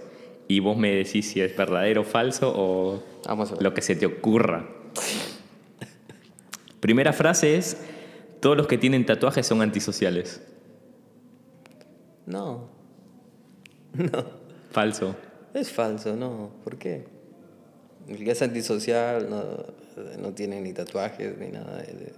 y 0.48 0.60
vos 0.60 0.78
me 0.78 0.94
decís 0.94 1.28
si 1.30 1.40
es 1.42 1.54
verdadero 1.54 2.00
o 2.02 2.04
falso 2.04 2.52
o 2.56 3.02
Vamos 3.26 3.50
a 3.50 3.54
ver. 3.54 3.62
lo 3.64 3.74
que 3.74 3.82
se 3.82 3.96
te 3.96 4.06
ocurra. 4.06 4.66
Primera 6.80 7.12
frase 7.12 7.56
es, 7.56 7.76
todos 8.40 8.56
los 8.56 8.66
que 8.66 8.78
tienen 8.78 9.04
tatuajes 9.04 9.46
son 9.46 9.60
antisociales. 9.62 10.42
No. 12.26 12.70
No. 13.94 14.42
Falso. 14.72 15.14
Es 15.54 15.70
falso, 15.70 16.16
no. 16.16 16.50
¿Por 16.64 16.78
qué? 16.78 17.04
El 18.08 18.24
que 18.24 18.30
es 18.32 18.42
antisocial 18.42 19.28
no, 19.30 19.42
no 20.20 20.32
tiene 20.32 20.60
ni 20.60 20.72
tatuajes 20.72 21.36
ni 21.38 21.48
nada. 21.48 21.78
de- 21.78 22.12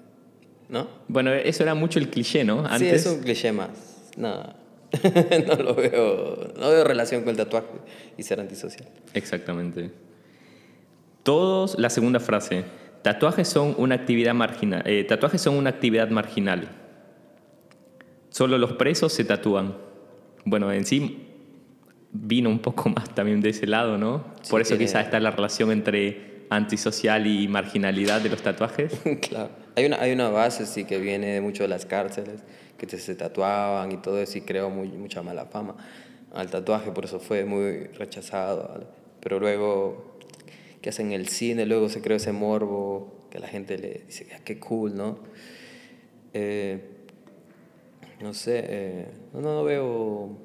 ¿No? 0.69 0.89
Bueno, 1.09 1.33
eso 1.33 1.63
era 1.63 1.75
mucho 1.75 1.99
el 1.99 2.09
cliché, 2.09 2.45
¿no? 2.45 2.65
Sí, 2.79 2.87
es 2.89 3.05
un 3.07 3.21
cliché 3.21 3.53
más. 3.53 3.71
No. 4.17 4.55
no 5.47 5.55
lo 5.57 5.75
veo. 5.75 6.53
No 6.59 6.71
veo 6.71 6.85
relación 6.85 7.23
con 7.23 7.31
el 7.31 7.37
tatuaje 7.37 7.67
y 8.17 8.23
ser 8.23 8.41
antisocial. 8.41 8.89
Exactamente. 9.13 9.91
Todos, 11.23 11.79
la 11.79 11.91
segunda 11.91 12.21
frase, 12.21 12.65
tatuajes 13.03 13.49
son 13.49 13.75
una 13.79 13.95
actividad 13.97 14.35
marginal. 14.35 14.83
eh, 14.87 15.05
tatuajes 15.05 15.41
son 15.43 15.57
una 15.57 15.71
actividad 15.71 16.09
marginal. 16.11 16.69
Solo 18.31 18.59
los 18.59 18.73
presos 18.75 19.13
se 19.13 19.25
tatúan. 19.25 19.77
Bueno, 20.45 20.73
en 20.73 20.85
sí 20.85 21.29
vino 22.15 22.49
un 22.49 22.61
poco 22.61 22.89
más 22.89 23.15
también 23.15 23.41
de 23.41 23.51
ese 23.51 23.67
lado, 23.67 23.99
¿no? 23.99 24.25
Sí, 24.43 24.51
Por 24.51 24.61
eso 24.63 24.71
tiene- 24.71 24.87
quizás 24.87 25.05
está 25.05 25.21
la 25.21 25.31
relación 25.33 25.71
entre 25.73 26.45
antisocial 26.49 27.27
y 27.27 27.49
marginalidad 27.49 28.21
de 28.21 28.29
los 28.31 28.41
tatuajes. 28.43 28.93
claro. 29.29 29.51
Hay 29.77 29.85
una, 29.87 30.01
hay 30.01 30.13
una 30.13 30.29
base, 30.29 30.65
sí, 30.67 30.85
que 30.85 30.99
viene 30.99 31.27
de 31.35 31.41
mucho 31.41 31.65
de 31.65 31.69
las 31.69 31.85
cárceles, 31.85 32.41
que 32.79 32.87
te, 32.87 32.99
se 32.99 33.15
tatuaban 33.17 33.91
y 33.93 33.97
todo 33.97 34.21
eso, 34.21 34.39
y 34.39 34.43
creó 34.43 34.71
muy, 34.71 34.89
mucha 34.89 35.23
mala 35.23 35.47
fama 35.47 35.75
al 36.33 36.49
tatuaje, 36.51 36.91
por 36.93 37.05
eso 37.05 37.19
fue 37.19 37.45
muy 37.45 37.85
rechazado. 37.99 38.89
Pero 39.21 39.41
luego, 39.41 40.17
que 40.81 40.91
hacen 40.91 41.13
el 41.13 41.29
cine, 41.29 41.67
luego 41.67 41.89
se 41.89 42.01
creó 42.03 42.17
ese 42.17 42.33
morbo, 42.33 43.27
que 43.31 43.39
la 43.41 43.49
gente 43.49 43.77
le 43.79 44.03
dice, 44.07 44.29
"Ah, 44.35 44.41
qué 44.45 44.59
cool, 44.61 44.95
¿no? 44.97 45.19
Eh, 46.35 46.81
no 48.21 48.33
sé, 48.35 48.65
eh, 48.69 49.09
no, 49.33 49.41
no 49.41 49.65
veo, 49.65 50.39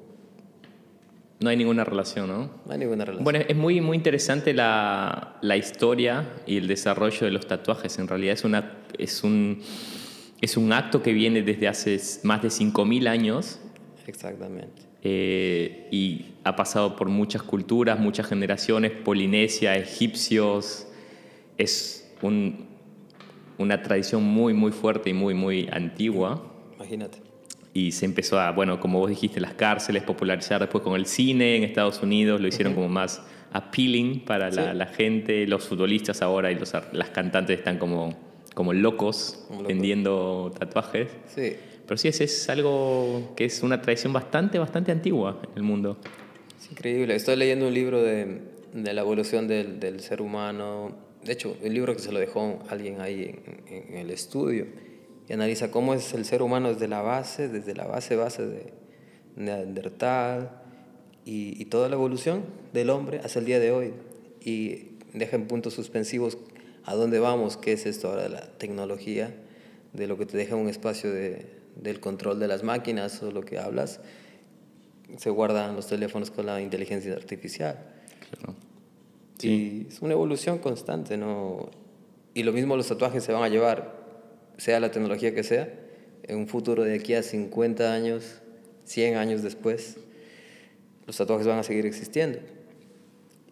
No 1.40 1.48
hay 1.48 1.56
ninguna 1.56 1.84
relación, 1.84 2.28
¿no? 2.28 2.50
no 2.66 2.72
hay 2.72 2.78
ninguna 2.78 3.04
relación. 3.04 3.24
Bueno, 3.24 3.38
es 3.48 3.56
muy, 3.56 3.80
muy 3.80 3.96
interesante 3.96 4.52
la, 4.52 5.38
la 5.40 5.56
historia 5.56 6.28
y 6.46 6.58
el 6.58 6.68
desarrollo 6.68 7.20
de 7.26 7.30
los 7.32 7.46
tatuajes. 7.46 7.98
En 7.98 8.08
realidad 8.08 8.34
es, 8.34 8.44
una, 8.44 8.72
es, 8.98 9.24
un, 9.24 9.62
es 10.42 10.56
un 10.58 10.72
acto 10.72 11.02
que 11.02 11.12
viene 11.14 11.40
desde 11.42 11.66
hace 11.68 11.98
más 12.24 12.42
de 12.42 12.48
5.000 12.50 13.08
años 13.08 13.58
Exactamente. 14.06 14.82
eh, 15.02 15.88
y 15.90 16.34
ha 16.44 16.56
pasado 16.56 16.94
por 16.94 17.08
muchas 17.08 17.42
culturas, 17.42 17.98
muchas 17.98 18.26
generaciones, 18.26 18.92
Polinesia, 18.92 19.76
egipcios. 19.76 20.86
Es 21.56 22.12
un- 22.20 22.68
una 23.56 23.82
tradición 23.82 24.22
muy, 24.24 24.52
muy 24.52 24.72
fuerte 24.72 25.08
y 25.10 25.14
muy, 25.14 25.32
muy 25.34 25.68
antigua. 25.72 26.42
Imagínate. 26.76 27.18
Y 27.72 27.92
se 27.92 28.04
empezó 28.04 28.40
a, 28.40 28.50
bueno, 28.50 28.80
como 28.80 28.98
vos 28.98 29.08
dijiste, 29.10 29.40
las 29.40 29.54
cárceles, 29.54 30.02
popularizar 30.02 30.60
después 30.60 30.82
con 30.82 30.94
el 30.96 31.06
cine 31.06 31.56
en 31.56 31.62
Estados 31.62 32.02
Unidos, 32.02 32.40
lo 32.40 32.48
hicieron 32.48 32.74
como 32.74 32.88
más 32.88 33.22
appealing 33.52 34.24
para 34.24 34.50
la, 34.50 34.72
Sí. 34.72 34.76
la 34.78 34.86
gente. 34.86 35.46
Los 35.46 35.68
futbolistas 35.68 36.20
ahora 36.22 36.50
y 36.50 36.56
los, 36.56 36.72
las 36.92 37.10
cantantes 37.10 37.58
están 37.58 37.78
como, 37.78 38.16
como 38.54 38.72
locos 38.72 39.44
Como 39.48 39.62
vendiendo 39.64 40.52
tatuajes. 40.58 41.08
Sí, 41.32 41.54
Pero 41.86 41.96
sí, 41.96 42.08
es, 42.08 42.20
es 42.20 42.48
algo 42.50 43.32
que 43.36 43.44
es 43.44 43.62
una 43.62 43.80
tradición 43.80 44.12
bastante, 44.12 44.58
bastante 44.58 44.90
antigua 44.90 45.40
en 45.44 45.50
el 45.56 45.62
mundo. 45.62 45.96
Es 46.60 46.70
increíble. 46.72 47.14
Estoy 47.14 47.36
leyendo 47.36 47.68
un 47.68 47.74
libro 47.74 48.02
de, 48.02 48.40
de 48.74 48.92
la 48.94 49.00
evolución 49.02 49.46
del, 49.46 49.78
del 49.78 50.00
ser 50.00 50.20
humano. 50.22 50.90
De 51.24 51.32
hecho, 51.34 51.56
el 51.62 51.72
libro 51.74 51.94
que 51.94 52.00
se 52.00 52.10
lo 52.10 52.18
dejó 52.18 52.58
alguien 52.68 53.00
ahí 53.00 53.32
en, 53.68 53.90
en 53.90 53.96
el 53.96 54.10
estudio. 54.10 54.66
Analiza 55.32 55.70
cómo 55.70 55.94
es 55.94 56.12
el 56.14 56.24
ser 56.24 56.42
humano 56.42 56.72
desde 56.72 56.88
la 56.88 57.02
base, 57.02 57.48
desde 57.48 57.74
la 57.74 57.86
base, 57.86 58.16
base 58.16 58.46
de 58.46 58.72
Neandertal 59.36 60.50
y, 61.24 61.60
y 61.60 61.64
toda 61.66 61.88
la 61.88 61.94
evolución 61.94 62.44
del 62.72 62.90
hombre 62.90 63.20
hasta 63.24 63.38
el 63.38 63.44
día 63.44 63.60
de 63.60 63.72
hoy. 63.72 63.92
Y 64.42 64.96
deja 65.12 65.36
en 65.36 65.46
puntos 65.46 65.74
suspensivos 65.74 66.38
a 66.84 66.94
dónde 66.94 67.18
vamos, 67.18 67.56
qué 67.56 67.72
es 67.72 67.86
esto 67.86 68.08
ahora 68.08 68.22
de 68.22 68.30
la 68.30 68.58
tecnología, 68.58 69.34
de 69.92 70.06
lo 70.06 70.18
que 70.18 70.26
te 70.26 70.36
deja 70.36 70.56
un 70.56 70.68
espacio 70.68 71.12
de, 71.12 71.46
del 71.76 72.00
control 72.00 72.38
de 72.38 72.48
las 72.48 72.62
máquinas 72.62 73.22
o 73.22 73.30
lo 73.30 73.44
que 73.44 73.58
hablas 73.58 74.00
se 75.18 75.30
guardan 75.30 75.76
los 75.76 75.86
teléfonos 75.86 76.30
con 76.30 76.46
la 76.46 76.60
inteligencia 76.60 77.14
artificial. 77.14 77.78
Claro. 78.30 78.54
Y 79.42 79.86
es 79.88 80.00
una 80.02 80.12
evolución 80.12 80.58
constante, 80.58 81.16
¿no? 81.16 81.70
Y 82.34 82.42
lo 82.42 82.52
mismo 82.52 82.76
los 82.76 82.88
tatuajes 82.88 83.24
se 83.24 83.32
van 83.32 83.42
a 83.42 83.48
llevar, 83.48 83.99
sea 84.60 84.78
la 84.78 84.90
tecnología 84.90 85.34
que 85.34 85.42
sea, 85.42 85.68
en 86.24 86.36
un 86.36 86.46
futuro 86.46 86.84
de 86.84 86.94
aquí 86.94 87.14
a 87.14 87.22
50 87.22 87.92
años, 87.92 88.40
100 88.84 89.16
años 89.16 89.42
después, 89.42 89.96
los 91.06 91.16
tatuajes 91.16 91.46
van 91.46 91.58
a 91.58 91.62
seguir 91.62 91.86
existiendo 91.86 92.38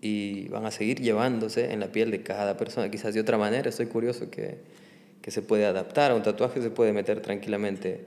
y 0.01 0.49
van 0.49 0.67
a 0.67 0.71
seguir 0.71 1.01
llevándose 1.01 1.73
en 1.73 1.81
la 1.81 1.91
piel 1.91 2.11
de 2.11 2.23
cada 2.23 2.57
persona, 2.57 2.91
quizás 2.91 3.15
de 3.15 3.21
otra 3.21 3.39
manera. 3.39 3.69
Estoy 3.71 3.87
curioso 3.87 4.31
que, 4.31 4.59
que 5.23 5.31
se 5.31 5.41
puede 5.41 5.65
adaptar 5.65 6.11
a 6.11 6.15
un 6.15 6.23
tatuaje, 6.23 6.61
se 6.61 6.71
puede 6.71 6.93
meter 6.93 7.21
tranquilamente 7.21 8.05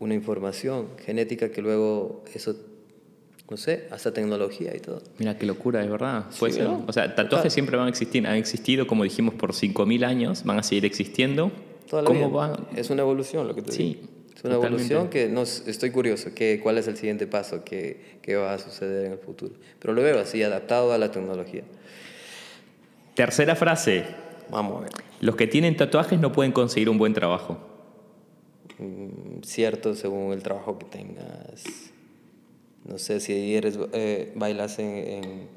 una 0.00 0.14
información 0.14 0.88
genética 1.04 1.50
que 1.50 1.60
luego 1.60 2.24
eso, 2.34 2.56
no 3.50 3.56
sé, 3.58 3.86
hasta 3.90 4.12
tecnología 4.12 4.74
y 4.74 4.80
todo. 4.80 5.02
Mira, 5.18 5.36
qué 5.36 5.44
locura, 5.46 5.84
es 5.84 5.90
verdad. 5.90 6.24
Sí, 6.30 6.40
Puede 6.40 6.54
ser. 6.54 6.64
¿no? 6.64 6.84
O 6.88 6.92
sea, 6.92 7.14
tatuajes 7.14 7.30
Total. 7.30 7.50
siempre 7.50 7.76
van 7.76 7.86
a 7.86 7.90
existir. 7.90 8.26
Han 8.26 8.36
existido, 8.36 8.86
como 8.86 9.04
dijimos, 9.04 9.34
por 9.34 9.52
5.000 9.52 10.04
años. 10.04 10.44
Van 10.44 10.58
a 10.58 10.62
seguir 10.62 10.86
existiendo. 10.86 11.52
Toda 11.88 12.02
la 12.02 12.08
¿Cómo 12.08 12.28
vida. 12.28 12.36
van? 12.36 12.66
Es 12.76 12.90
una 12.90 13.02
evolución 13.02 13.46
lo 13.48 13.54
que 13.54 13.62
te 13.62 13.72
Sí, 13.72 13.82
digo. 13.82 14.00
Es 14.36 14.44
una 14.44 14.54
totalmente. 14.54 14.66
evolución 14.94 15.08
que 15.10 15.28
no, 15.28 15.42
estoy 15.42 15.90
curioso, 15.90 16.34
que, 16.34 16.58
cuál 16.62 16.78
es 16.78 16.88
el 16.88 16.96
siguiente 16.96 17.26
paso 17.26 17.62
que, 17.64 18.18
que 18.22 18.34
va 18.36 18.54
a 18.54 18.58
suceder 18.58 19.06
en 19.06 19.12
el 19.12 19.18
futuro. 19.18 19.54
Pero 19.78 19.92
lo 19.94 20.02
veo 20.02 20.18
así, 20.18 20.42
adaptado 20.42 20.92
a 20.92 20.98
la 20.98 21.10
tecnología. 21.10 21.62
Tercera 23.14 23.54
frase. 23.54 24.04
Vamos 24.50 24.78
a 24.78 24.80
ver. 24.84 24.90
Los 25.20 25.36
que 25.36 25.46
tienen 25.46 25.76
tatuajes 25.76 26.18
no 26.18 26.32
pueden 26.32 26.52
conseguir 26.52 26.88
un 26.88 26.98
buen 26.98 27.12
trabajo. 27.14 27.58
Mm, 28.78 29.42
Cierto, 29.44 29.94
según 29.94 30.32
el 30.32 30.42
trabajo 30.42 30.78
que 30.78 30.86
tengas. 30.86 31.64
No 32.84 32.98
sé 32.98 33.20
si 33.20 33.54
eres, 33.54 33.78
eh, 33.92 34.32
bailas 34.34 34.78
en, 34.80 34.86
en, 34.88 35.48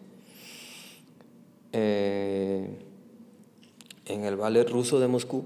eh, 1.74 2.68
en 4.06 4.26
el 4.26 4.36
ballet 4.36 4.70
ruso 4.70 5.00
de 5.00 5.08
Moscú. 5.08 5.46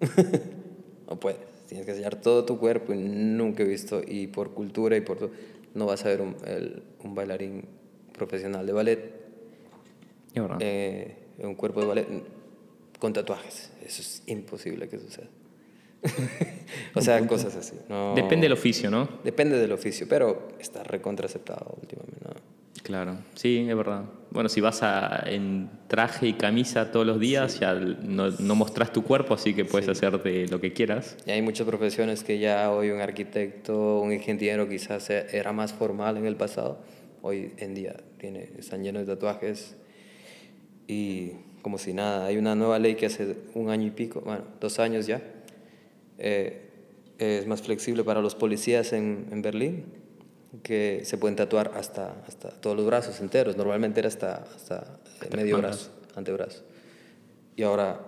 no 1.08 1.18
puedes. 1.20 1.38
Tienes 1.66 1.84
que 1.84 1.92
enseñar 1.92 2.16
todo 2.20 2.44
tu 2.44 2.58
cuerpo 2.58 2.92
y 2.94 2.96
nunca 2.98 3.62
he 3.62 3.66
visto, 3.66 4.00
y 4.06 4.26
por 4.26 4.50
cultura 4.54 4.96
y 4.96 5.00
por 5.02 5.18
todo, 5.18 5.30
no 5.74 5.86
vas 5.86 6.04
a 6.04 6.08
ver 6.08 6.20
un, 6.22 6.34
el- 6.46 6.82
un 7.04 7.14
bailarín 7.14 7.64
profesional 8.12 8.66
de 8.66 8.72
ballet, 8.72 9.12
eh, 10.60 11.14
un 11.38 11.54
cuerpo 11.54 11.80
de 11.80 11.86
ballet 11.86 12.06
con 12.98 13.12
tatuajes. 13.12 13.70
Eso 13.84 14.00
es 14.02 14.22
imposible 14.26 14.88
que 14.88 14.98
suceda. 14.98 15.28
o 16.94 17.00
sea, 17.00 17.26
cosas 17.26 17.54
así. 17.56 17.76
No, 17.88 18.14
Depende 18.14 18.44
del 18.44 18.52
oficio, 18.52 18.90
¿no? 18.90 19.08
Depende 19.24 19.58
del 19.58 19.72
oficio, 19.72 20.06
pero 20.08 20.48
está 20.58 20.82
recontraceptado 20.84 21.76
últimamente. 21.80 22.20
¿no? 22.24 22.57
Claro, 22.82 23.18
sí, 23.34 23.66
es 23.68 23.76
verdad. 23.76 24.04
Bueno, 24.30 24.48
si 24.48 24.60
vas 24.60 24.82
a, 24.82 25.22
en 25.26 25.70
traje 25.88 26.28
y 26.28 26.34
camisa 26.34 26.90
todos 26.90 27.06
los 27.06 27.18
días, 27.18 27.60
ya 27.60 27.74
no, 27.74 28.30
no 28.30 28.54
mostrás 28.54 28.92
tu 28.92 29.02
cuerpo, 29.02 29.34
así 29.34 29.54
que 29.54 29.64
puedes 29.64 29.88
hacer 29.88 30.22
de 30.22 30.46
lo 30.48 30.60
que 30.60 30.72
quieras. 30.72 31.16
Y 31.26 31.30
hay 31.30 31.42
muchas 31.42 31.66
profesiones 31.66 32.22
que 32.24 32.38
ya 32.38 32.70
hoy 32.70 32.90
un 32.90 33.00
arquitecto, 33.00 34.00
un 34.00 34.12
ingeniero 34.12 34.68
quizás 34.68 35.10
era 35.10 35.52
más 35.52 35.72
formal 35.72 36.16
en 36.16 36.26
el 36.26 36.36
pasado. 36.36 36.78
Hoy 37.22 37.52
en 37.56 37.74
día 37.74 37.96
tiene, 38.18 38.50
están 38.58 38.82
llenos 38.82 39.06
de 39.06 39.14
tatuajes 39.14 39.76
y 40.86 41.32
como 41.62 41.78
si 41.78 41.92
nada. 41.92 42.26
Hay 42.26 42.36
una 42.36 42.54
nueva 42.54 42.78
ley 42.78 42.94
que 42.94 43.06
hace 43.06 43.36
un 43.54 43.70
año 43.70 43.86
y 43.86 43.90
pico, 43.90 44.20
bueno, 44.20 44.44
dos 44.60 44.78
años 44.78 45.06
ya, 45.06 45.22
eh, 46.18 46.62
es 47.18 47.46
más 47.46 47.62
flexible 47.62 48.04
para 48.04 48.20
los 48.20 48.34
policías 48.34 48.92
en, 48.92 49.26
en 49.30 49.42
Berlín, 49.42 49.84
que 50.62 51.02
se 51.04 51.18
pueden 51.18 51.36
tatuar 51.36 51.72
hasta, 51.74 52.14
hasta 52.26 52.50
todos 52.50 52.76
los 52.76 52.86
brazos 52.86 53.20
enteros. 53.20 53.56
Normalmente 53.56 54.00
era 54.00 54.08
hasta, 54.08 54.44
hasta 54.54 54.98
el 55.28 55.36
medio 55.36 55.58
brazo, 55.58 55.90
antebrazo. 56.16 56.62
Y 57.56 57.62
ahora 57.62 58.00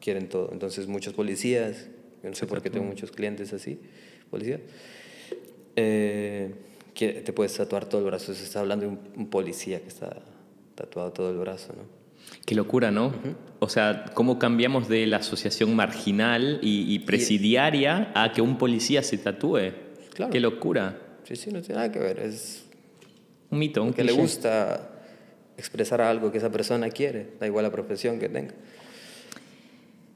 quieren 0.00 0.28
todo. 0.28 0.50
Entonces 0.52 0.86
muchos 0.86 1.14
policías, 1.14 1.88
yo 2.22 2.28
no 2.28 2.34
sé 2.36 2.46
por 2.46 2.62
qué 2.62 2.70
tengo 2.70 2.86
muchos 2.86 3.10
clientes 3.10 3.52
así, 3.52 3.80
policías, 4.30 4.60
eh, 5.76 6.54
que 6.94 7.12
te 7.12 7.32
puedes 7.32 7.54
tatuar 7.56 7.86
todo 7.86 8.00
el 8.00 8.06
brazo. 8.06 8.34
Se 8.34 8.44
está 8.44 8.60
hablando 8.60 8.86
de 8.86 8.92
un, 8.92 9.00
un 9.16 9.30
policía 9.30 9.80
que 9.80 9.88
está 9.88 10.22
tatuado 10.74 11.12
todo 11.12 11.30
el 11.30 11.38
brazo, 11.38 11.72
¿no? 11.76 12.04
Qué 12.46 12.54
locura, 12.54 12.90
¿no? 12.90 13.12
O 13.58 13.68
sea, 13.68 14.06
cómo 14.14 14.38
cambiamos 14.38 14.88
de 14.88 15.06
la 15.06 15.18
asociación 15.18 15.74
marginal 15.76 16.58
y, 16.62 16.92
y 16.92 16.98
presidiaria 17.00 18.12
a 18.14 18.32
que 18.32 18.42
un 18.42 18.58
policía 18.58 19.02
se 19.02 19.18
tatúe. 19.18 19.72
Claro. 20.14 20.32
Qué 20.32 20.40
locura. 20.40 20.98
Sí, 21.24 21.36
sí, 21.36 21.50
no 21.50 21.60
tiene 21.60 21.76
nada 21.76 21.90
que 21.92 21.98
ver. 21.98 22.18
Es 22.20 22.64
Un 23.50 23.58
mito, 23.58 23.82
un 23.82 23.92
que 23.92 24.02
le 24.02 24.08
cliché. 24.08 24.20
gusta 24.22 24.90
expresar 25.56 26.00
algo 26.00 26.30
que 26.32 26.38
esa 26.38 26.50
persona 26.50 26.90
quiere, 26.90 27.28
da 27.40 27.46
igual 27.46 27.64
la 27.64 27.70
profesión 27.72 28.18
que 28.18 28.28
tenga. 28.28 28.54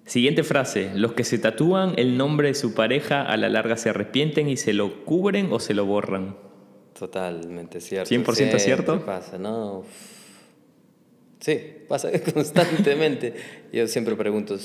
Siguiente 0.04 0.42
frase. 0.42 0.90
Los 0.94 1.12
que 1.12 1.22
se 1.24 1.38
tatúan 1.38 1.92
el 1.96 2.16
nombre 2.16 2.48
de 2.48 2.54
su 2.54 2.72
pareja 2.74 3.22
a 3.22 3.36
la 3.36 3.48
larga 3.50 3.76
se 3.76 3.90
arrepienten 3.90 4.48
y 4.48 4.56
se 4.56 4.72
lo 4.72 5.04
cubren 5.04 5.52
o 5.52 5.60
se 5.60 5.74
lo 5.74 5.84
borran. 5.84 6.34
Totalmente 6.98 7.80
cierto. 7.80 8.08
100% 8.08 8.34
Siempre 8.34 8.58
cierto. 8.58 9.04
pasa, 9.04 9.38
¿no? 9.38 9.84
Sí, 11.40 11.60
pasa 11.88 12.10
constantemente. 12.34 13.34
Yo 13.72 13.86
siempre 13.86 14.16
pregunto, 14.16 14.56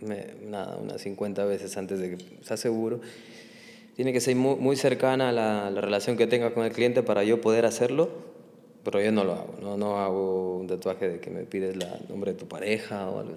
me- 0.00 0.34
nada, 0.44 0.76
unas 0.76 1.00
50 1.00 1.44
veces 1.44 1.76
antes 1.76 2.00
de 2.00 2.16
que 2.16 2.24
¿estás 2.40 2.60
seguro? 2.60 3.00
Tiene 4.00 4.14
que 4.14 4.20
ser 4.22 4.34
muy, 4.34 4.56
muy 4.56 4.76
cercana 4.76 5.30
la, 5.30 5.68
la 5.68 5.80
relación 5.82 6.16
que 6.16 6.26
tenga 6.26 6.54
con 6.54 6.64
el 6.64 6.72
cliente 6.72 7.02
para 7.02 7.22
yo 7.22 7.42
poder 7.42 7.66
hacerlo, 7.66 8.08
pero 8.82 8.98
yo 8.98 9.12
no 9.12 9.24
lo 9.24 9.32
hago. 9.34 9.54
No, 9.60 9.76
no 9.76 9.98
hago 9.98 10.56
un 10.56 10.66
tatuaje 10.66 11.06
de 11.06 11.20
que 11.20 11.28
me 11.28 11.42
pides 11.42 11.74
el 11.76 11.84
nombre 12.08 12.32
de 12.32 12.38
tu 12.38 12.48
pareja 12.48 13.10
o 13.10 13.20
algo. 13.20 13.34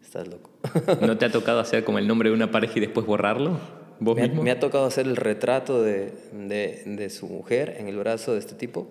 Estás 0.00 0.28
loco. 0.28 0.50
¿No 1.04 1.18
te 1.18 1.24
ha 1.24 1.32
tocado 1.32 1.58
hacer 1.58 1.82
como 1.82 1.98
el 1.98 2.06
nombre 2.06 2.28
de 2.28 2.36
una 2.36 2.52
pareja 2.52 2.74
y 2.76 2.80
después 2.80 3.04
borrarlo? 3.04 3.58
¿Vos 3.98 4.14
Me 4.14 4.22
ha, 4.22 4.28
mismo? 4.28 4.44
me 4.44 4.52
ha 4.52 4.60
tocado 4.60 4.84
hacer 4.84 5.08
el 5.08 5.16
retrato 5.16 5.82
de, 5.82 6.12
de, 6.32 6.84
de 6.86 7.10
su 7.10 7.26
mujer 7.26 7.74
en 7.80 7.88
el 7.88 7.96
brazo 7.96 8.34
de 8.34 8.38
este 8.38 8.54
tipo 8.54 8.86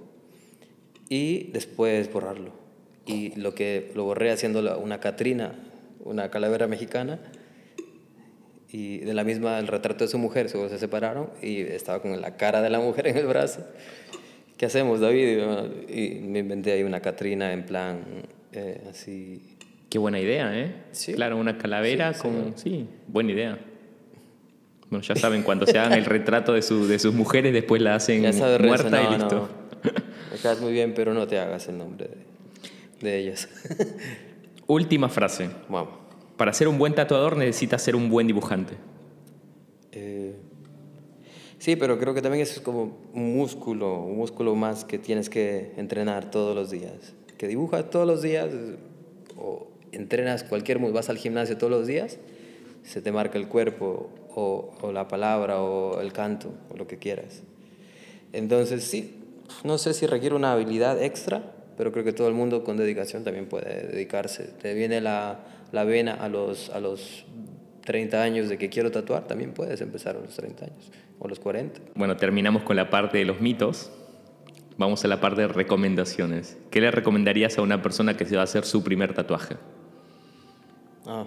y 1.07 1.51
después 1.53 2.12
borrarlo. 2.12 2.51
Y 3.05 3.34
lo 3.39 3.55
que 3.55 3.93
lo 3.95 4.03
borré 4.03 4.30
haciendo 4.30 4.62
la- 4.62 4.76
una 4.76 4.99
Catrina, 4.99 5.53
una 6.03 6.30
calavera 6.30 6.68
mexicana, 6.68 7.18
y 8.72 8.99
de 8.99 9.13
la 9.13 9.24
misma 9.24 9.57
el 9.59 9.67
retrato 9.67 10.03
de 10.03 10.07
su 10.09 10.17
mujer, 10.17 10.49
se 10.49 10.78
separaron 10.80 11.30
y 11.41 11.61
estaba 11.61 12.01
con 12.01 12.20
la 12.22 12.38
cara 12.38 12.61
de 12.61 12.70
la 12.70 12.80
mujer 12.80 13.07
en 13.07 13.17
el 13.17 13.26
brazo. 13.28 13.65
¿Qué 14.57 14.65
hacemos, 14.65 14.99
David? 14.99 15.39
Y 15.88 16.20
me 16.22 16.39
inventé 16.39 16.72
ahí 16.74 16.84
una 16.84 16.99
Catrina 16.99 17.53
en 17.53 17.65
plan 17.65 18.01
eh, 18.51 18.82
así. 18.89 19.55
Qué 19.89 19.97
buena 19.97 20.20
idea, 20.20 20.51
¿eh? 20.59 20.72
Sí. 20.91 21.13
Claro, 21.13 21.38
una 21.38 21.57
calavera 21.57 22.13
Sí, 22.13 22.22
con... 22.22 22.53
Sí, 22.57 22.86
buena 23.07 23.32
idea. 23.32 23.57
Bueno, 24.89 25.01
ya 25.03 25.15
saben, 25.15 25.43
cuando 25.43 25.65
se 25.65 25.78
hagan 25.80 25.93
el 25.93 26.05
retrato 26.05 26.53
de, 26.53 26.61
su- 26.61 26.88
de 26.88 26.99
sus 26.99 27.13
mujeres, 27.13 27.53
después 27.53 27.82
la 27.82 27.95
hacen 27.95 28.22
muerta 28.22 28.89
no, 29.03 29.09
y 29.11 29.17
listo. 29.17 29.36
no. 29.36 29.49
Me 30.32 30.38
caes 30.43 30.59
muy 30.61 30.74
bien, 30.74 30.93
pero 30.93 31.13
no 31.13 31.26
te 31.28 31.39
hagas 31.39 31.67
el 31.70 31.78
nombre 31.78 32.07
de, 33.01 33.07
de 33.09 33.17
ellas. 33.20 33.47
Última 34.67 35.07
frase. 35.09 35.49
Vamos. 35.70 35.98
Para 36.39 36.53
ser 36.53 36.69
un 36.69 36.77
buen 36.77 36.95
tatuador 36.95 37.35
necesitas 37.35 37.81
ser 37.81 37.97
un 37.97 38.09
buen 38.09 38.25
dibujante. 38.25 38.75
Eh, 39.91 40.35
sí, 41.57 41.75
pero 41.75 41.99
creo 41.99 42.13
que 42.13 42.21
también 42.21 42.43
es 42.43 42.61
como 42.61 42.97
un 43.13 43.35
músculo, 43.35 44.03
un 44.03 44.15
músculo 44.15 44.55
más 44.55 44.85
que 44.85 44.97
tienes 44.97 45.29
que 45.29 45.73
entrenar 45.75 46.31
todos 46.31 46.55
los 46.55 46.71
días. 46.71 47.13
Que 47.37 47.49
dibujas 47.49 47.89
todos 47.89 48.07
los 48.07 48.21
días 48.21 48.47
o 49.35 49.67
entrenas 49.91 50.45
cualquier 50.45 50.79
músculo, 50.79 50.95
vas 50.95 51.09
al 51.09 51.17
gimnasio 51.17 51.57
todos 51.57 51.71
los 51.71 51.87
días, 51.87 52.19
se 52.83 53.01
te 53.01 53.11
marca 53.11 53.37
el 53.37 53.49
cuerpo 53.49 54.09
o, 54.33 54.77
o 54.79 54.93
la 54.93 55.09
palabra 55.09 55.61
o 55.61 55.99
el 55.99 56.13
canto 56.13 56.53
o 56.73 56.77
lo 56.77 56.87
que 56.87 56.97
quieras. 56.97 57.41
Entonces 58.31 58.85
sí, 58.85 59.17
no 59.65 59.77
sé 59.77 59.93
si 59.93 60.05
requiere 60.05 60.35
una 60.35 60.53
habilidad 60.53 61.03
extra, 61.03 61.51
pero 61.75 61.91
creo 61.91 62.05
que 62.05 62.13
todo 62.13 62.29
el 62.29 62.33
mundo 62.33 62.63
con 62.63 62.77
dedicación 62.77 63.25
también 63.25 63.47
puede 63.47 63.87
dedicarse. 63.87 64.45
Te 64.61 64.73
viene 64.73 65.01
la, 65.01 65.39
la 65.72 65.84
vena 65.84 66.13
a 66.13 66.30
los, 66.30 66.70
a 66.70 66.80
los 66.80 67.26
30 67.86 68.22
años 68.22 68.49
de 68.49 68.57
que 68.57 68.70
quiero 68.70 68.91
tatuar, 68.91 69.28
también 69.28 69.53
puedes 69.53 69.82
empezar 69.82 70.15
a 70.15 70.20
los 70.20 70.36
30 70.36 70.65
años 70.65 70.91
o 71.20 71.28
los 71.28 71.39
40. 71.39 71.80
Bueno, 71.95 72.17
terminamos 72.17 72.63
con 72.63 72.76
la 72.76 72.89
parte 72.89 73.17
de 73.17 73.26
los 73.26 73.41
mitos. 73.41 73.91
Vamos 74.78 75.03
a 75.03 75.07
la 75.09 75.20
parte 75.20 75.41
de 75.41 75.47
recomendaciones. 75.49 76.57
¿Qué 76.72 76.80
le 76.80 76.89
recomendarías 76.91 77.57
a 77.57 77.61
una 77.61 77.82
persona 77.82 78.15
que 78.15 78.26
se 78.26 78.36
va 78.36 78.41
a 78.41 78.43
hacer 78.45 78.63
su 78.65 78.84
primer 78.84 79.13
tatuaje? 79.13 79.57
Ah, 81.05 81.26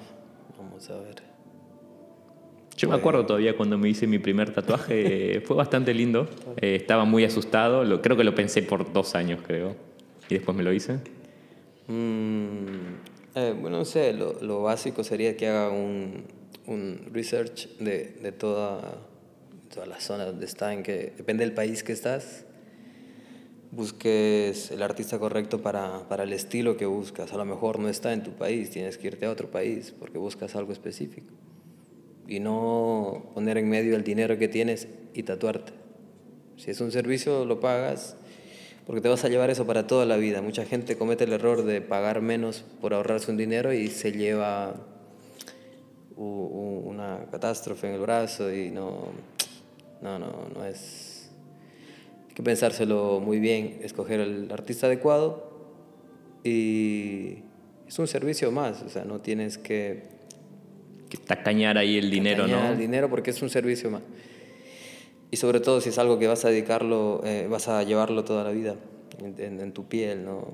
vamos 0.58 0.88
a 0.88 0.94
ver. 1.00 1.16
Yo 2.76 2.88
me 2.88 2.94
acuerdo 2.96 3.26
todavía 3.26 3.54
cuando 3.56 3.76
me 3.76 3.90
hice 3.90 4.06
mi 4.06 4.18
primer 4.18 4.52
tatuaje, 4.54 5.36
eh, 5.36 5.40
fue 5.44 5.54
bastante 5.56 5.92
lindo. 5.92 6.28
Eh, 6.56 6.74
estaba 6.76 7.04
muy 7.04 7.24
asustado, 7.24 7.84
lo- 7.84 8.00
creo 8.00 8.16
que 8.16 8.24
lo 8.24 8.34
pensé 8.34 8.62
por 8.62 8.90
dos 8.92 9.14
años, 9.14 9.40
creo. 9.46 9.76
Y 10.30 10.34
después 10.34 10.56
me 10.56 10.62
lo 10.62 10.72
hice. 10.72 10.94
Mm, 11.88 12.96
eh, 13.34 13.54
bueno, 13.58 13.78
no 13.78 13.84
sé, 13.84 14.12
lo, 14.12 14.40
lo 14.42 14.62
básico 14.62 15.04
sería 15.04 15.36
que 15.36 15.48
haga 15.48 15.70
un, 15.70 16.24
un 16.66 17.10
research 17.12 17.68
de, 17.78 18.16
de 18.22 18.32
toda, 18.32 18.98
toda 19.72 19.86
la 19.86 20.00
zona 20.00 20.26
donde 20.26 20.46
está, 20.46 20.82
que 20.82 21.12
depende 21.16 21.44
del 21.44 21.54
país 21.54 21.82
que 21.82 21.92
estás, 21.92 22.44
busques 23.70 24.70
el 24.70 24.82
artista 24.82 25.18
correcto 25.18 25.62
para, 25.62 26.06
para 26.08 26.24
el 26.24 26.32
estilo 26.32 26.76
que 26.76 26.86
buscas. 26.86 27.32
A 27.32 27.38
lo 27.38 27.44
mejor 27.44 27.78
no 27.78 27.88
está 27.88 28.12
en 28.12 28.22
tu 28.22 28.32
país, 28.32 28.70
tienes 28.70 28.98
que 28.98 29.08
irte 29.08 29.26
a 29.26 29.30
otro 29.30 29.50
país 29.50 29.94
porque 29.98 30.18
buscas 30.18 30.54
algo 30.54 30.72
específico. 30.72 31.32
Y 32.28 32.38
no 32.38 33.30
poner 33.34 33.58
en 33.58 33.68
medio 33.68 33.96
el 33.96 34.04
dinero 34.04 34.38
que 34.38 34.48
tienes 34.48 34.88
y 35.14 35.22
tatuarte. 35.22 35.72
Si 36.56 36.70
es 36.70 36.80
un 36.80 36.92
servicio, 36.92 37.44
lo 37.44 37.60
pagas 37.60 38.16
porque 38.86 39.00
te 39.00 39.08
vas 39.08 39.24
a 39.24 39.28
llevar 39.28 39.50
eso 39.50 39.66
para 39.66 39.86
toda 39.86 40.06
la 40.06 40.16
vida. 40.16 40.42
Mucha 40.42 40.64
gente 40.64 40.96
comete 40.96 41.24
el 41.24 41.32
error 41.32 41.64
de 41.64 41.80
pagar 41.80 42.20
menos 42.20 42.64
por 42.80 42.94
ahorrarse 42.94 43.30
un 43.30 43.36
dinero 43.36 43.72
y 43.72 43.88
se 43.88 44.12
lleva 44.12 44.74
una 46.16 47.26
catástrofe 47.30 47.88
en 47.88 47.94
el 47.94 48.00
brazo 48.00 48.52
y 48.52 48.70
no, 48.70 49.08
no, 50.00 50.18
no, 50.18 50.48
no 50.54 50.64
es... 50.64 51.30
Hay 52.28 52.34
que 52.34 52.42
pensárselo 52.42 53.20
muy 53.20 53.40
bien, 53.40 53.80
escoger 53.82 54.20
el 54.20 54.50
artista 54.50 54.86
adecuado 54.86 55.50
y 56.44 57.38
es 57.86 57.98
un 57.98 58.06
servicio 58.06 58.50
más, 58.50 58.82
o 58.82 58.88
sea, 58.88 59.04
no 59.04 59.20
tienes 59.20 59.58
que... 59.58 60.04
que 61.08 61.18
tacañar 61.18 61.78
ahí 61.78 61.98
el 61.98 62.10
dinero, 62.10 62.46
¿no? 62.46 62.70
el 62.70 62.78
dinero 62.78 63.08
porque 63.08 63.30
es 63.30 63.42
un 63.42 63.50
servicio 63.50 63.90
más. 63.90 64.02
Y 65.32 65.38
sobre 65.38 65.60
todo 65.60 65.80
si 65.80 65.88
es 65.88 65.98
algo 65.98 66.18
que 66.18 66.26
vas 66.26 66.44
a 66.44 66.50
dedicarlo, 66.50 67.22
eh, 67.24 67.48
vas 67.50 67.66
a 67.66 67.82
llevarlo 67.82 68.22
toda 68.22 68.44
la 68.44 68.50
vida 68.50 68.76
en, 69.18 69.72
tu 69.72 69.86
piel, 69.86 70.26
¿no? 70.26 70.46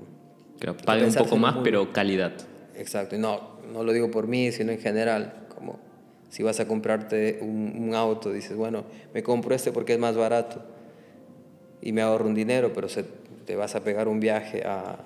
Que 0.60 0.72
pague 0.72 1.04
un 1.04 1.14
poco 1.14 1.36
más, 1.36 1.56
pero 1.64 1.92
calidad. 1.92 2.32
Exacto, 2.76 3.16
y 3.16 3.18
no, 3.18 3.58
no 3.72 3.82
lo 3.82 3.92
digo 3.92 4.08
por 4.12 4.28
mí, 4.28 4.52
sino 4.52 4.70
en 4.70 4.78
general, 4.78 5.48
como 5.52 5.80
si 6.28 6.44
vas 6.44 6.60
a 6.60 6.68
comprarte 6.68 7.40
un, 7.42 7.92
auto, 7.92 8.30
dices, 8.30 8.56
bueno, 8.56 8.84
me 9.12 9.24
compro 9.24 9.52
este 9.52 9.72
porque 9.72 9.94
es 9.94 9.98
más 9.98 10.14
barato 10.14 10.62
y 11.82 11.90
me 11.90 12.00
ahorro 12.00 12.26
un 12.26 12.34
dinero, 12.36 12.72
pero 12.72 12.88
se, 12.88 13.04
te 13.46 13.56
vas 13.56 13.74
a 13.74 13.82
pegar 13.82 14.06
un 14.06 14.20
viaje 14.20 14.62
a, 14.64 15.00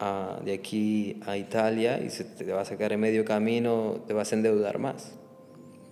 a, 0.00 0.40
de 0.44 0.54
aquí 0.54 1.20
a 1.24 1.36
Italia 1.36 2.00
y 2.00 2.10
se 2.10 2.24
te 2.24 2.50
vas 2.52 2.72
a 2.72 2.76
quedar 2.76 2.94
en 2.94 3.00
medio 3.00 3.24
camino, 3.24 4.00
te 4.08 4.12
vas 4.12 4.32
a 4.32 4.34
endeudar 4.34 4.80
más. 4.80 5.12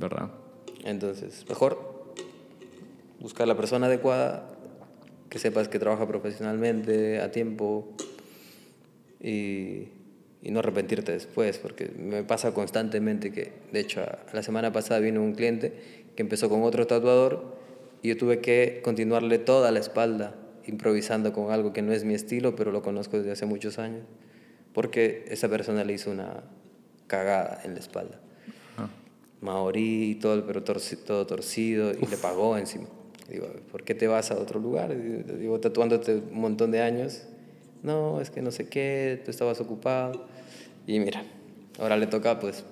¿Verdad? 0.01 0.30
Entonces, 0.84 1.45
mejor 1.49 1.89
buscar 3.20 3.46
la 3.46 3.56
persona 3.56 3.86
adecuada, 3.86 4.48
que 5.28 5.38
sepas 5.38 5.68
que 5.68 5.78
trabaja 5.78 6.06
profesionalmente, 6.08 7.20
a 7.20 7.30
tiempo 7.30 7.94
y 9.20 9.88
y 10.42 10.50
no 10.50 10.60
arrepentirte 10.60 11.12
después, 11.12 11.58
porque 11.58 11.90
me 11.96 12.22
pasa 12.22 12.54
constantemente 12.54 13.30
que, 13.30 13.52
de 13.72 13.80
hecho, 13.80 14.02
la 14.32 14.42
semana 14.42 14.72
pasada 14.72 15.00
vino 15.00 15.22
un 15.22 15.34
cliente 15.34 15.74
que 16.16 16.22
empezó 16.22 16.48
con 16.48 16.62
otro 16.62 16.86
tatuador 16.86 17.56
y 18.02 18.08
yo 18.08 18.16
tuve 18.16 18.40
que 18.40 18.80
continuarle 18.82 19.38
toda 19.38 19.70
la 19.70 19.80
espalda 19.80 20.34
improvisando 20.66 21.32
con 21.32 21.52
algo 21.52 21.72
que 21.72 21.82
no 21.82 21.92
es 21.92 22.04
mi 22.04 22.14
estilo, 22.14 22.56
pero 22.56 22.72
lo 22.72 22.82
conozco 22.82 23.18
desde 23.18 23.32
hace 23.32 23.44
muchos 23.44 23.78
años, 23.78 24.04
porque 24.72 25.24
esa 25.28 25.48
persona 25.48 25.84
le 25.84 25.92
hizo 25.92 26.10
una 26.10 26.44
cagada 27.06 27.60
en 27.64 27.74
la 27.74 27.80
espalda. 27.80 28.20
Maorí 29.42 30.10
y 30.10 30.14
todo, 30.16 30.46
pero 30.46 30.62
todo 30.62 31.26
torcido 31.26 31.92
y 31.92 32.06
le 32.06 32.16
pagó 32.18 32.58
encima. 32.58 32.86
Digo, 33.30 33.46
¿por 33.70 33.84
qué 33.84 33.94
te 33.94 34.08
vas 34.08 34.30
a 34.30 34.36
otro 34.36 34.60
lugar? 34.60 34.94
Digo, 35.38 35.60
tatuándote 35.60 36.16
un 36.16 36.40
montón 36.40 36.70
de 36.70 36.82
años 36.82 37.26
no, 37.82 38.20
es 38.20 38.30
que 38.30 38.42
no 38.42 38.50
sé 38.50 38.68
qué, 38.68 39.20
tú 39.24 39.30
estabas 39.30 39.60
ocupado. 39.60 40.26
Y 40.86 41.00
mira, 41.00 41.24
ahora 41.78 41.96
le 41.96 42.06
toca 42.06 42.38
pues 42.38 42.64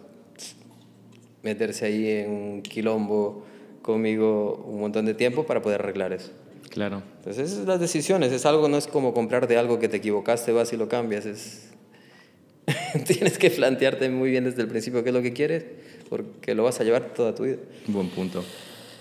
meterse 1.43 1.87
ahí 1.87 2.09
en 2.09 2.31
un 2.31 2.63
quilombo 2.63 3.45
conmigo 3.83 4.65
un 4.67 4.81
montón 4.81 5.07
de 5.07 5.15
tiempo 5.15 5.47
para 5.47 5.63
poder 5.63 5.81
arreglar 5.81 6.13
eso. 6.13 6.31
Claro. 6.71 7.03
Entonces, 7.19 7.47
esas 7.47 7.59
son 7.59 7.69
las 7.69 7.81
decisiones. 7.81 8.33
Es 8.33 8.45
algo, 8.45 8.69
no 8.69 8.77
es 8.77 8.87
como 8.87 9.15
comprarte 9.15 9.57
algo 9.57 9.79
que 9.79 9.89
te 9.89 9.97
equivocaste, 9.97 10.53
vas 10.53 10.73
y 10.73 10.77
lo 10.77 10.89
cambias. 10.89 11.25
Es... 11.25 11.71
Tienes 13.07 13.39
que 13.39 13.51
plantearte 13.51 14.11
muy 14.11 14.31
bien 14.31 14.45
desde 14.45 14.61
el 14.63 14.69
principio 14.69 15.03
qué 15.03 15.09
es 15.09 15.15
lo 15.15 15.23
que 15.23 15.33
quieres, 15.33 15.65
porque 16.11 16.55
lo 16.55 16.65
vas 16.65 16.81
a 16.81 16.85
llevar 16.85 17.15
toda 17.15 17.35
tu 17.35 17.45
vida. 17.45 17.57
Buen 17.87 18.11
punto. 18.11 18.45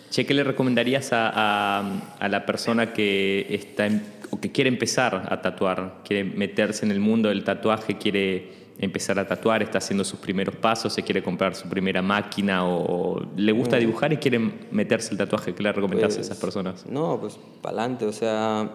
Che, 0.09 0.25
¿qué 0.25 0.33
le 0.33 0.43
recomendarías 0.43 1.11
a, 1.11 1.31
a, 1.33 2.15
a 2.19 2.29
la 2.29 2.45
persona 2.45 2.93
que 2.93 3.45
está 3.49 3.87
en 3.87 4.17
o 4.29 4.39
que 4.39 4.51
quiere 4.51 4.69
empezar 4.69 5.27
a 5.29 5.41
tatuar, 5.41 6.01
quiere 6.03 6.23
meterse 6.23 6.85
en 6.85 6.91
el 6.91 6.99
mundo 6.99 7.29
del 7.29 7.43
tatuaje, 7.43 7.97
quiere 7.97 8.67
empezar 8.79 9.17
a 9.19 9.27
tatuar, 9.27 9.63
está 9.63 9.79
haciendo 9.79 10.03
sus 10.03 10.19
primeros 10.19 10.55
pasos, 10.55 10.93
se 10.93 11.03
quiere 11.03 11.23
comprar 11.23 11.55
su 11.55 11.67
primera 11.67 12.01
máquina 12.01 12.67
o, 12.67 13.25
le 13.35 13.51
gusta 13.51 13.77
dibujar 13.77 14.13
y 14.13 14.17
quiere 14.17 14.39
meterse 14.71 15.11
el 15.11 15.17
tatuaje, 15.17 15.53
¿qué 15.55 15.63
le 15.63 15.71
recomendás 15.71 16.17
a 16.17 16.21
esas 16.21 16.37
pues, 16.37 16.39
personas? 16.39 16.85
No, 16.85 17.19
pues 17.19 17.39
para 17.61 17.79
adelante, 17.79 18.05
o 18.05 18.13
sea, 18.13 18.69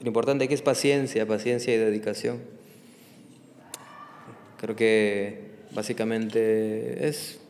lo 0.00 0.06
importante 0.06 0.44
aquí 0.44 0.54
es 0.54 0.62
paciencia, 0.62 1.26
paciencia 1.26 1.74
y 1.74 1.78
dedicación. 1.78 2.38
Creo 4.58 4.74
que 4.74 5.50
básicamente 5.72 7.06
es, 7.06 7.40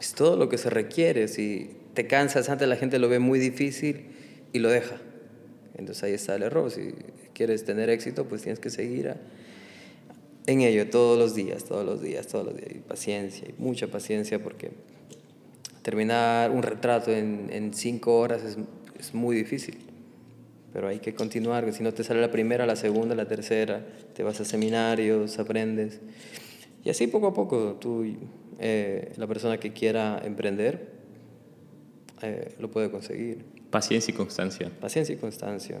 es 0.00 0.14
todo 0.14 0.36
lo 0.36 0.48
que 0.48 0.58
se 0.58 0.68
requiere. 0.68 1.28
Si 1.28 1.79
te 2.00 2.06
cansas 2.06 2.48
antes, 2.48 2.66
la 2.66 2.76
gente 2.76 2.98
lo 2.98 3.10
ve 3.10 3.18
muy 3.18 3.38
difícil 3.38 4.06
y 4.54 4.58
lo 4.58 4.70
deja. 4.70 4.96
Entonces 5.76 6.02
ahí 6.02 6.14
está 6.14 6.34
el 6.34 6.44
error. 6.44 6.70
Si 6.70 6.94
quieres 7.34 7.66
tener 7.66 7.90
éxito, 7.90 8.24
pues 8.24 8.40
tienes 8.40 8.58
que 8.58 8.70
seguir 8.70 9.16
en 10.46 10.60
ello 10.62 10.88
todos 10.88 11.18
los 11.18 11.34
días, 11.34 11.64
todos 11.64 11.84
los 11.84 12.00
días, 12.00 12.26
todos 12.26 12.46
los 12.46 12.56
días. 12.56 12.70
Y 12.74 12.78
paciencia, 12.78 13.46
y 13.46 13.60
mucha 13.60 13.88
paciencia, 13.88 14.42
porque 14.42 14.70
terminar 15.82 16.50
un 16.50 16.62
retrato 16.62 17.10
en, 17.10 17.50
en 17.52 17.74
cinco 17.74 18.18
horas 18.18 18.44
es, 18.44 18.56
es, 18.98 19.12
muy 19.12 19.36
difícil. 19.36 19.76
Pero 20.72 20.88
hay 20.88 21.00
que 21.00 21.14
continuar, 21.14 21.70
si 21.74 21.82
no 21.82 21.92
te 21.92 22.02
sale 22.02 22.22
la 22.22 22.30
primera, 22.30 22.64
la 22.64 22.76
segunda, 22.76 23.14
la 23.14 23.28
tercera, 23.28 23.84
te 24.14 24.22
vas 24.22 24.40
a 24.40 24.46
seminarios, 24.46 25.38
aprendes. 25.38 26.00
Y 26.82 26.88
así 26.88 27.08
poco 27.08 27.26
a 27.26 27.34
poco, 27.34 27.74
tú, 27.78 28.06
eh, 28.58 29.12
la 29.18 29.26
persona 29.26 29.60
que 29.60 29.74
quiera 29.74 30.22
emprender, 30.24 30.99
eh, 32.22 32.54
lo 32.58 32.70
puede 32.70 32.90
conseguir. 32.90 33.44
Paciencia 33.70 34.12
y 34.12 34.16
constancia. 34.16 34.70
Paciencia 34.80 35.14
y 35.14 35.18
constancia. 35.18 35.78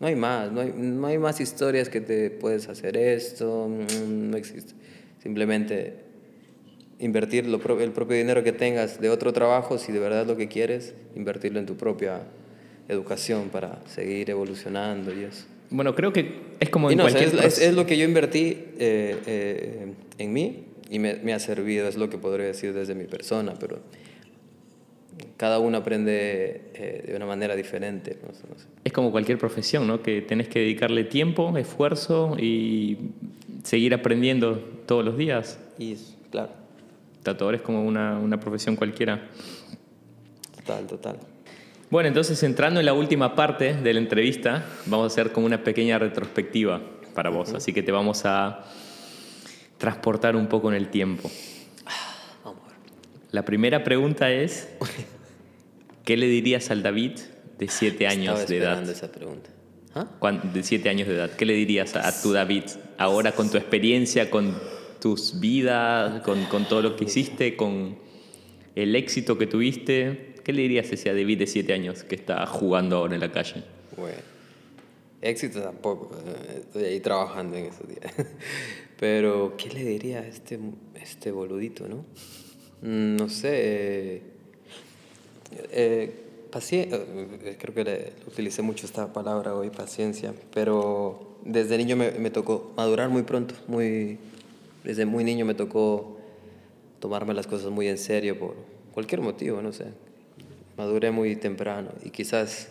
No 0.00 0.06
hay 0.06 0.16
más, 0.16 0.50
no 0.50 0.60
hay, 0.60 0.72
no 0.76 1.06
hay 1.06 1.18
más 1.18 1.40
historias 1.40 1.88
que 1.88 2.00
te 2.00 2.30
puedes 2.30 2.68
hacer 2.68 2.96
esto, 2.96 3.68
mm, 3.68 4.30
no 4.30 4.36
existe. 4.36 4.74
Simplemente 5.22 5.94
invertir 6.98 7.46
lo 7.46 7.60
el 7.80 7.90
propio 7.92 8.16
dinero 8.16 8.44
que 8.44 8.52
tengas 8.52 9.00
de 9.00 9.10
otro 9.10 9.32
trabajo, 9.32 9.78
si 9.78 9.92
de 9.92 9.98
verdad 9.98 10.26
lo 10.26 10.36
que 10.36 10.48
quieres, 10.48 10.94
invertirlo 11.16 11.58
en 11.58 11.66
tu 11.66 11.76
propia 11.76 12.22
educación 12.88 13.48
para 13.48 13.80
seguir 13.86 14.30
evolucionando 14.30 15.12
y 15.12 15.24
eso. 15.24 15.44
Bueno, 15.70 15.94
creo 15.94 16.12
que 16.12 16.32
es 16.60 16.68
como 16.68 16.90
en 16.90 16.98
cualquier... 16.98 17.34
es, 17.44 17.58
es, 17.58 17.74
lo 17.74 17.86
que 17.86 17.96
yo 17.96 18.04
invertí 18.04 18.58
eh, 18.78 19.16
eh, 19.26 19.92
en 20.18 20.32
mí 20.32 20.66
y 20.90 20.98
me, 20.98 21.14
me, 21.14 21.32
ha 21.32 21.38
servido, 21.38 21.88
es 21.88 21.96
lo 21.96 22.10
que 22.10 22.18
podría 22.18 22.46
decir 22.46 22.72
desde 22.74 22.94
mi 22.94 23.04
persona, 23.04 23.54
pero 23.58 23.80
cada 25.36 25.58
uno 25.58 25.78
aprende 25.78 26.70
eh, 26.74 27.04
de 27.08 27.16
una 27.16 27.26
manera 27.26 27.56
diferente. 27.56 28.18
Es 28.84 28.92
como 28.92 29.10
cualquier 29.10 29.38
profesión, 29.38 29.86
¿no? 29.86 30.02
Que 30.02 30.22
tenés 30.22 30.48
que 30.48 30.60
dedicarle 30.60 31.04
tiempo, 31.04 31.56
esfuerzo 31.56 32.36
y 32.38 32.98
seguir 33.64 33.94
aprendiendo 33.94 34.58
todos 34.86 35.04
los 35.04 35.16
días. 35.16 35.58
Y 35.78 35.96
claro. 36.30 36.50
Tatuador 37.22 37.54
es 37.54 37.62
como 37.62 37.84
una, 37.84 38.18
una 38.18 38.40
profesión 38.40 38.76
cualquiera. 38.76 39.28
Total, 40.56 40.86
total. 40.86 41.16
Bueno, 41.90 42.08
entonces 42.08 42.42
entrando 42.42 42.80
en 42.80 42.86
la 42.86 42.94
última 42.94 43.34
parte 43.34 43.74
de 43.74 43.92
la 43.92 44.00
entrevista, 44.00 44.64
vamos 44.86 45.04
a 45.04 45.06
hacer 45.08 45.30
como 45.30 45.46
una 45.46 45.62
pequeña 45.62 45.98
retrospectiva 45.98 46.80
para 47.14 47.28
vos, 47.28 47.52
así 47.52 47.72
que 47.74 47.82
te 47.82 47.92
vamos 47.92 48.24
a 48.24 48.64
transportar 49.76 50.34
un 50.36 50.46
poco 50.46 50.70
en 50.70 50.76
el 50.76 50.88
tiempo. 50.88 51.30
La 53.32 53.46
primera 53.46 53.82
pregunta 53.82 54.30
es, 54.30 54.68
¿qué 56.04 56.18
le 56.18 56.26
dirías 56.26 56.70
al 56.70 56.82
David 56.82 57.12
de 57.58 57.66
7 57.66 58.06
años 58.06 58.46
de 58.46 58.58
edad? 58.58 58.88
esa 58.88 59.10
pregunta. 59.10 59.48
¿Ah? 59.94 60.06
De 60.52 60.62
7 60.62 60.88
años 60.90 61.08
de 61.08 61.14
edad. 61.14 61.30
¿Qué 61.30 61.46
le 61.46 61.54
dirías 61.54 61.96
a, 61.96 62.22
tu 62.22 62.32
David 62.32 62.64
ahora 62.98 63.32
con 63.32 63.50
tu 63.50 63.56
experiencia, 63.56 64.30
con 64.30 64.54
tus 65.00 65.40
vidas, 65.40 66.20
con, 66.22 66.44
con, 66.44 66.68
todo 66.68 66.82
lo 66.82 66.96
que 66.96 67.04
hiciste, 67.04 67.56
con 67.56 67.96
el 68.74 68.94
éxito 68.94 69.38
que 69.38 69.46
tuviste? 69.46 70.34
¿Qué 70.44 70.52
le 70.52 70.62
dirías 70.62 70.90
a 70.90 70.94
ese 70.94 71.08
David 71.08 71.38
de 71.38 71.46
7 71.46 71.72
años 71.72 72.04
que 72.04 72.16
está 72.16 72.46
jugando 72.46 72.98
ahora 72.98 73.14
en 73.14 73.20
la 73.20 73.32
calle? 73.32 73.62
Bueno, 73.96 74.18
éxito 75.22 75.62
tampoco. 75.62 76.14
Eh, 76.26 76.58
estoy 76.60 76.84
ahí 76.84 77.00
trabajando 77.00 77.56
en 77.56 77.66
esos 77.66 77.88
días. 77.88 78.12
Pero, 79.00 79.54
¿qué 79.56 79.70
le 79.70 79.84
diría 79.84 80.18
a 80.18 80.26
este, 80.26 80.58
este 80.94 81.30
boludito, 81.30 81.88
no? 81.88 82.04
Mm, 82.82 83.14
no 83.16 83.28
sé, 83.28 83.50
eh, 83.52 84.22
eh, 85.70 86.14
eh, 86.50 87.56
creo 87.60 87.74
que 87.74 87.84
le, 87.84 88.12
utilicé 88.26 88.60
mucho 88.62 88.86
esta 88.86 89.12
palabra 89.12 89.54
hoy, 89.54 89.70
paciencia, 89.70 90.34
pero 90.52 91.36
desde 91.44 91.78
niño 91.78 91.96
me, 91.96 92.10
me, 92.10 92.30
tocó 92.30 92.72
madurar 92.76 93.08
muy 93.08 93.22
pronto, 93.22 93.54
muy, 93.68 94.18
desde 94.82 95.06
muy 95.06 95.22
niño 95.22 95.44
me 95.44 95.54
tocó 95.54 96.18
tomarme 96.98 97.34
las 97.34 97.46
cosas 97.46 97.70
muy 97.70 97.86
en 97.86 97.98
serio 97.98 98.36
por 98.36 98.56
cualquier 98.92 99.20
motivo, 99.20 99.62
no 99.62 99.72
sé. 99.72 99.86
maduré 100.76 101.12
muy 101.12 101.36
temprano 101.36 101.90
y 102.04 102.10
quizás 102.10 102.68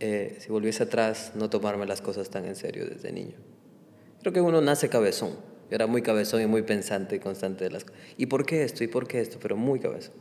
si 0.00 0.48
volviese 0.48 0.84
atrás 0.84 1.32
no 1.34 1.50
tomarme 1.50 1.86
las 1.86 2.00
cosas 2.00 2.30
tan 2.30 2.44
en 2.46 2.56
serio 2.56 2.86
desde 2.86 3.12
niño. 3.12 3.36
Creo 4.20 4.32
que 4.32 4.40
uno 4.40 4.60
nace 4.60 4.88
cabezón. 4.88 5.47
Yo 5.70 5.74
era 5.74 5.86
muy 5.86 6.02
cabezón 6.02 6.42
y 6.42 6.46
muy 6.46 6.62
pensante 6.62 7.16
y 7.16 7.18
constante 7.18 7.64
de 7.64 7.70
las 7.70 7.84
cosas. 7.84 8.00
¿Y 8.16 8.26
por 8.26 8.46
qué 8.46 8.64
esto? 8.64 8.84
¿Y 8.84 8.88
por 8.88 9.06
qué 9.06 9.20
esto? 9.20 9.38
Pero 9.40 9.56
muy 9.56 9.80
cabezón. 9.80 10.14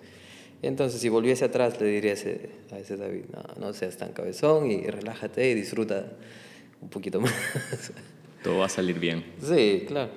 Entonces, 0.62 1.00
si 1.00 1.10
volviese 1.10 1.46
atrás, 1.46 1.80
le 1.80 1.88
diría 1.88 2.12
a 2.12 2.14
ese, 2.16 2.50
a 2.72 2.80
ese 2.80 2.98
David, 2.98 3.26
no, 3.32 3.68
no 3.68 3.74
seas 3.74 3.98
tan 3.98 4.12
cabezón 4.12 4.72
y 4.72 4.88
relájate 4.88 5.52
y 5.52 5.54
disfruta 5.54 6.06
un 6.82 6.90
poquito 6.90 7.22
más. 7.22 7.34
Todo 8.44 8.60
va 8.60 8.66
a 8.66 8.70
salir 8.70 9.00
bien. 9.00 9.24
Sí, 9.42 9.86
claro. 9.88 10.12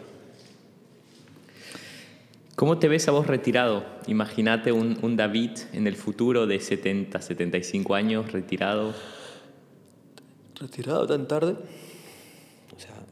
¿Cómo 2.57 2.79
te 2.79 2.89
ves 2.89 3.09
a 3.09 3.13
vos 3.13 3.27
retirado? 3.27 3.85
Imagínate 4.07 4.73
un, 4.73 4.99
un 5.01 5.17
David 5.17 5.53
en 5.73 5.87
el 5.87 5.97
futuro 5.97 6.47
de 6.47 6.61
70, 6.61 7.21
75 7.21 7.95
años, 7.95 8.33
retirado. 8.33 8.95
¿Retirado 10.61 11.07
tan 11.07 11.27
tarde? 11.27 11.57
O 12.77 12.79
sea... 12.79 12.95
mm, 12.95 13.07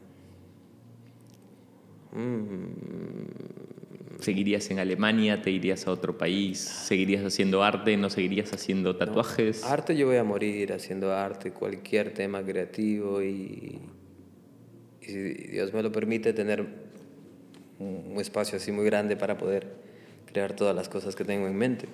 ¿Seguirías 4.19 4.69
en 4.71 4.79
Alemania? 4.79 5.41
¿Te 5.41 5.51
irías 5.51 5.87
a 5.87 5.91
otro 5.91 6.17
país? 6.17 6.59
¿Seguirías 6.59 7.23
haciendo 7.23 7.63
arte? 7.63 7.95
¿No 7.97 8.09
seguirías 8.09 8.51
haciendo 8.53 8.95
tatuajes? 8.95 9.63
Arte 9.63 9.95
yo 9.95 10.07
voy 10.07 10.17
a 10.17 10.23
morir 10.23 10.73
haciendo 10.73 11.13
arte, 11.13 11.51
cualquier 11.51 12.13
tema 12.13 12.43
creativo 12.43 13.21
y, 13.21 13.79
y 15.01 15.05
si 15.05 15.33
Dios 15.33 15.73
me 15.73 15.81
lo 15.81 15.91
permite 15.91 16.33
tener 16.33 16.61
un 16.61 16.89
un 17.79 18.17
espacio 18.19 18.57
así 18.57 18.71
muy 18.71 18.85
grande 18.85 19.15
para 19.15 19.37
poder 19.37 19.67
crear 20.25 20.53
todas 20.53 20.75
las 20.75 20.89
cosas 20.89 21.15
que 21.15 21.23
tengo 21.23 21.47
en 21.47 21.55
mente. 21.55 21.87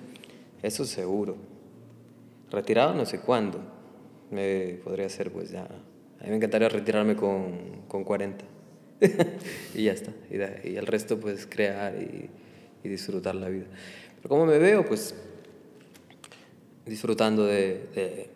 Eso 0.62 0.84
seguro. 0.84 1.36
Retirado 2.50 2.94
no 2.94 3.06
sé 3.06 3.20
cuándo. 3.20 3.60
Me 4.30 4.80
podría 4.82 5.08
ser 5.08 5.30
pues 5.30 5.50
ya... 5.50 5.64
A 5.64 6.24
mí 6.24 6.30
me 6.30 6.36
encantaría 6.36 6.68
retirarme 6.68 7.14
con, 7.14 7.82
con 7.88 8.02
40. 8.02 8.44
y 9.74 9.84
ya 9.84 9.92
está. 9.92 10.12
Y, 10.30 10.76
el 10.76 10.86
resto 10.86 11.18
pues 11.18 11.46
crear 11.46 11.94
y, 12.00 12.30
disfrutar 12.88 13.34
la 13.34 13.48
vida. 13.48 13.66
Pero 14.18 14.28
como 14.28 14.46
me 14.46 14.58
veo 14.58 14.84
pues 14.86 15.12
disfrutando 16.84 17.44
de, 17.44 18.28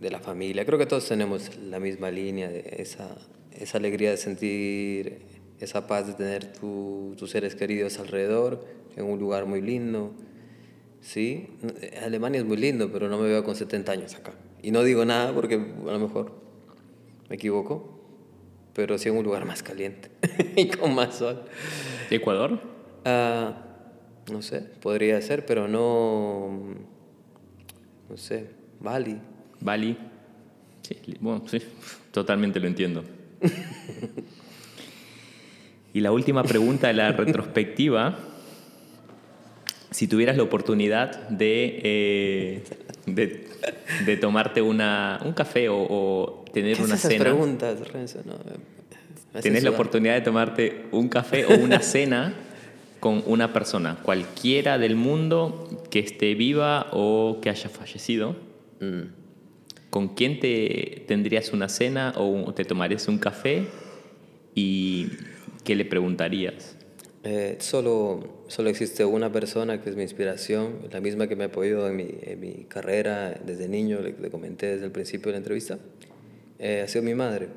de- 0.00 0.10
la 0.10 0.18
familia. 0.18 0.66
Creo 0.66 0.78
que 0.78 0.84
todos 0.84 1.08
tenemos 1.08 1.56
la 1.56 1.80
misma 1.80 2.10
línea, 2.10 2.50
de 2.50 2.76
esa, 2.78 3.16
esa 3.58 3.78
alegría 3.78 4.10
de 4.10 4.18
sentir, 4.18 5.20
esa 5.60 5.86
paz 5.86 6.06
de 6.08 6.12
tener 6.12 6.52
tu- 6.52 7.14
tus 7.16 7.30
seres 7.30 7.54
queridos 7.54 7.98
alrededor, 7.98 8.62
en 8.96 9.06
un 9.06 9.18
lugar 9.18 9.46
muy 9.46 9.62
lindo. 9.62 10.12
Sí, 11.00 11.48
Alemania 12.02 12.40
es 12.40 12.46
muy 12.46 12.58
lindo, 12.58 12.90
pero 12.92 13.08
no 13.08 13.18
me 13.18 13.28
veo 13.28 13.42
con 13.44 13.56
70 13.56 13.92
años 13.92 14.14
acá. 14.14 14.32
Y 14.62 14.70
no 14.70 14.82
digo 14.82 15.04
nada 15.06 15.32
porque 15.34 15.54
a 15.54 15.92
lo 15.92 15.98
mejor 15.98 16.32
me 17.30 17.36
equivoco, 17.36 17.93
pero 18.74 18.98
sí 18.98 19.08
en 19.08 19.16
un 19.16 19.24
lugar 19.24 19.44
más 19.44 19.62
caliente 19.62 20.10
y 20.56 20.68
con 20.68 20.94
más 20.94 21.16
sol. 21.16 21.42
¿Ecuador? 22.10 22.60
Ah, 23.04 23.54
no 24.30 24.42
sé, 24.42 24.60
podría 24.60 25.20
ser, 25.22 25.46
pero 25.46 25.68
no. 25.68 26.74
No 28.08 28.16
sé, 28.16 28.50
Bali. 28.80 29.18
¿Bali? 29.60 29.96
Sí, 30.82 30.96
bueno, 31.20 31.42
sí, 31.46 31.58
totalmente 32.12 32.60
lo 32.60 32.66
entiendo. 32.66 33.04
y 35.94 36.00
la 36.00 36.12
última 36.12 36.42
pregunta 36.42 36.88
de 36.88 36.94
la 36.94 37.12
retrospectiva. 37.12 38.18
Si 39.90 40.08
tuvieras 40.08 40.36
la 40.36 40.42
oportunidad 40.42 41.28
de, 41.28 41.80
eh, 41.84 42.64
de, 43.06 43.46
de 44.06 44.16
tomarte 44.16 44.62
una, 44.62 45.20
un 45.24 45.32
café 45.32 45.68
o, 45.68 45.76
o 45.78 46.44
tener 46.52 46.76
¿Qué 46.76 46.82
una 46.82 46.94
esas 46.94 47.10
cena. 47.12 47.24
preguntas, 47.24 47.88
Renzo? 47.92 48.20
No, 48.24 48.32
me- 48.32 48.74
me 49.32 49.38
hacen 49.40 49.42
Tenés 49.42 49.64
la 49.64 49.70
sudar. 49.70 49.80
oportunidad 49.80 50.14
de 50.14 50.20
tomarte 50.20 50.84
un 50.92 51.08
café 51.08 51.44
o 51.46 51.56
una 51.58 51.80
cena 51.82 52.34
con 53.00 53.22
una 53.26 53.52
persona, 53.52 53.98
cualquiera 54.02 54.78
del 54.78 54.96
mundo 54.96 55.68
que 55.90 55.98
esté 55.98 56.34
viva 56.34 56.86
o 56.92 57.38
que 57.42 57.50
haya 57.50 57.68
fallecido. 57.68 58.36
Mm. 58.80 59.00
¿Con 59.90 60.08
quién 60.14 60.40
te 60.40 61.04
tendrías 61.06 61.52
una 61.52 61.68
cena 61.68 62.14
o 62.16 62.52
te 62.54 62.64
tomarías 62.64 63.06
un 63.08 63.18
café 63.18 63.66
y 64.54 65.08
qué 65.64 65.74
le 65.76 65.84
preguntarías? 65.84 66.76
Eh, 67.24 67.56
solo, 67.58 68.44
solo 68.48 68.68
existe 68.68 69.04
una 69.04 69.32
persona 69.32 69.80
que 69.80 69.88
es 69.88 69.96
mi 69.96 70.02
inspiración, 70.02 70.80
la 70.92 71.00
misma 71.00 71.26
que 71.26 71.36
me 71.36 71.44
apoyó 71.44 71.88
en 71.88 71.96
mi, 71.96 72.14
en 72.22 72.38
mi 72.38 72.66
carrera 72.68 73.40
desde 73.44 73.66
niño, 73.66 74.00
le, 74.00 74.14
le 74.20 74.30
comenté 74.30 74.66
desde 74.66 74.84
el 74.84 74.92
principio 74.92 75.28
de 75.28 75.32
la 75.32 75.38
entrevista, 75.38 75.78
eh, 76.58 76.82
ha 76.82 76.88
sido 76.88 77.02
mi 77.02 77.14
madre. 77.14 77.48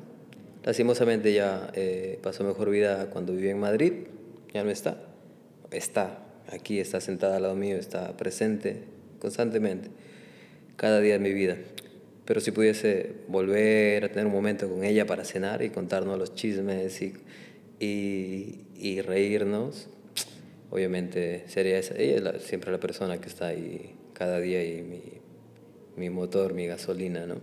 Lastimosamente 0.64 1.32
ya 1.32 1.70
eh, 1.74 2.18
pasó 2.22 2.44
mejor 2.44 2.70
vida 2.70 3.10
cuando 3.10 3.32
vivía 3.32 3.52
en 3.52 3.60
Madrid, 3.60 3.92
ya 4.52 4.64
no 4.64 4.70
está. 4.70 5.02
Está, 5.70 6.26
aquí 6.50 6.80
está 6.80 7.00
sentada 7.00 7.36
al 7.36 7.42
lado 7.42 7.54
mío, 7.54 7.76
está 7.76 8.16
presente 8.16 8.82
constantemente, 9.18 9.88
cada 10.76 11.00
día 11.00 11.14
de 11.14 11.20
mi 11.20 11.32
vida. 11.32 11.56
Pero 12.24 12.40
si 12.40 12.50
pudiese 12.50 13.12
volver 13.28 14.04
a 14.04 14.08
tener 14.08 14.26
un 14.26 14.32
momento 14.32 14.68
con 14.68 14.84
ella 14.84 15.06
para 15.06 15.24
cenar 15.24 15.62
y 15.62 15.70
contarnos 15.70 16.18
los 16.18 16.34
chismes 16.34 17.00
y, 17.00 17.14
y, 17.80 18.60
y 18.78 19.00
reírnos, 19.00 19.88
obviamente 20.70 21.44
sería 21.48 21.78
esa. 21.78 21.94
Ella 21.96 22.16
es 22.16 22.22
la- 22.22 22.38
siempre 22.38 22.70
la 22.72 22.80
persona 22.80 23.20
que 23.20 23.28
está 23.28 23.48
ahí 23.48 23.94
cada 24.12 24.40
día 24.40 24.64
y 24.64 24.82
mi, 24.82 25.00
mi 25.96 26.10
motor, 26.10 26.54
mi 26.54 26.66
gasolina, 26.66 27.26
¿no? 27.26 27.36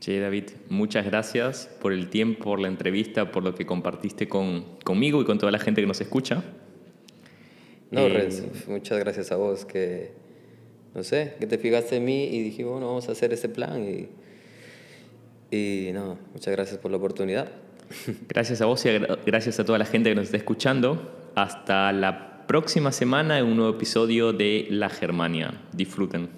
Che, 0.00 0.20
David, 0.20 0.44
muchas 0.68 1.04
gracias 1.04 1.68
por 1.80 1.92
el 1.92 2.08
tiempo, 2.08 2.44
por 2.44 2.60
la 2.60 2.68
entrevista, 2.68 3.32
por 3.32 3.42
lo 3.42 3.54
que 3.54 3.66
compartiste 3.66 4.28
con, 4.28 4.64
conmigo 4.84 5.20
y 5.20 5.24
con 5.24 5.38
toda 5.38 5.50
la 5.50 5.58
gente 5.58 5.80
que 5.80 5.86
nos 5.88 6.00
escucha. 6.00 6.44
No, 7.90 8.06
Eh, 8.06 8.08
Renzo, 8.08 8.44
muchas 8.68 8.98
gracias 9.00 9.32
a 9.32 9.36
vos 9.36 9.64
que, 9.64 10.12
no 10.94 11.02
sé, 11.02 11.34
que 11.40 11.46
te 11.48 11.58
fijaste 11.58 11.96
en 11.96 12.04
mí 12.04 12.24
y 12.26 12.42
dije, 12.42 12.62
bueno, 12.64 12.86
vamos 12.86 13.08
a 13.08 13.12
hacer 13.12 13.32
este 13.32 13.48
plan 13.48 13.82
y, 13.82 14.08
y 15.56 15.90
no, 15.92 16.16
muchas 16.32 16.52
gracias 16.54 16.78
por 16.78 16.90
la 16.92 16.96
oportunidad. 16.98 17.50
Gracias 18.28 18.60
a 18.60 18.66
vos 18.66 18.84
y 18.84 18.90
gracias 19.26 19.60
a 19.60 19.64
toda 19.64 19.78
la 19.78 19.84
gente 19.84 20.10
que 20.10 20.14
nos 20.14 20.24
está 20.24 20.36
escuchando. 20.36 21.30
Hasta 21.34 21.92
la 21.92 22.46
próxima 22.46 22.92
semana 22.92 23.38
en 23.38 23.46
un 23.46 23.56
nuevo 23.56 23.76
episodio 23.76 24.32
de 24.32 24.66
La 24.70 24.88
Germania. 24.88 25.54
Disfruten. 25.72 26.30